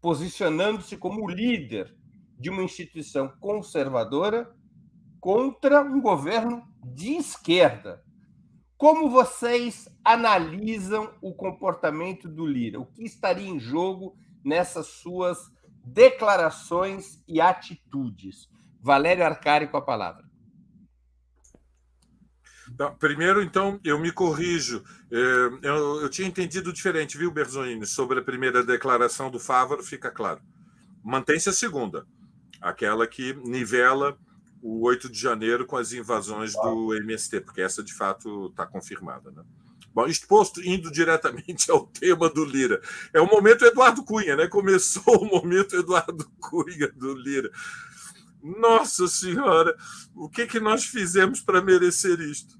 posicionando-se 0.01 0.97
como 0.97 1.29
líder 1.29 1.95
de 2.37 2.49
uma 2.49 2.61
instituição 2.61 3.29
conservadora 3.39 4.53
contra 5.21 5.81
um 5.81 6.01
governo 6.01 6.61
de 6.83 7.13
esquerda. 7.13 8.03
Como 8.75 9.09
vocês 9.09 9.87
analisam 10.03 11.13
o 11.21 11.33
comportamento 11.33 12.27
do 12.27 12.45
Lira? 12.45 12.77
O 12.77 12.85
que 12.85 13.05
estaria 13.05 13.47
em 13.47 13.61
jogo 13.61 14.17
nessas 14.43 14.87
suas 14.87 15.37
declarações 15.85 17.23
e 17.25 17.39
atitudes? 17.39 18.49
Valério 18.81 19.25
Arcari 19.25 19.69
com 19.69 19.77
a 19.77 19.81
palavra. 19.81 20.32
Então, 22.73 22.95
primeiro, 22.95 23.41
então, 23.41 23.79
eu 23.83 23.99
me 23.99 24.11
corrijo. 24.11 24.83
É, 25.11 25.67
eu, 25.67 26.01
eu 26.01 26.09
tinha 26.09 26.27
entendido 26.27 26.73
diferente, 26.73 27.17
viu, 27.17 27.31
Berzolini, 27.31 27.85
sobre 27.85 28.19
a 28.19 28.23
primeira 28.23 28.63
declaração 28.63 29.29
do 29.29 29.39
Fávaro, 29.39 29.83
fica 29.83 30.09
claro. 30.09 30.41
Mantém-se 31.03 31.49
a 31.49 31.53
segunda, 31.53 32.07
aquela 32.59 33.05
que 33.05 33.33
nivela 33.45 34.17
o 34.61 34.85
8 34.87 35.09
de 35.09 35.19
janeiro 35.19 35.65
com 35.65 35.77
as 35.77 35.91
invasões 35.91 36.53
do 36.53 36.95
MST, 36.95 37.41
porque 37.41 37.61
essa 37.61 37.83
de 37.83 37.93
fato 37.93 38.47
está 38.47 38.65
confirmada. 38.65 39.29
Né? 39.29 39.43
Bom, 39.93 40.07
exposto, 40.07 40.61
indo 40.63 40.89
diretamente 40.89 41.69
ao 41.71 41.85
tema 41.85 42.27
do 42.29 42.43
Lira. 42.43 42.81
É 43.13 43.21
o 43.21 43.27
momento 43.27 43.65
Eduardo 43.65 44.03
Cunha, 44.03 44.35
né? 44.35 44.47
Começou 44.47 45.03
o 45.21 45.25
momento 45.25 45.75
Eduardo 45.75 46.27
Cunha 46.39 46.91
do 46.95 47.13
Lira. 47.13 47.51
Nossa 48.41 49.07
Senhora, 49.07 49.75
o 50.15 50.27
que, 50.27 50.47
que 50.47 50.59
nós 50.59 50.85
fizemos 50.85 51.39
para 51.39 51.61
merecer 51.61 52.19
isto? 52.19 52.57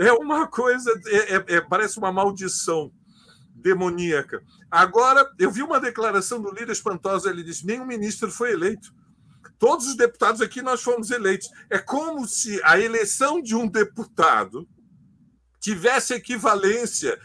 É 0.00 0.10
uma 0.14 0.46
coisa, 0.46 0.90
é, 1.08 1.34
é, 1.34 1.44
é, 1.56 1.60
parece 1.60 1.98
uma 1.98 2.10
maldição 2.10 2.90
demoníaca. 3.54 4.42
Agora, 4.70 5.30
eu 5.38 5.50
vi 5.50 5.62
uma 5.62 5.78
declaração 5.78 6.40
do 6.40 6.50
Lira 6.50 6.72
espantosa, 6.72 7.28
ele 7.28 7.42
disse: 7.42 7.66
nenhum 7.66 7.84
ministro 7.84 8.32
foi 8.32 8.52
eleito. 8.52 8.94
Todos 9.58 9.86
os 9.88 9.96
deputados 9.96 10.40
aqui 10.40 10.62
nós 10.62 10.82
fomos 10.82 11.10
eleitos. 11.10 11.50
É 11.68 11.78
como 11.78 12.26
se 12.26 12.58
a 12.64 12.80
eleição 12.80 13.42
de 13.42 13.54
um 13.54 13.68
deputado 13.68 14.66
tivesse 15.60 16.14
equivalência 16.14 17.20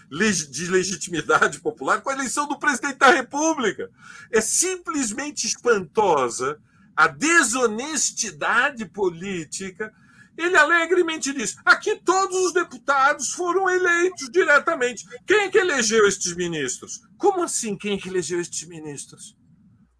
de 0.51 0.67
legitimidade 0.67 1.61
popular 1.61 2.01
com 2.01 2.09
a 2.09 2.13
eleição 2.13 2.45
do 2.45 2.59
presidente 2.59 2.97
da 2.97 3.09
República. 3.09 3.89
É 4.29 4.41
simplesmente 4.41 5.47
espantosa 5.47 6.59
a 6.93 7.07
desonestidade 7.07 8.83
política 8.83 9.93
ele 10.37 10.57
alegremente 10.57 11.33
diz: 11.33 11.55
aqui 11.63 11.95
todos 12.03 12.35
os 12.45 12.53
deputados 12.53 13.29
foram 13.29 13.69
eleitos 13.69 14.29
diretamente. 14.29 15.05
Quem 15.25 15.41
é 15.41 15.49
que 15.49 15.57
elegeu 15.57 16.07
estes 16.07 16.35
ministros? 16.35 17.01
Como 17.17 17.43
assim 17.43 17.77
quem 17.77 17.95
é 17.95 17.97
que 17.97 18.09
elegeu 18.09 18.39
estes 18.39 18.67
ministros? 18.67 19.37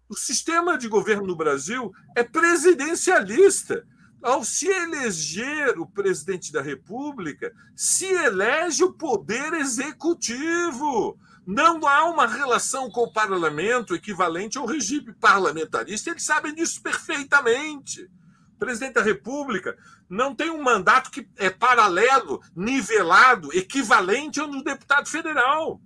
O 0.08 0.16
sistema 0.16 0.78
de 0.78 0.88
governo 0.88 1.26
no 1.26 1.36
Brasil 1.36 1.90
é 2.14 2.22
presidencialista. 2.22 3.84
Ao 4.22 4.42
se 4.44 4.66
eleger 4.66 5.78
o 5.78 5.86
presidente 5.86 6.50
da 6.52 6.60
República, 6.60 7.52
se 7.74 8.06
elege 8.06 8.82
o 8.82 8.92
poder 8.92 9.52
executivo. 9.54 11.18
Não 11.46 11.86
há 11.86 12.04
uma 12.06 12.26
relação 12.26 12.90
com 12.90 13.02
o 13.02 13.12
parlamento 13.12 13.94
equivalente 13.94 14.58
ao 14.58 14.66
regime 14.66 15.14
parlamentarista, 15.14 16.10
eles 16.10 16.24
sabem 16.24 16.52
disso 16.52 16.82
perfeitamente. 16.82 18.10
Presidente 18.58 18.94
da 18.94 19.02
República 19.02 19.76
não 20.08 20.34
tem 20.34 20.50
um 20.50 20.62
mandato 20.62 21.10
que 21.10 21.28
é 21.36 21.50
paralelo, 21.50 22.42
nivelado, 22.54 23.52
equivalente 23.56 24.40
ao 24.40 24.50
do 24.50 24.62
deputado 24.62 25.08
federal. 25.08 25.80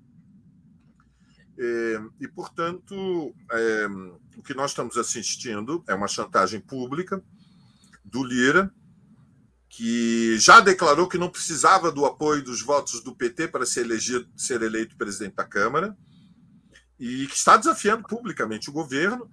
É, 1.58 2.00
e, 2.20 2.28
portanto, 2.28 3.34
é, 3.52 3.86
o 4.36 4.42
que 4.42 4.54
nós 4.54 4.70
estamos 4.70 4.96
assistindo 4.96 5.84
é 5.86 5.94
uma 5.94 6.08
chantagem 6.08 6.60
pública 6.60 7.22
do 8.04 8.24
Lira, 8.24 8.72
que 9.68 10.38
já 10.38 10.60
declarou 10.60 11.06
que 11.06 11.18
não 11.18 11.28
precisava 11.28 11.92
do 11.92 12.04
apoio 12.06 12.42
dos 12.42 12.62
votos 12.62 13.02
do 13.02 13.14
PT 13.14 13.48
para 13.48 13.66
ser, 13.66 13.82
elegido, 13.82 14.28
ser 14.36 14.62
eleito 14.62 14.96
presidente 14.96 15.36
da 15.36 15.44
Câmara, 15.44 15.96
e 16.98 17.26
que 17.26 17.36
está 17.36 17.56
desafiando 17.56 18.04
publicamente 18.06 18.68
o 18.68 18.72
governo. 18.72 19.30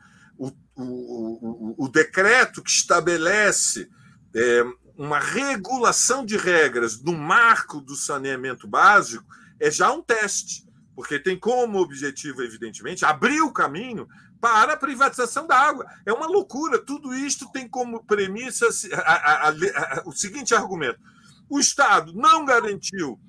O, 0.77 1.85
o, 1.85 1.87
decreto 1.89 2.61
que 2.61 2.69
estabelece 2.69 3.89
é, 4.35 4.63
uma 4.95 5.19
regulação 5.19 6.23
de 6.23 6.37
regras 6.37 7.01
no 7.01 7.13
marco 7.13 7.81
do 7.81 7.95
saneamento 7.95 8.67
básico 8.67 9.25
é 9.59 9.71
já 9.71 9.91
um 9.91 10.03
teste 10.03 10.67
porque 10.97 11.19
tem 11.19 11.37
como 11.37 11.77
objetivo, 11.77 12.41
evidentemente, 12.41 13.05
abrir 13.05 13.39
o 13.41 13.53
caminho 13.53 14.07
para 14.41 14.73
a 14.73 14.77
privatização 14.77 15.45
da 15.45 15.55
água. 15.55 15.85
É 16.03 16.11
uma 16.11 16.25
loucura. 16.25 16.79
Tudo 16.79 17.13
isto 17.13 17.51
tem 17.51 17.69
como 17.69 18.03
premissa 18.03 18.67
a, 18.95 19.13
a, 19.13 19.49
a, 19.49 20.03
o 20.07 20.11
seguinte 20.11 20.55
argumento: 20.55 20.99
o 21.47 21.59
Estado 21.59 22.13
não 22.13 22.43
garantiu 22.43 23.19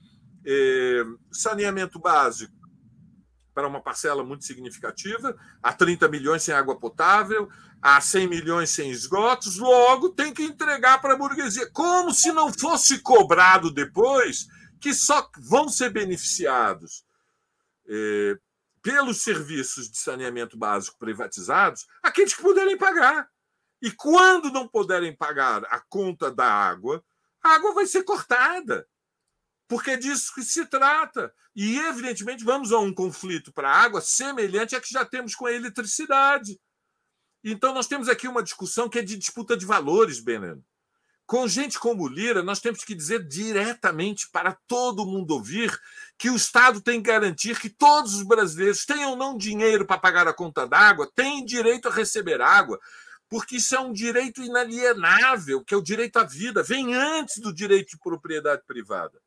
eh, 0.46 1.04
saneamento 1.30 1.98
básico 1.98 2.54
para 3.58 3.66
uma 3.66 3.82
parcela 3.82 4.22
muito 4.22 4.44
significativa, 4.44 5.36
há 5.60 5.72
30 5.72 6.06
milhões 6.06 6.44
sem 6.44 6.54
água 6.54 6.78
potável, 6.78 7.48
há 7.82 8.00
100 8.00 8.28
milhões 8.28 8.70
sem 8.70 8.88
esgotos, 8.88 9.56
logo 9.56 10.10
tem 10.10 10.32
que 10.32 10.44
entregar 10.44 11.00
para 11.00 11.14
a 11.14 11.16
burguesia, 11.16 11.68
como 11.72 12.14
se 12.14 12.30
não 12.30 12.52
fosse 12.52 13.00
cobrado 13.00 13.72
depois 13.72 14.46
que 14.80 14.94
só 14.94 15.28
vão 15.38 15.68
ser 15.68 15.90
beneficiados 15.90 17.04
é, 17.88 18.38
pelos 18.80 19.24
serviços 19.24 19.90
de 19.90 19.98
saneamento 19.98 20.56
básico 20.56 20.96
privatizados 20.96 21.84
aqueles 22.00 22.34
que 22.34 22.42
puderem 22.42 22.78
pagar. 22.78 23.28
E 23.82 23.90
quando 23.90 24.52
não 24.52 24.68
puderem 24.68 25.16
pagar 25.16 25.64
a 25.64 25.82
conta 25.88 26.30
da 26.30 26.46
água, 26.48 27.04
a 27.42 27.56
água 27.56 27.74
vai 27.74 27.86
ser 27.86 28.04
cortada. 28.04 28.86
Porque 29.68 29.90
é 29.90 29.96
disso 29.96 30.34
que 30.34 30.42
se 30.42 30.64
trata. 30.66 31.32
E, 31.54 31.78
evidentemente, 31.78 32.42
vamos 32.42 32.72
a 32.72 32.78
um 32.78 32.92
conflito 32.92 33.52
para 33.52 33.70
a 33.70 33.76
água 33.76 34.00
semelhante 34.00 34.74
a 34.74 34.80
que 34.80 34.90
já 34.90 35.04
temos 35.04 35.34
com 35.34 35.44
a 35.44 35.52
eletricidade. 35.52 36.58
Então, 37.44 37.74
nós 37.74 37.86
temos 37.86 38.08
aqui 38.08 38.26
uma 38.26 38.42
discussão 38.42 38.88
que 38.88 38.98
é 38.98 39.02
de 39.02 39.16
disputa 39.16 39.56
de 39.56 39.66
valores, 39.66 40.20
Beneno. 40.20 40.64
Com 41.26 41.46
gente 41.46 41.78
como 41.78 42.08
Lira, 42.08 42.42
nós 42.42 42.58
temos 42.58 42.82
que 42.82 42.94
dizer 42.94 43.22
diretamente 43.28 44.30
para 44.30 44.56
todo 44.66 45.04
mundo 45.04 45.32
ouvir 45.32 45.78
que 46.16 46.30
o 46.30 46.36
Estado 46.36 46.80
tem 46.80 47.02
que 47.02 47.10
garantir 47.10 47.60
que 47.60 47.68
todos 47.68 48.14
os 48.14 48.22
brasileiros 48.22 48.86
tenham 48.86 49.14
não 49.14 49.36
dinheiro 49.36 49.84
para 49.84 50.00
pagar 50.00 50.26
a 50.26 50.32
conta 50.32 50.66
d'água, 50.66 51.10
têm 51.14 51.44
direito 51.44 51.86
a 51.86 51.92
receber 51.92 52.40
água, 52.40 52.80
porque 53.28 53.56
isso 53.56 53.76
é 53.76 53.78
um 53.78 53.92
direito 53.92 54.42
inalienável, 54.42 55.62
que 55.62 55.74
é 55.74 55.76
o 55.76 55.82
direito 55.82 56.16
à 56.16 56.24
vida, 56.24 56.62
vem 56.62 56.94
antes 56.94 57.38
do 57.42 57.52
direito 57.52 57.90
de 57.90 57.98
propriedade 57.98 58.62
privada. 58.66 59.20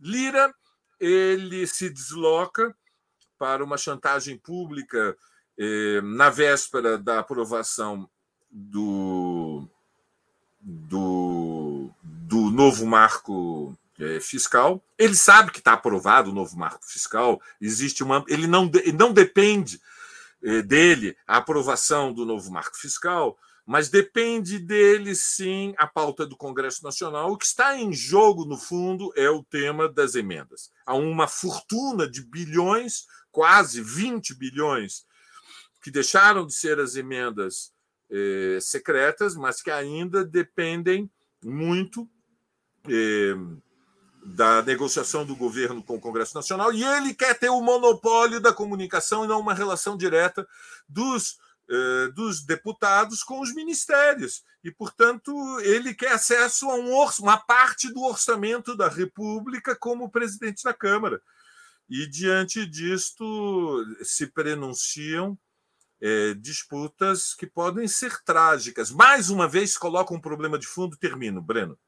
Lira, 0.00 0.52
ele 1.00 1.66
se 1.66 1.90
desloca 1.90 2.74
para 3.38 3.62
uma 3.62 3.76
chantagem 3.76 4.36
pública 4.36 5.16
eh, 5.58 6.00
na 6.02 6.30
véspera 6.30 6.98
da 6.98 7.20
aprovação 7.20 8.08
do 8.50 9.68
do, 10.60 11.90
do 12.02 12.50
novo 12.50 12.84
marco 12.86 13.76
é, 13.98 14.20
fiscal. 14.20 14.82
Ele 14.98 15.14
sabe 15.14 15.50
que 15.50 15.58
está 15.58 15.72
aprovado 15.72 16.30
o 16.30 16.34
novo 16.34 16.56
marco 16.56 16.84
fiscal. 16.84 17.40
Existe 17.60 18.02
uma. 18.02 18.24
Ele 18.28 18.46
não, 18.46 18.70
ele 18.74 18.92
não 18.92 19.12
depende 19.12 19.80
é, 20.42 20.62
dele 20.62 21.16
a 21.26 21.38
aprovação 21.38 22.12
do 22.12 22.24
novo 22.24 22.50
marco 22.50 22.76
fiscal, 22.76 23.38
mas 23.68 23.90
depende 23.90 24.58
dele 24.58 25.14
sim 25.14 25.74
a 25.76 25.86
pauta 25.86 26.24
do 26.24 26.38
Congresso 26.38 26.82
Nacional. 26.82 27.30
O 27.30 27.36
que 27.36 27.44
está 27.44 27.76
em 27.76 27.92
jogo, 27.92 28.46
no 28.46 28.56
fundo, 28.56 29.12
é 29.14 29.28
o 29.28 29.44
tema 29.44 29.86
das 29.86 30.14
emendas. 30.14 30.72
Há 30.86 30.94
uma 30.94 31.28
fortuna 31.28 32.10
de 32.10 32.22
bilhões, 32.22 33.04
quase 33.30 33.82
20 33.82 34.34
bilhões, 34.36 35.04
que 35.82 35.90
deixaram 35.90 36.46
de 36.46 36.54
ser 36.54 36.80
as 36.80 36.96
emendas 36.96 37.70
eh, 38.10 38.58
secretas, 38.58 39.36
mas 39.36 39.60
que 39.60 39.70
ainda 39.70 40.24
dependem 40.24 41.10
muito 41.44 42.08
eh, 42.88 43.36
da 44.24 44.62
negociação 44.62 45.26
do 45.26 45.36
governo 45.36 45.82
com 45.82 45.96
o 45.96 46.00
Congresso 46.00 46.34
Nacional, 46.34 46.72
e 46.72 46.82
ele 46.82 47.12
quer 47.12 47.38
ter 47.38 47.50
o 47.50 47.60
monopólio 47.60 48.40
da 48.40 48.50
comunicação 48.50 49.26
e 49.26 49.28
não 49.28 49.38
uma 49.38 49.52
relação 49.52 49.94
direta 49.94 50.48
dos, 50.88 51.36
dos 52.14 52.44
deputados 52.44 53.22
com 53.22 53.40
os 53.40 53.54
ministérios. 53.54 54.42
E, 54.64 54.70
portanto, 54.70 55.32
ele 55.60 55.94
quer 55.94 56.12
acesso 56.12 56.70
a 56.70 56.74
um 56.74 56.90
uma 57.20 57.36
parte 57.36 57.92
do 57.92 58.02
orçamento 58.02 58.76
da 58.76 58.88
República 58.88 59.76
como 59.76 60.10
presidente 60.10 60.62
da 60.62 60.72
Câmara. 60.72 61.20
E, 61.88 62.06
diante 62.06 62.66
disto, 62.66 63.84
se 64.02 64.26
prenunciam 64.26 65.38
é, 66.00 66.34
disputas 66.34 67.34
que 67.34 67.46
podem 67.46 67.88
ser 67.88 68.22
trágicas. 68.24 68.90
Mais 68.90 69.30
uma 69.30 69.48
vez, 69.48 69.76
coloca 69.76 70.14
um 70.14 70.20
problema 70.20 70.58
de 70.58 70.66
fundo, 70.66 70.96
termino, 70.96 71.42
Breno. 71.42 71.78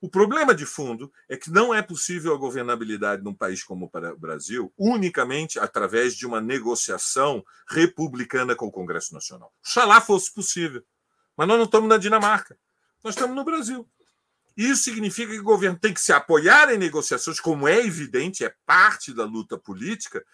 O 0.00 0.08
problema 0.08 0.54
de 0.54 0.64
fundo 0.64 1.12
é 1.28 1.36
que 1.36 1.50
não 1.50 1.74
é 1.74 1.82
possível 1.82 2.32
a 2.32 2.38
governabilidade 2.38 3.22
num 3.22 3.34
país 3.34 3.64
como 3.64 3.90
o 3.92 4.16
Brasil 4.16 4.72
unicamente 4.78 5.58
através 5.58 6.14
de 6.14 6.24
uma 6.24 6.40
negociação 6.40 7.44
republicana 7.68 8.54
com 8.54 8.66
o 8.66 8.72
Congresso 8.72 9.12
Nacional. 9.12 9.52
Oxalá 9.60 10.00
fosse 10.00 10.32
possível. 10.32 10.84
Mas 11.36 11.48
nós 11.48 11.56
não 11.56 11.64
estamos 11.64 11.88
na 11.88 11.98
Dinamarca. 11.98 12.56
Nós 13.02 13.14
estamos 13.14 13.34
no 13.34 13.44
Brasil. 13.44 13.88
Isso 14.56 14.84
significa 14.84 15.32
que 15.32 15.38
o 15.38 15.44
governo 15.44 15.78
tem 15.78 15.94
que 15.94 16.00
se 16.00 16.12
apoiar 16.12 16.72
em 16.72 16.78
negociações, 16.78 17.38
como 17.38 17.68
é 17.68 17.84
evidente, 17.84 18.44
é 18.44 18.54
parte 18.66 19.12
da 19.12 19.24
luta 19.24 19.56
política, 19.56 20.24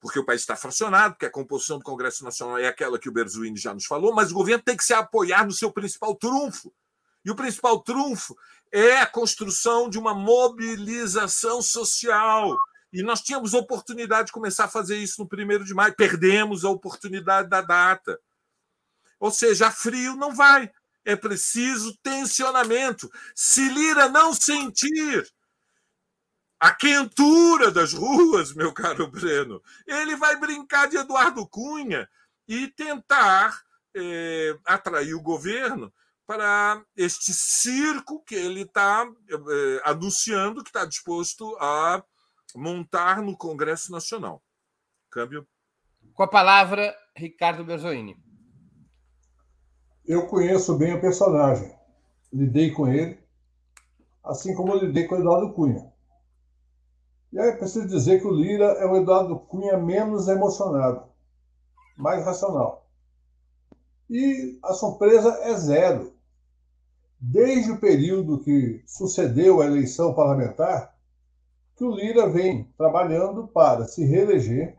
porque 0.00 0.18
o 0.18 0.24
país 0.24 0.40
está 0.40 0.56
fracionado, 0.56 1.14
porque 1.14 1.26
a 1.26 1.30
composição 1.30 1.78
do 1.78 1.84
Congresso 1.84 2.24
Nacional 2.24 2.58
é 2.58 2.66
aquela 2.66 2.98
que 2.98 3.08
o 3.08 3.12
Berzuini 3.12 3.56
já 3.56 3.74
nos 3.74 3.84
falou, 3.84 4.14
mas 4.14 4.30
o 4.30 4.34
governo 4.34 4.62
tem 4.62 4.76
que 4.76 4.84
se 4.84 4.92
apoiar 4.92 5.44
no 5.44 5.52
seu 5.52 5.72
principal 5.72 6.14
trunfo. 6.14 6.72
E 7.24 7.30
o 7.30 7.36
principal 7.36 7.80
trunfo 7.80 8.36
é 8.70 8.98
a 8.98 9.06
construção 9.06 9.88
de 9.88 9.98
uma 9.98 10.14
mobilização 10.14 11.62
social. 11.62 12.56
E 12.92 13.02
nós 13.02 13.20
tínhamos 13.20 13.54
oportunidade 13.54 14.26
de 14.26 14.32
começar 14.32 14.64
a 14.64 14.68
fazer 14.68 14.96
isso 14.96 15.20
no 15.20 15.28
primeiro 15.28 15.64
de 15.64 15.74
maio, 15.74 15.94
perdemos 15.94 16.64
a 16.64 16.70
oportunidade 16.70 17.48
da 17.48 17.60
data. 17.60 18.18
Ou 19.20 19.30
seja, 19.30 19.70
frio 19.70 20.16
não 20.16 20.34
vai. 20.34 20.70
É 21.04 21.16
preciso 21.16 21.96
tensionamento. 22.02 23.10
Se 23.34 23.68
Lira 23.68 24.08
não 24.08 24.34
sentir 24.34 25.26
a 26.58 26.72
quentura 26.72 27.70
das 27.70 27.92
ruas, 27.92 28.52
meu 28.54 28.72
caro 28.72 29.08
Breno. 29.08 29.60
Ele 29.86 30.14
vai 30.16 30.36
brincar 30.38 30.88
de 30.88 30.96
Eduardo 30.96 31.46
Cunha 31.48 32.08
e 32.46 32.68
tentar 32.68 33.62
é, 33.94 34.56
atrair 34.64 35.14
o 35.14 35.20
governo 35.20 35.92
para 36.32 36.82
este 36.96 37.30
circo 37.30 38.24
que 38.24 38.34
ele 38.34 38.62
está 38.62 39.06
é, 39.06 39.82
anunciando 39.84 40.62
que 40.62 40.70
está 40.70 40.86
disposto 40.86 41.54
a 41.60 42.02
montar 42.56 43.20
no 43.20 43.36
Congresso 43.36 43.92
Nacional. 43.92 44.42
Câmbio. 45.10 45.46
Com 46.14 46.22
a 46.22 46.28
palavra, 46.28 46.94
Ricardo 47.14 47.64
Berzoini. 47.64 48.16
Eu 50.06 50.26
conheço 50.26 50.76
bem 50.78 50.94
o 50.94 51.00
personagem. 51.02 51.76
Lidei 52.32 52.70
com 52.70 52.88
ele, 52.88 53.22
assim 54.24 54.54
como 54.54 54.74
lidei 54.74 55.06
com 55.06 55.16
o 55.16 55.18
Eduardo 55.18 55.52
Cunha. 55.52 55.92
E 57.30 57.38
aí 57.38 57.52
preciso 57.58 57.86
dizer 57.86 58.20
que 58.20 58.26
o 58.26 58.34
Lira 58.34 58.64
é 58.64 58.86
o 58.86 58.96
Eduardo 58.96 59.38
Cunha 59.38 59.76
menos 59.76 60.28
emocionado, 60.28 61.04
mais 61.94 62.24
racional. 62.24 62.88
E 64.08 64.58
a 64.62 64.72
surpresa 64.72 65.28
é 65.42 65.54
zero. 65.54 66.11
Desde 67.24 67.70
o 67.70 67.78
período 67.78 68.40
que 68.40 68.82
sucedeu 68.84 69.62
a 69.62 69.66
eleição 69.66 70.12
parlamentar, 70.12 70.92
que 71.76 71.84
o 71.84 71.94
Lira 71.94 72.28
vem 72.28 72.64
trabalhando 72.76 73.46
para 73.46 73.84
se 73.84 74.04
reeleger 74.04 74.76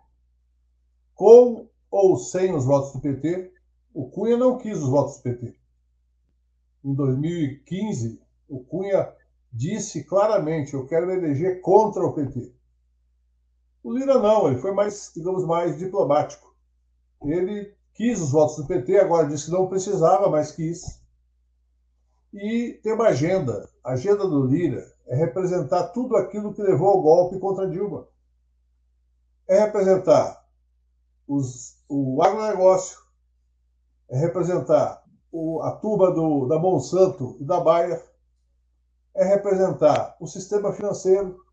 com 1.16 1.70
ou 1.90 2.18
sem 2.18 2.54
os 2.54 2.66
votos 2.66 2.92
do 2.92 3.00
PT. 3.00 3.50
O 3.94 4.10
Cunha 4.10 4.36
não 4.36 4.58
quis 4.58 4.78
os 4.78 4.90
votos 4.90 5.16
do 5.18 5.24
PT. 5.24 5.56
Em 6.84 6.94
2015, 6.94 8.22
o 8.50 8.60
Cunha 8.60 9.10
disse 9.50 10.04
claramente: 10.04 10.74
eu 10.74 10.86
quero 10.86 11.12
eleger 11.12 11.62
contra 11.62 12.04
o 12.04 12.12
PT. 12.12 12.54
O 13.82 13.94
Lira 13.94 14.20
não, 14.20 14.50
ele 14.50 14.60
foi 14.60 14.74
mais, 14.74 15.14
digamos, 15.16 15.46
mais 15.46 15.78
diplomático. 15.78 16.54
Ele 17.24 17.74
quis 17.94 18.20
os 18.20 18.32
votos 18.32 18.58
do 18.58 18.68
PT, 18.68 19.00
agora 19.00 19.30
disse 19.30 19.46
que 19.46 19.52
não 19.52 19.70
precisava, 19.70 20.30
mas 20.30 20.52
quis. 20.52 21.02
E 22.34 22.80
tem 22.82 22.94
uma 22.94 23.10
agenda. 23.10 23.70
A 23.84 23.92
agenda 23.92 24.28
do 24.28 24.46
Lira 24.46 24.92
é 25.06 25.16
representar 25.16 25.90
tudo 25.90 26.18
aquilo 26.18 26.54
que 26.54 26.64
levou 26.64 26.90
ao 26.90 27.02
golpe 27.02 27.40
contra 27.40 27.70
Dilma. 27.70 28.08
É 29.48 29.60
representar 29.60 30.44
os, 31.28 31.78
o 31.88 32.22
agronegócio, 32.24 33.00
é 34.10 34.18
representar 34.18 35.04
o, 35.32 35.62
a 35.62 35.72
turma 35.74 36.12
do, 36.12 36.48
da 36.48 36.58
Monsanto 36.58 37.38
e 37.40 37.44
da 37.44 37.60
Bayer, 37.60 38.04
é 39.16 39.24
representar 39.24 40.16
o 40.20 40.26
sistema 40.26 40.74
financeiro, 40.74 41.44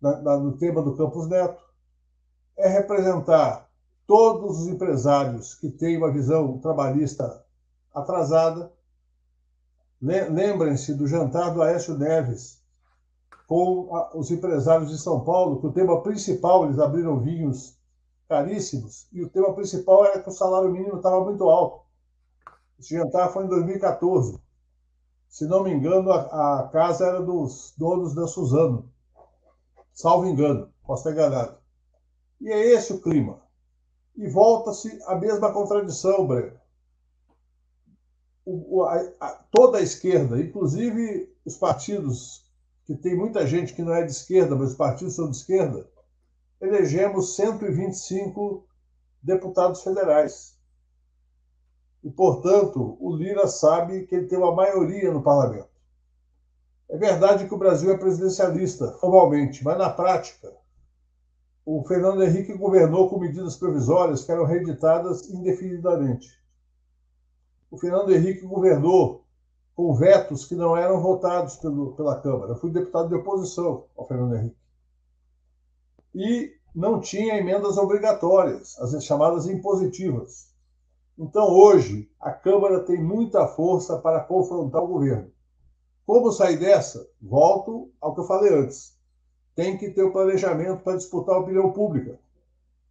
na, 0.00 0.20
na, 0.20 0.36
no 0.38 0.56
tema 0.56 0.82
do 0.82 0.96
Campos 0.96 1.28
Neto, 1.28 1.62
é 2.56 2.68
representar 2.68 3.68
todos 4.06 4.60
os 4.60 4.68
empresários 4.68 5.54
que 5.54 5.70
têm 5.70 5.96
uma 5.96 6.10
visão 6.10 6.58
trabalhista 6.58 7.44
atrasada. 7.94 8.72
Lembrem-se 10.02 10.94
do 10.94 11.06
jantar 11.06 11.54
do 11.54 11.62
Aécio 11.62 11.96
Neves 11.96 12.60
com 13.46 13.88
os 14.14 14.32
empresários 14.32 14.90
de 14.90 14.98
São 14.98 15.22
Paulo, 15.22 15.60
que 15.60 15.66
o 15.68 15.72
tema 15.72 16.02
principal, 16.02 16.64
eles 16.64 16.80
abriram 16.80 17.20
vinhos 17.20 17.78
caríssimos, 18.28 19.06
e 19.12 19.22
o 19.22 19.28
tema 19.28 19.54
principal 19.54 20.04
era 20.06 20.20
que 20.20 20.28
o 20.28 20.32
salário 20.32 20.72
mínimo 20.72 20.96
estava 20.96 21.22
muito 21.22 21.48
alto. 21.48 21.84
Esse 22.80 22.96
jantar 22.96 23.32
foi 23.32 23.44
em 23.44 23.48
2014. 23.48 24.40
Se 25.28 25.46
não 25.46 25.62
me 25.62 25.72
engano, 25.72 26.10
a, 26.10 26.60
a 26.60 26.68
casa 26.68 27.06
era 27.06 27.22
dos 27.22 27.72
donos 27.78 28.12
da 28.12 28.26
Suzano. 28.26 28.90
Salvo 29.92 30.26
engano, 30.26 30.72
posso 30.84 31.04
ter 31.04 31.12
enganado. 31.12 31.58
E 32.40 32.50
é 32.50 32.72
esse 32.72 32.92
o 32.92 33.00
clima. 33.00 33.40
E 34.16 34.28
volta-se 34.28 35.00
a 35.06 35.14
mesma 35.14 35.52
contradição, 35.52 36.26
Breno. 36.26 36.61
O, 38.44 38.82
a, 38.82 38.96
a, 39.20 39.28
toda 39.50 39.78
a 39.78 39.82
esquerda, 39.82 40.40
inclusive 40.40 41.32
os 41.44 41.56
partidos, 41.56 42.44
que 42.84 42.94
tem 42.94 43.16
muita 43.16 43.46
gente 43.46 43.72
que 43.72 43.82
não 43.82 43.94
é 43.94 44.04
de 44.04 44.10
esquerda, 44.10 44.56
mas 44.56 44.70
os 44.70 44.76
partidos 44.76 45.14
são 45.14 45.30
de 45.30 45.36
esquerda, 45.36 45.88
elegemos 46.60 47.36
125 47.36 48.66
deputados 49.22 49.82
federais. 49.82 50.58
E, 52.02 52.10
portanto, 52.10 52.96
o 53.00 53.14
Lira 53.14 53.46
sabe 53.46 54.06
que 54.06 54.14
ele 54.14 54.26
tem 54.26 54.38
uma 54.38 54.54
maioria 54.54 55.12
no 55.12 55.22
parlamento. 55.22 55.70
É 56.88 56.96
verdade 56.96 57.46
que 57.46 57.54
o 57.54 57.58
Brasil 57.58 57.90
é 57.90 57.96
presidencialista, 57.96 58.92
formalmente, 58.98 59.64
mas 59.64 59.78
na 59.78 59.88
prática, 59.88 60.52
o 61.64 61.82
Fernando 61.84 62.22
Henrique 62.22 62.52
governou 62.54 63.08
com 63.08 63.20
medidas 63.20 63.56
provisórias 63.56 64.24
que 64.24 64.32
eram 64.32 64.44
reeditadas 64.44 65.28
indefinidamente. 65.30 66.28
O 67.72 67.78
Fernando 67.78 68.14
Henrique 68.14 68.44
governou 68.44 69.24
com 69.74 69.94
vetos 69.94 70.44
que 70.44 70.54
não 70.54 70.76
eram 70.76 71.00
votados 71.00 71.56
pelo, 71.56 71.94
pela 71.94 72.20
Câmara. 72.20 72.52
Eu 72.52 72.56
fui 72.56 72.70
deputado 72.70 73.08
de 73.08 73.14
oposição 73.14 73.86
ao 73.96 74.06
Fernando 74.06 74.36
Henrique. 74.36 74.58
E 76.14 76.52
não 76.74 77.00
tinha 77.00 77.38
emendas 77.38 77.78
obrigatórias, 77.78 78.78
as 78.78 79.02
chamadas 79.02 79.46
impositivas. 79.46 80.52
Então, 81.18 81.48
hoje, 81.48 82.10
a 82.20 82.30
Câmara 82.30 82.80
tem 82.80 83.02
muita 83.02 83.48
força 83.48 83.96
para 83.96 84.20
confrontar 84.20 84.82
o 84.82 84.88
governo. 84.88 85.32
Como 86.04 86.30
sair 86.30 86.58
dessa? 86.58 87.08
Volto 87.22 87.90
ao 88.02 88.12
que 88.12 88.20
eu 88.20 88.26
falei 88.26 88.52
antes. 88.52 88.98
Tem 89.54 89.78
que 89.78 89.88
ter 89.88 90.02
o 90.02 90.12
planejamento 90.12 90.82
para 90.82 90.98
disputar 90.98 91.36
a 91.36 91.38
opinião 91.38 91.72
pública 91.72 92.20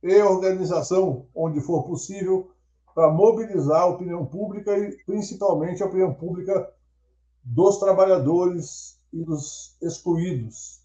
e 0.02 0.20
organização, 0.24 1.28
onde 1.36 1.62
for 1.62 1.84
possível, 1.84 2.50
para 2.94 3.12
mobilizar 3.12 3.82
a 3.82 3.88
opinião 3.88 4.26
pública 4.26 4.78
e 4.78 4.98
principalmente 5.06 5.82
a 5.82 5.86
opinião 5.86 6.14
pública 6.14 6.72
dos 7.44 7.78
trabalhadores 7.78 9.00
e 9.12 9.24
dos 9.24 9.76
excluídos. 9.82 10.82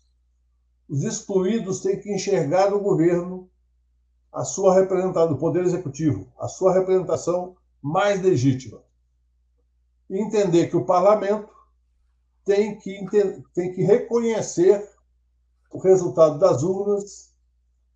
Os 0.88 1.02
excluídos 1.02 1.80
têm 1.80 1.98
que 1.98 2.12
enxergar 2.12 2.70
no 2.70 2.80
governo 2.80 3.50
a 4.32 4.44
sua 4.44 4.74
representação, 4.74 5.28
do 5.28 5.38
Poder 5.38 5.64
Executivo, 5.64 6.30
a 6.38 6.46
sua 6.46 6.72
representação 6.72 7.56
mais 7.82 8.22
legítima. 8.22 8.82
E 10.08 10.18
entender 10.18 10.68
que 10.68 10.76
o 10.76 10.84
parlamento 10.84 11.48
tem 12.44 12.78
que, 12.78 13.04
tem 13.54 13.72
que 13.72 13.82
reconhecer 13.82 14.88
o 15.72 15.78
resultado 15.78 16.38
das 16.38 16.62
urnas 16.62 17.34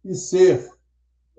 e 0.04 0.14
ser 0.14 0.70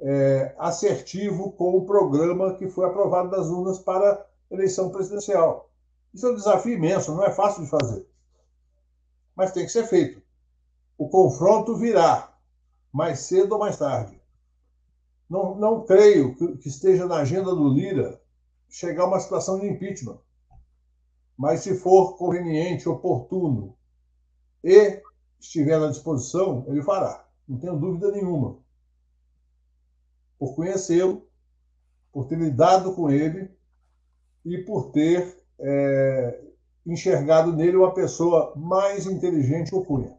é, 0.02 0.56
assertivo 0.58 1.52
com 1.54 1.78
o 1.78 1.86
programa 1.86 2.56
que 2.56 2.70
foi 2.70 2.86
aprovado 2.86 3.30
das 3.30 3.48
urnas 3.48 3.80
para 3.80 4.26
eleição 4.50 4.90
presidencial. 4.90 5.70
Isso 6.14 6.28
é 6.28 6.32
um 6.32 6.36
desafio 6.36 6.74
imenso, 6.74 7.16
não 7.16 7.24
é 7.24 7.32
fácil 7.32 7.64
de 7.64 7.70
fazer. 7.70 8.06
Mas 9.36 9.52
tem 9.52 9.66
que 9.66 9.72
ser 9.72 9.86
feito. 9.88 10.22
O 10.98 11.08
confronto 11.08 11.76
virá, 11.78 12.38
mais 12.92 13.20
cedo 13.20 13.54
ou 13.54 13.60
mais 13.60 13.78
tarde. 13.78 14.20
Não, 15.30 15.56
não 15.56 15.86
creio 15.86 16.36
que, 16.36 16.58
que 16.58 16.68
esteja 16.68 17.06
na 17.06 17.18
agenda 17.18 17.56
do 17.56 17.70
Lira 17.70 18.22
chegar 18.68 19.04
a 19.04 19.08
uma 19.08 19.20
situação 19.20 19.60
de 19.60 19.68
impeachment 19.68 20.20
mas 21.42 21.62
se 21.62 21.76
for 21.76 22.18
conveniente, 22.18 22.88
oportuno 22.88 23.76
e 24.64 25.02
estiver 25.40 25.82
à 25.82 25.88
disposição, 25.88 26.64
ele 26.68 26.84
fará. 26.84 27.28
Não 27.48 27.58
tenho 27.58 27.80
dúvida 27.80 28.12
nenhuma. 28.12 28.60
Por 30.42 30.56
conhecê-lo, 30.56 31.30
por 32.12 32.26
ter 32.26 32.36
lidado 32.36 32.96
com 32.96 33.12
ele 33.12 33.48
e 34.44 34.58
por 34.58 34.92
ter 34.92 35.38
é, 35.60 36.42
enxergado 36.84 37.54
nele 37.54 37.78
uma 37.78 37.94
pessoa 37.94 38.52
mais 38.56 39.06
inteligente 39.06 39.70
que 39.70 39.76
o 39.76 39.86
Cunha. 39.86 40.18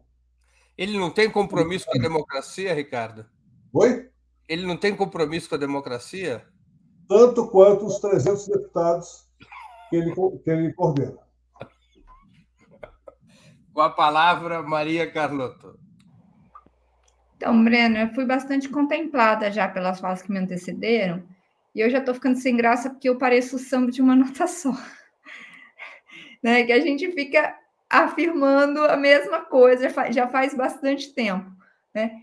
Ele 0.77 0.97
não 0.97 1.11
tem 1.11 1.29
compromisso 1.29 1.85
com 1.87 1.99
a 1.99 2.01
democracia, 2.01 2.73
Ricardo? 2.73 3.25
Oi? 3.73 4.09
Ele 4.47 4.65
não 4.65 4.77
tem 4.77 4.95
compromisso 4.95 5.49
com 5.49 5.55
a 5.55 5.57
democracia? 5.57 6.47
Tanto 7.05 7.49
quanto 7.49 7.85
os 7.85 7.99
300 7.99 8.47
deputados 8.47 9.27
que 9.89 9.97
ele, 9.97 10.15
que 10.15 10.49
ele 10.49 10.71
coordena. 10.71 11.17
Com 13.73 13.81
a 13.81 13.89
palavra, 13.89 14.63
Maria 14.63 15.11
Carlotto. 15.11 15.77
Então, 17.37 17.63
Breno, 17.63 17.97
eu 17.97 18.13
fui 18.13 18.25
bastante 18.25 18.69
contemplada 18.69 19.51
já 19.51 19.67
pelas 19.67 19.99
falas 19.99 20.21
que 20.21 20.31
me 20.31 20.39
antecederam, 20.39 21.23
e 21.75 21.79
eu 21.79 21.89
já 21.89 21.99
estou 21.99 22.13
ficando 22.13 22.37
sem 22.37 22.55
graça 22.55 22.89
porque 22.89 23.09
eu 23.09 23.17
pareço 23.17 23.55
o 23.55 23.59
samba 23.59 23.91
de 23.91 24.01
uma 24.01 24.15
nota 24.15 24.47
só. 24.47 24.73
né? 26.41 26.63
Que 26.63 26.71
a 26.71 26.79
gente 26.79 27.11
fica 27.11 27.57
afirmando 27.89 28.81
a 28.81 28.97
mesma 28.97 29.41
coisa 29.41 29.89
já 30.11 30.27
faz 30.27 30.53
bastante 30.53 31.13
tempo, 31.13 31.51
né? 31.93 32.21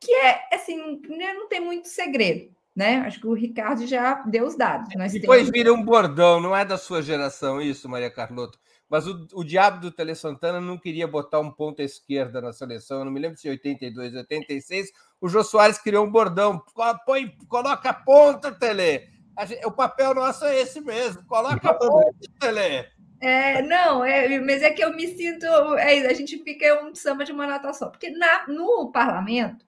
Que 0.00 0.12
é, 0.12 0.48
assim, 0.52 1.00
né, 1.08 1.32
não 1.32 1.48
tem 1.48 1.60
muito 1.60 1.88
segredo 1.88 2.56
né? 2.78 2.98
Acho 2.98 3.18
que 3.18 3.26
o 3.26 3.34
Ricardo 3.34 3.84
já 3.88 4.22
deu 4.22 4.44
os 4.44 4.54
dados. 4.54 4.88
Depois 4.88 5.20
temos... 5.20 5.50
vira 5.50 5.74
um 5.74 5.82
bordão, 5.82 6.40
não 6.40 6.54
é 6.54 6.64
da 6.64 6.78
sua 6.78 7.02
geração 7.02 7.60
isso, 7.60 7.88
Maria 7.88 8.08
Carlotto. 8.08 8.56
Mas 8.88 9.06
o, 9.06 9.26
o 9.34 9.44
diabo 9.44 9.80
do 9.80 9.90
Tele 9.90 10.14
Santana 10.14 10.60
não 10.60 10.78
queria 10.78 11.06
botar 11.06 11.40
um 11.40 11.50
ponto 11.50 11.82
à 11.82 11.84
esquerda 11.84 12.40
na 12.40 12.52
seleção. 12.52 13.00
Eu 13.00 13.04
não 13.04 13.12
me 13.12 13.20
lembro 13.20 13.38
se 13.38 13.48
82, 13.48 14.14
86. 14.14 14.90
O 15.20 15.28
Jô 15.28 15.44
Soares 15.44 15.78
criou 15.78 16.06
um 16.06 16.10
bordão. 16.10 16.62
Põe, 17.04 17.36
coloca 17.48 17.90
a 17.90 17.94
ponta, 17.94 18.50
Tele. 18.50 19.08
Gente, 19.46 19.66
o 19.66 19.70
papel 19.70 20.14
nosso 20.14 20.44
é 20.44 20.60
esse 20.60 20.80
mesmo. 20.80 21.24
Coloca 21.26 21.68
a 21.68 21.74
ponta, 21.74 22.12
Tele. 22.40 22.88
É, 23.20 23.62
não, 23.62 24.04
é, 24.04 24.38
mas 24.40 24.62
é 24.62 24.70
que 24.70 24.82
eu 24.82 24.94
me 24.94 25.06
sinto. 25.08 25.44
É, 25.76 26.06
a 26.06 26.14
gente 26.14 26.42
fica 26.42 26.82
um 26.82 26.94
samba 26.94 27.24
de 27.24 27.32
uma 27.32 27.46
nota 27.46 27.72
só. 27.72 27.90
Porque 27.90 28.10
na, 28.10 28.46
no 28.48 28.90
parlamento, 28.90 29.66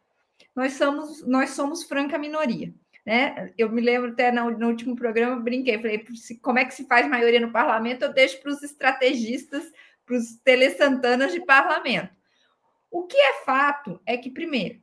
nós 0.54 0.74
somos, 0.74 1.26
nós 1.26 1.50
somos 1.50 1.84
franca 1.84 2.18
minoria. 2.18 2.72
Né? 3.04 3.52
Eu 3.56 3.70
me 3.70 3.80
lembro 3.80 4.10
até 4.10 4.30
no, 4.30 4.50
no 4.50 4.68
último 4.68 4.94
programa, 4.94 5.40
brinquei, 5.40 5.78
falei, 5.78 6.04
como 6.42 6.58
é 6.58 6.64
que 6.64 6.74
se 6.74 6.86
faz 6.86 7.08
maioria 7.08 7.40
no 7.40 7.52
parlamento? 7.52 8.02
Eu 8.02 8.12
deixo 8.12 8.40
para 8.40 8.52
os 8.52 8.62
estrategistas, 8.62 9.64
para 10.04 10.16
os 10.16 10.36
telesantanas 10.44 11.32
de 11.32 11.40
parlamento. 11.40 12.14
O 12.90 13.06
que 13.06 13.16
é 13.16 13.44
fato 13.44 14.00
é 14.04 14.16
que, 14.16 14.30
primeiro, 14.30 14.82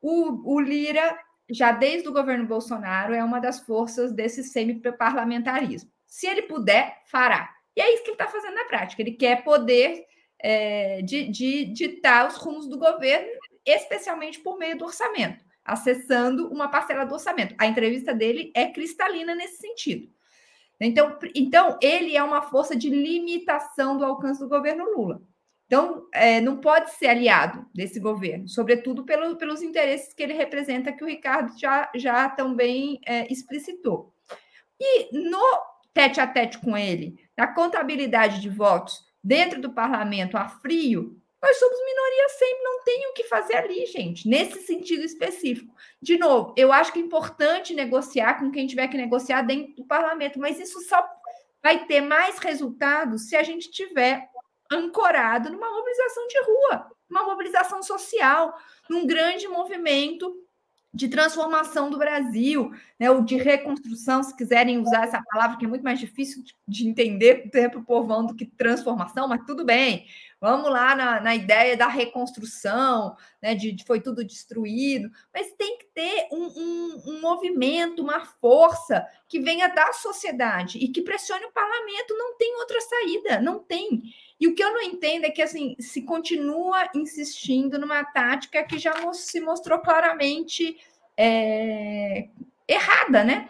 o, 0.00 0.54
o 0.54 0.60
Lira, 0.60 1.18
já 1.50 1.72
desde 1.72 2.08
o 2.08 2.12
governo 2.12 2.46
Bolsonaro, 2.46 3.14
é 3.14 3.24
uma 3.24 3.40
das 3.40 3.60
forças 3.60 4.12
desse 4.12 4.44
semi-parlamentarismo. 4.44 5.90
Se 6.06 6.26
ele 6.26 6.42
puder, 6.42 7.02
fará. 7.06 7.54
E 7.74 7.80
é 7.80 7.94
isso 7.94 8.02
que 8.02 8.10
ele 8.10 8.14
está 8.14 8.28
fazendo 8.28 8.54
na 8.54 8.64
prática. 8.64 9.02
Ele 9.02 9.12
quer 9.12 9.42
poder 9.42 10.04
é, 10.38 11.02
de, 11.02 11.28
de 11.28 11.64
ditar 11.64 12.28
os 12.28 12.36
rumos 12.36 12.68
do 12.68 12.78
governo, 12.78 13.28
especialmente 13.64 14.38
por 14.40 14.58
meio 14.58 14.78
do 14.78 14.84
orçamento 14.84 15.47
acessando 15.68 16.48
uma 16.48 16.68
parcela 16.68 17.04
do 17.04 17.14
orçamento. 17.14 17.54
A 17.58 17.66
entrevista 17.66 18.14
dele 18.14 18.50
é 18.54 18.66
cristalina 18.66 19.34
nesse 19.34 19.58
sentido. 19.58 20.08
Então, 20.80 21.18
então, 21.34 21.78
ele 21.82 22.16
é 22.16 22.22
uma 22.22 22.42
força 22.42 22.76
de 22.76 22.88
limitação 22.88 23.98
do 23.98 24.04
alcance 24.04 24.40
do 24.40 24.48
governo 24.48 24.84
Lula. 24.96 25.20
Então, 25.66 26.06
é, 26.14 26.40
não 26.40 26.56
pode 26.58 26.92
ser 26.92 27.08
aliado 27.08 27.66
desse 27.74 28.00
governo, 28.00 28.48
sobretudo 28.48 29.04
pelo, 29.04 29.36
pelos 29.36 29.60
interesses 29.60 30.14
que 30.14 30.22
ele 30.22 30.32
representa, 30.32 30.92
que 30.92 31.04
o 31.04 31.06
Ricardo 31.06 31.58
já, 31.58 31.90
já 31.94 32.28
também 32.30 33.00
é, 33.04 33.30
explicitou. 33.30 34.14
E 34.80 35.18
no 35.28 35.42
tete 35.92 36.20
a 36.20 36.26
tete 36.26 36.58
com 36.58 36.76
ele, 36.76 37.16
na 37.36 37.48
contabilidade 37.48 38.40
de 38.40 38.48
votos 38.48 39.04
dentro 39.22 39.60
do 39.60 39.74
parlamento 39.74 40.38
a 40.38 40.48
frio, 40.48 41.17
nós 41.40 41.56
somos 41.56 41.78
minoria 41.84 42.28
sempre, 42.30 42.64
não 42.64 42.82
tem 42.82 43.06
o 43.08 43.12
que 43.12 43.24
fazer 43.24 43.56
ali, 43.56 43.86
gente, 43.86 44.28
nesse 44.28 44.60
sentido 44.62 45.04
específico. 45.04 45.74
De 46.02 46.18
novo, 46.18 46.52
eu 46.56 46.72
acho 46.72 46.92
que 46.92 46.98
é 46.98 47.02
importante 47.02 47.74
negociar 47.74 48.40
com 48.40 48.50
quem 48.50 48.66
tiver 48.66 48.88
que 48.88 48.96
negociar 48.96 49.42
dentro 49.42 49.74
do 49.76 49.84
parlamento, 49.84 50.38
mas 50.38 50.58
isso 50.58 50.80
só 50.82 51.04
vai 51.62 51.86
ter 51.86 52.00
mais 52.00 52.38
resultados 52.38 53.28
se 53.28 53.36
a 53.36 53.42
gente 53.42 53.70
tiver 53.70 54.28
ancorado 54.70 55.50
numa 55.50 55.70
mobilização 55.70 56.26
de 56.26 56.40
rua, 56.42 56.90
uma 57.08 57.24
mobilização 57.24 57.82
social, 57.82 58.58
num 58.88 59.06
grande 59.06 59.46
movimento 59.48 60.44
de 60.92 61.08
transformação 61.08 61.90
do 61.90 61.98
Brasil, 61.98 62.72
né, 62.98 63.10
ou 63.10 63.22
de 63.22 63.36
reconstrução, 63.36 64.22
se 64.22 64.34
quiserem 64.36 64.78
usar 64.78 65.04
essa 65.04 65.22
palavra, 65.30 65.56
que 65.56 65.64
é 65.64 65.68
muito 65.68 65.84
mais 65.84 66.00
difícil 66.00 66.42
de 66.66 66.88
entender 66.88 67.50
para 67.50 67.78
o 67.78 67.84
povão 67.84 68.26
do 68.26 68.34
que 68.34 68.46
transformação, 68.46 69.28
mas 69.28 69.44
tudo 69.46 69.64
bem. 69.64 70.06
Vamos 70.40 70.70
lá 70.70 70.94
na, 70.94 71.20
na 71.20 71.34
ideia 71.34 71.76
da 71.76 71.88
reconstrução, 71.88 73.16
né, 73.42 73.56
de, 73.56 73.72
de, 73.72 73.84
foi 73.84 74.00
tudo 74.00 74.24
destruído, 74.24 75.10
mas 75.34 75.50
tem 75.52 75.78
que 75.78 75.86
ter 75.86 76.28
um, 76.30 76.44
um, 76.44 77.02
um 77.06 77.20
movimento, 77.20 78.02
uma 78.02 78.24
força 78.24 79.04
que 79.28 79.40
venha 79.40 79.66
da 79.66 79.92
sociedade 79.92 80.78
e 80.78 80.88
que 80.88 81.02
pressione 81.02 81.44
o 81.44 81.52
parlamento. 81.52 82.16
Não 82.16 82.36
tem 82.36 82.54
outra 82.56 82.80
saída, 82.80 83.40
não 83.40 83.58
tem. 83.58 84.02
E 84.38 84.46
o 84.46 84.54
que 84.54 84.62
eu 84.62 84.72
não 84.72 84.82
entendo 84.82 85.24
é 85.24 85.30
que 85.30 85.42
assim 85.42 85.74
se 85.80 86.02
continua 86.02 86.88
insistindo 86.94 87.76
numa 87.76 88.04
tática 88.04 88.62
que 88.62 88.78
já 88.78 89.12
se 89.12 89.40
mostrou 89.40 89.80
claramente 89.80 90.78
é, 91.16 92.28
errada, 92.68 93.24
né? 93.24 93.48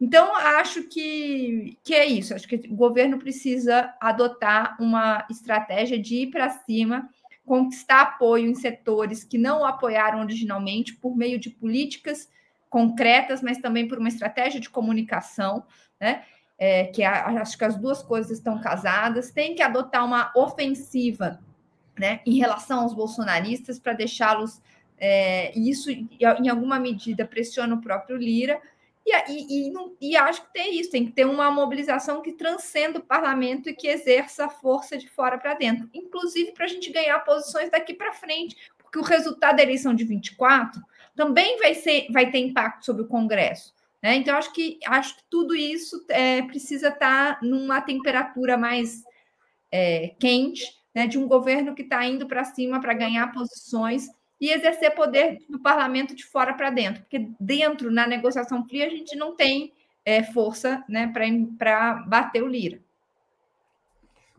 Então, 0.00 0.34
acho 0.34 0.84
que, 0.84 1.76
que 1.84 1.94
é 1.94 2.06
isso. 2.06 2.34
Acho 2.34 2.48
que 2.48 2.56
o 2.70 2.74
governo 2.74 3.18
precisa 3.18 3.94
adotar 4.00 4.76
uma 4.80 5.26
estratégia 5.30 5.98
de 5.98 6.22
ir 6.22 6.30
para 6.30 6.48
cima, 6.48 7.08
conquistar 7.44 8.02
apoio 8.02 8.48
em 8.48 8.54
setores 8.54 9.24
que 9.24 9.36
não 9.36 9.60
o 9.60 9.64
apoiaram 9.64 10.20
originalmente 10.20 10.94
por 10.94 11.16
meio 11.16 11.38
de 11.38 11.50
políticas 11.50 12.28
concretas, 12.70 13.42
mas 13.42 13.58
também 13.58 13.86
por 13.86 13.98
uma 13.98 14.08
estratégia 14.08 14.60
de 14.60 14.70
comunicação, 14.70 15.64
né? 16.00 16.22
é, 16.60 16.84
que 16.84 17.02
a, 17.02 17.26
acho 17.40 17.56
que 17.56 17.64
as 17.64 17.76
duas 17.76 18.02
coisas 18.02 18.32
estão 18.32 18.60
casadas, 18.60 19.30
tem 19.30 19.54
que 19.54 19.62
adotar 19.62 20.04
uma 20.04 20.30
ofensiva 20.36 21.40
né, 21.98 22.20
em 22.26 22.38
relação 22.38 22.80
aos 22.80 22.92
bolsonaristas 22.92 23.78
para 23.78 23.94
deixá-los. 23.94 24.60
É, 24.98 25.58
isso, 25.58 25.90
em 25.90 26.48
alguma 26.50 26.78
medida, 26.78 27.24
pressiona 27.24 27.74
o 27.74 27.80
próprio 27.80 28.18
Lira. 28.18 28.60
E, 29.06 29.32
e, 29.32 29.68
e, 29.68 29.72
e, 30.00 30.16
acho 30.16 30.42
que 30.42 30.52
tem 30.52 30.78
isso, 30.78 30.90
tem 30.90 31.06
que 31.06 31.12
ter 31.12 31.24
uma 31.24 31.50
mobilização 31.50 32.20
que 32.20 32.32
transcenda 32.32 32.98
o 32.98 33.02
parlamento 33.02 33.68
e 33.68 33.74
que 33.74 33.88
exerça 33.88 34.44
a 34.44 34.50
força 34.50 34.96
de 34.96 35.08
fora 35.08 35.38
para 35.38 35.54
dentro, 35.54 35.88
inclusive 35.94 36.52
para 36.52 36.66
a 36.66 36.68
gente 36.68 36.92
ganhar 36.92 37.18
posições 37.20 37.70
daqui 37.70 37.94
para 37.94 38.12
frente, 38.12 38.56
porque 38.78 38.98
o 38.98 39.02
resultado 39.02 39.56
da 39.56 39.62
eleição 39.62 39.94
de 39.94 40.04
24 40.04 40.80
também 41.16 41.58
vai, 41.58 41.74
ser, 41.74 42.06
vai 42.12 42.30
ter 42.30 42.38
impacto 42.38 42.84
sobre 42.84 43.02
o 43.02 43.08
Congresso. 43.08 43.74
Né? 44.02 44.16
Então, 44.16 44.36
acho 44.36 44.52
que, 44.52 44.78
acho 44.86 45.16
que 45.16 45.22
tudo 45.30 45.54
isso 45.54 46.04
é, 46.08 46.42
precisa 46.42 46.88
estar 46.88 47.34
tá 47.34 47.40
numa 47.42 47.80
temperatura 47.80 48.56
mais 48.56 49.02
é, 49.70 50.14
quente, 50.18 50.64
né? 50.94 51.06
de 51.06 51.18
um 51.18 51.26
governo 51.26 51.74
que 51.74 51.82
está 51.82 52.04
indo 52.04 52.26
para 52.26 52.44
cima 52.44 52.80
para 52.80 52.94
ganhar 52.94 53.32
posições 53.32 54.08
e 54.40 54.50
exercer 54.50 54.94
poder 54.94 55.38
do 55.48 55.60
parlamento 55.60 56.14
de 56.14 56.24
fora 56.24 56.54
para 56.54 56.70
dentro, 56.70 57.02
porque 57.02 57.30
dentro, 57.38 57.90
na 57.90 58.06
negociação 58.06 58.66
fria, 58.66 58.86
a 58.86 58.90
gente 58.90 59.14
não 59.14 59.36
tem 59.36 59.72
é, 60.04 60.22
força 60.22 60.82
né, 60.88 61.12
para 61.58 61.92
bater 62.06 62.42
o 62.42 62.48
Lira. 62.48 62.80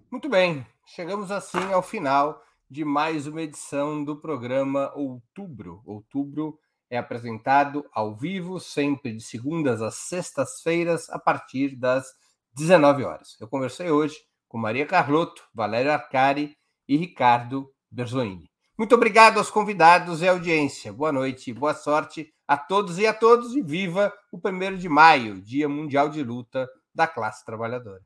Muito 0.09 0.27
bem, 0.27 0.65
chegamos 0.85 1.31
assim 1.31 1.71
ao 1.71 1.83
final 1.83 2.43
de 2.69 2.83
mais 2.83 3.27
uma 3.27 3.41
edição 3.41 4.03
do 4.03 4.15
programa 4.15 4.91
Outubro. 4.95 5.81
Outubro 5.85 6.57
é 6.89 6.97
apresentado 6.97 7.85
ao 7.93 8.15
vivo, 8.15 8.59
sempre 8.59 9.13
de 9.13 9.23
segundas 9.23 9.81
às 9.81 9.95
sextas-feiras, 9.95 11.09
a 11.09 11.19
partir 11.19 11.75
das 11.75 12.05
19 12.53 13.03
horas. 13.05 13.37
Eu 13.39 13.47
conversei 13.47 13.89
hoje 13.89 14.17
com 14.47 14.57
Maria 14.57 14.85
Carlotto, 14.85 15.47
Valério 15.53 15.91
Arcari 15.91 16.57
e 16.87 16.97
Ricardo 16.97 17.71
Berzoini. 17.89 18.50
Muito 18.77 18.95
obrigado 18.95 19.37
aos 19.37 19.51
convidados 19.51 20.21
e 20.21 20.27
audiência. 20.27 20.91
Boa 20.91 21.11
noite 21.11 21.53
boa 21.53 21.73
sorte 21.73 22.33
a 22.47 22.57
todos 22.57 22.97
e 22.97 23.07
a 23.07 23.13
todos 23.13 23.55
e 23.55 23.61
viva 23.61 24.13
o 24.31 24.37
1 24.37 24.77
de 24.77 24.89
maio, 24.89 25.41
Dia 25.41 25.69
Mundial 25.69 26.09
de 26.09 26.23
Luta 26.23 26.69
da 26.93 27.07
Classe 27.07 27.45
Trabalhadora. 27.45 28.01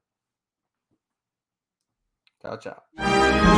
Tchau, 2.40 2.60
tchau. 2.60 3.55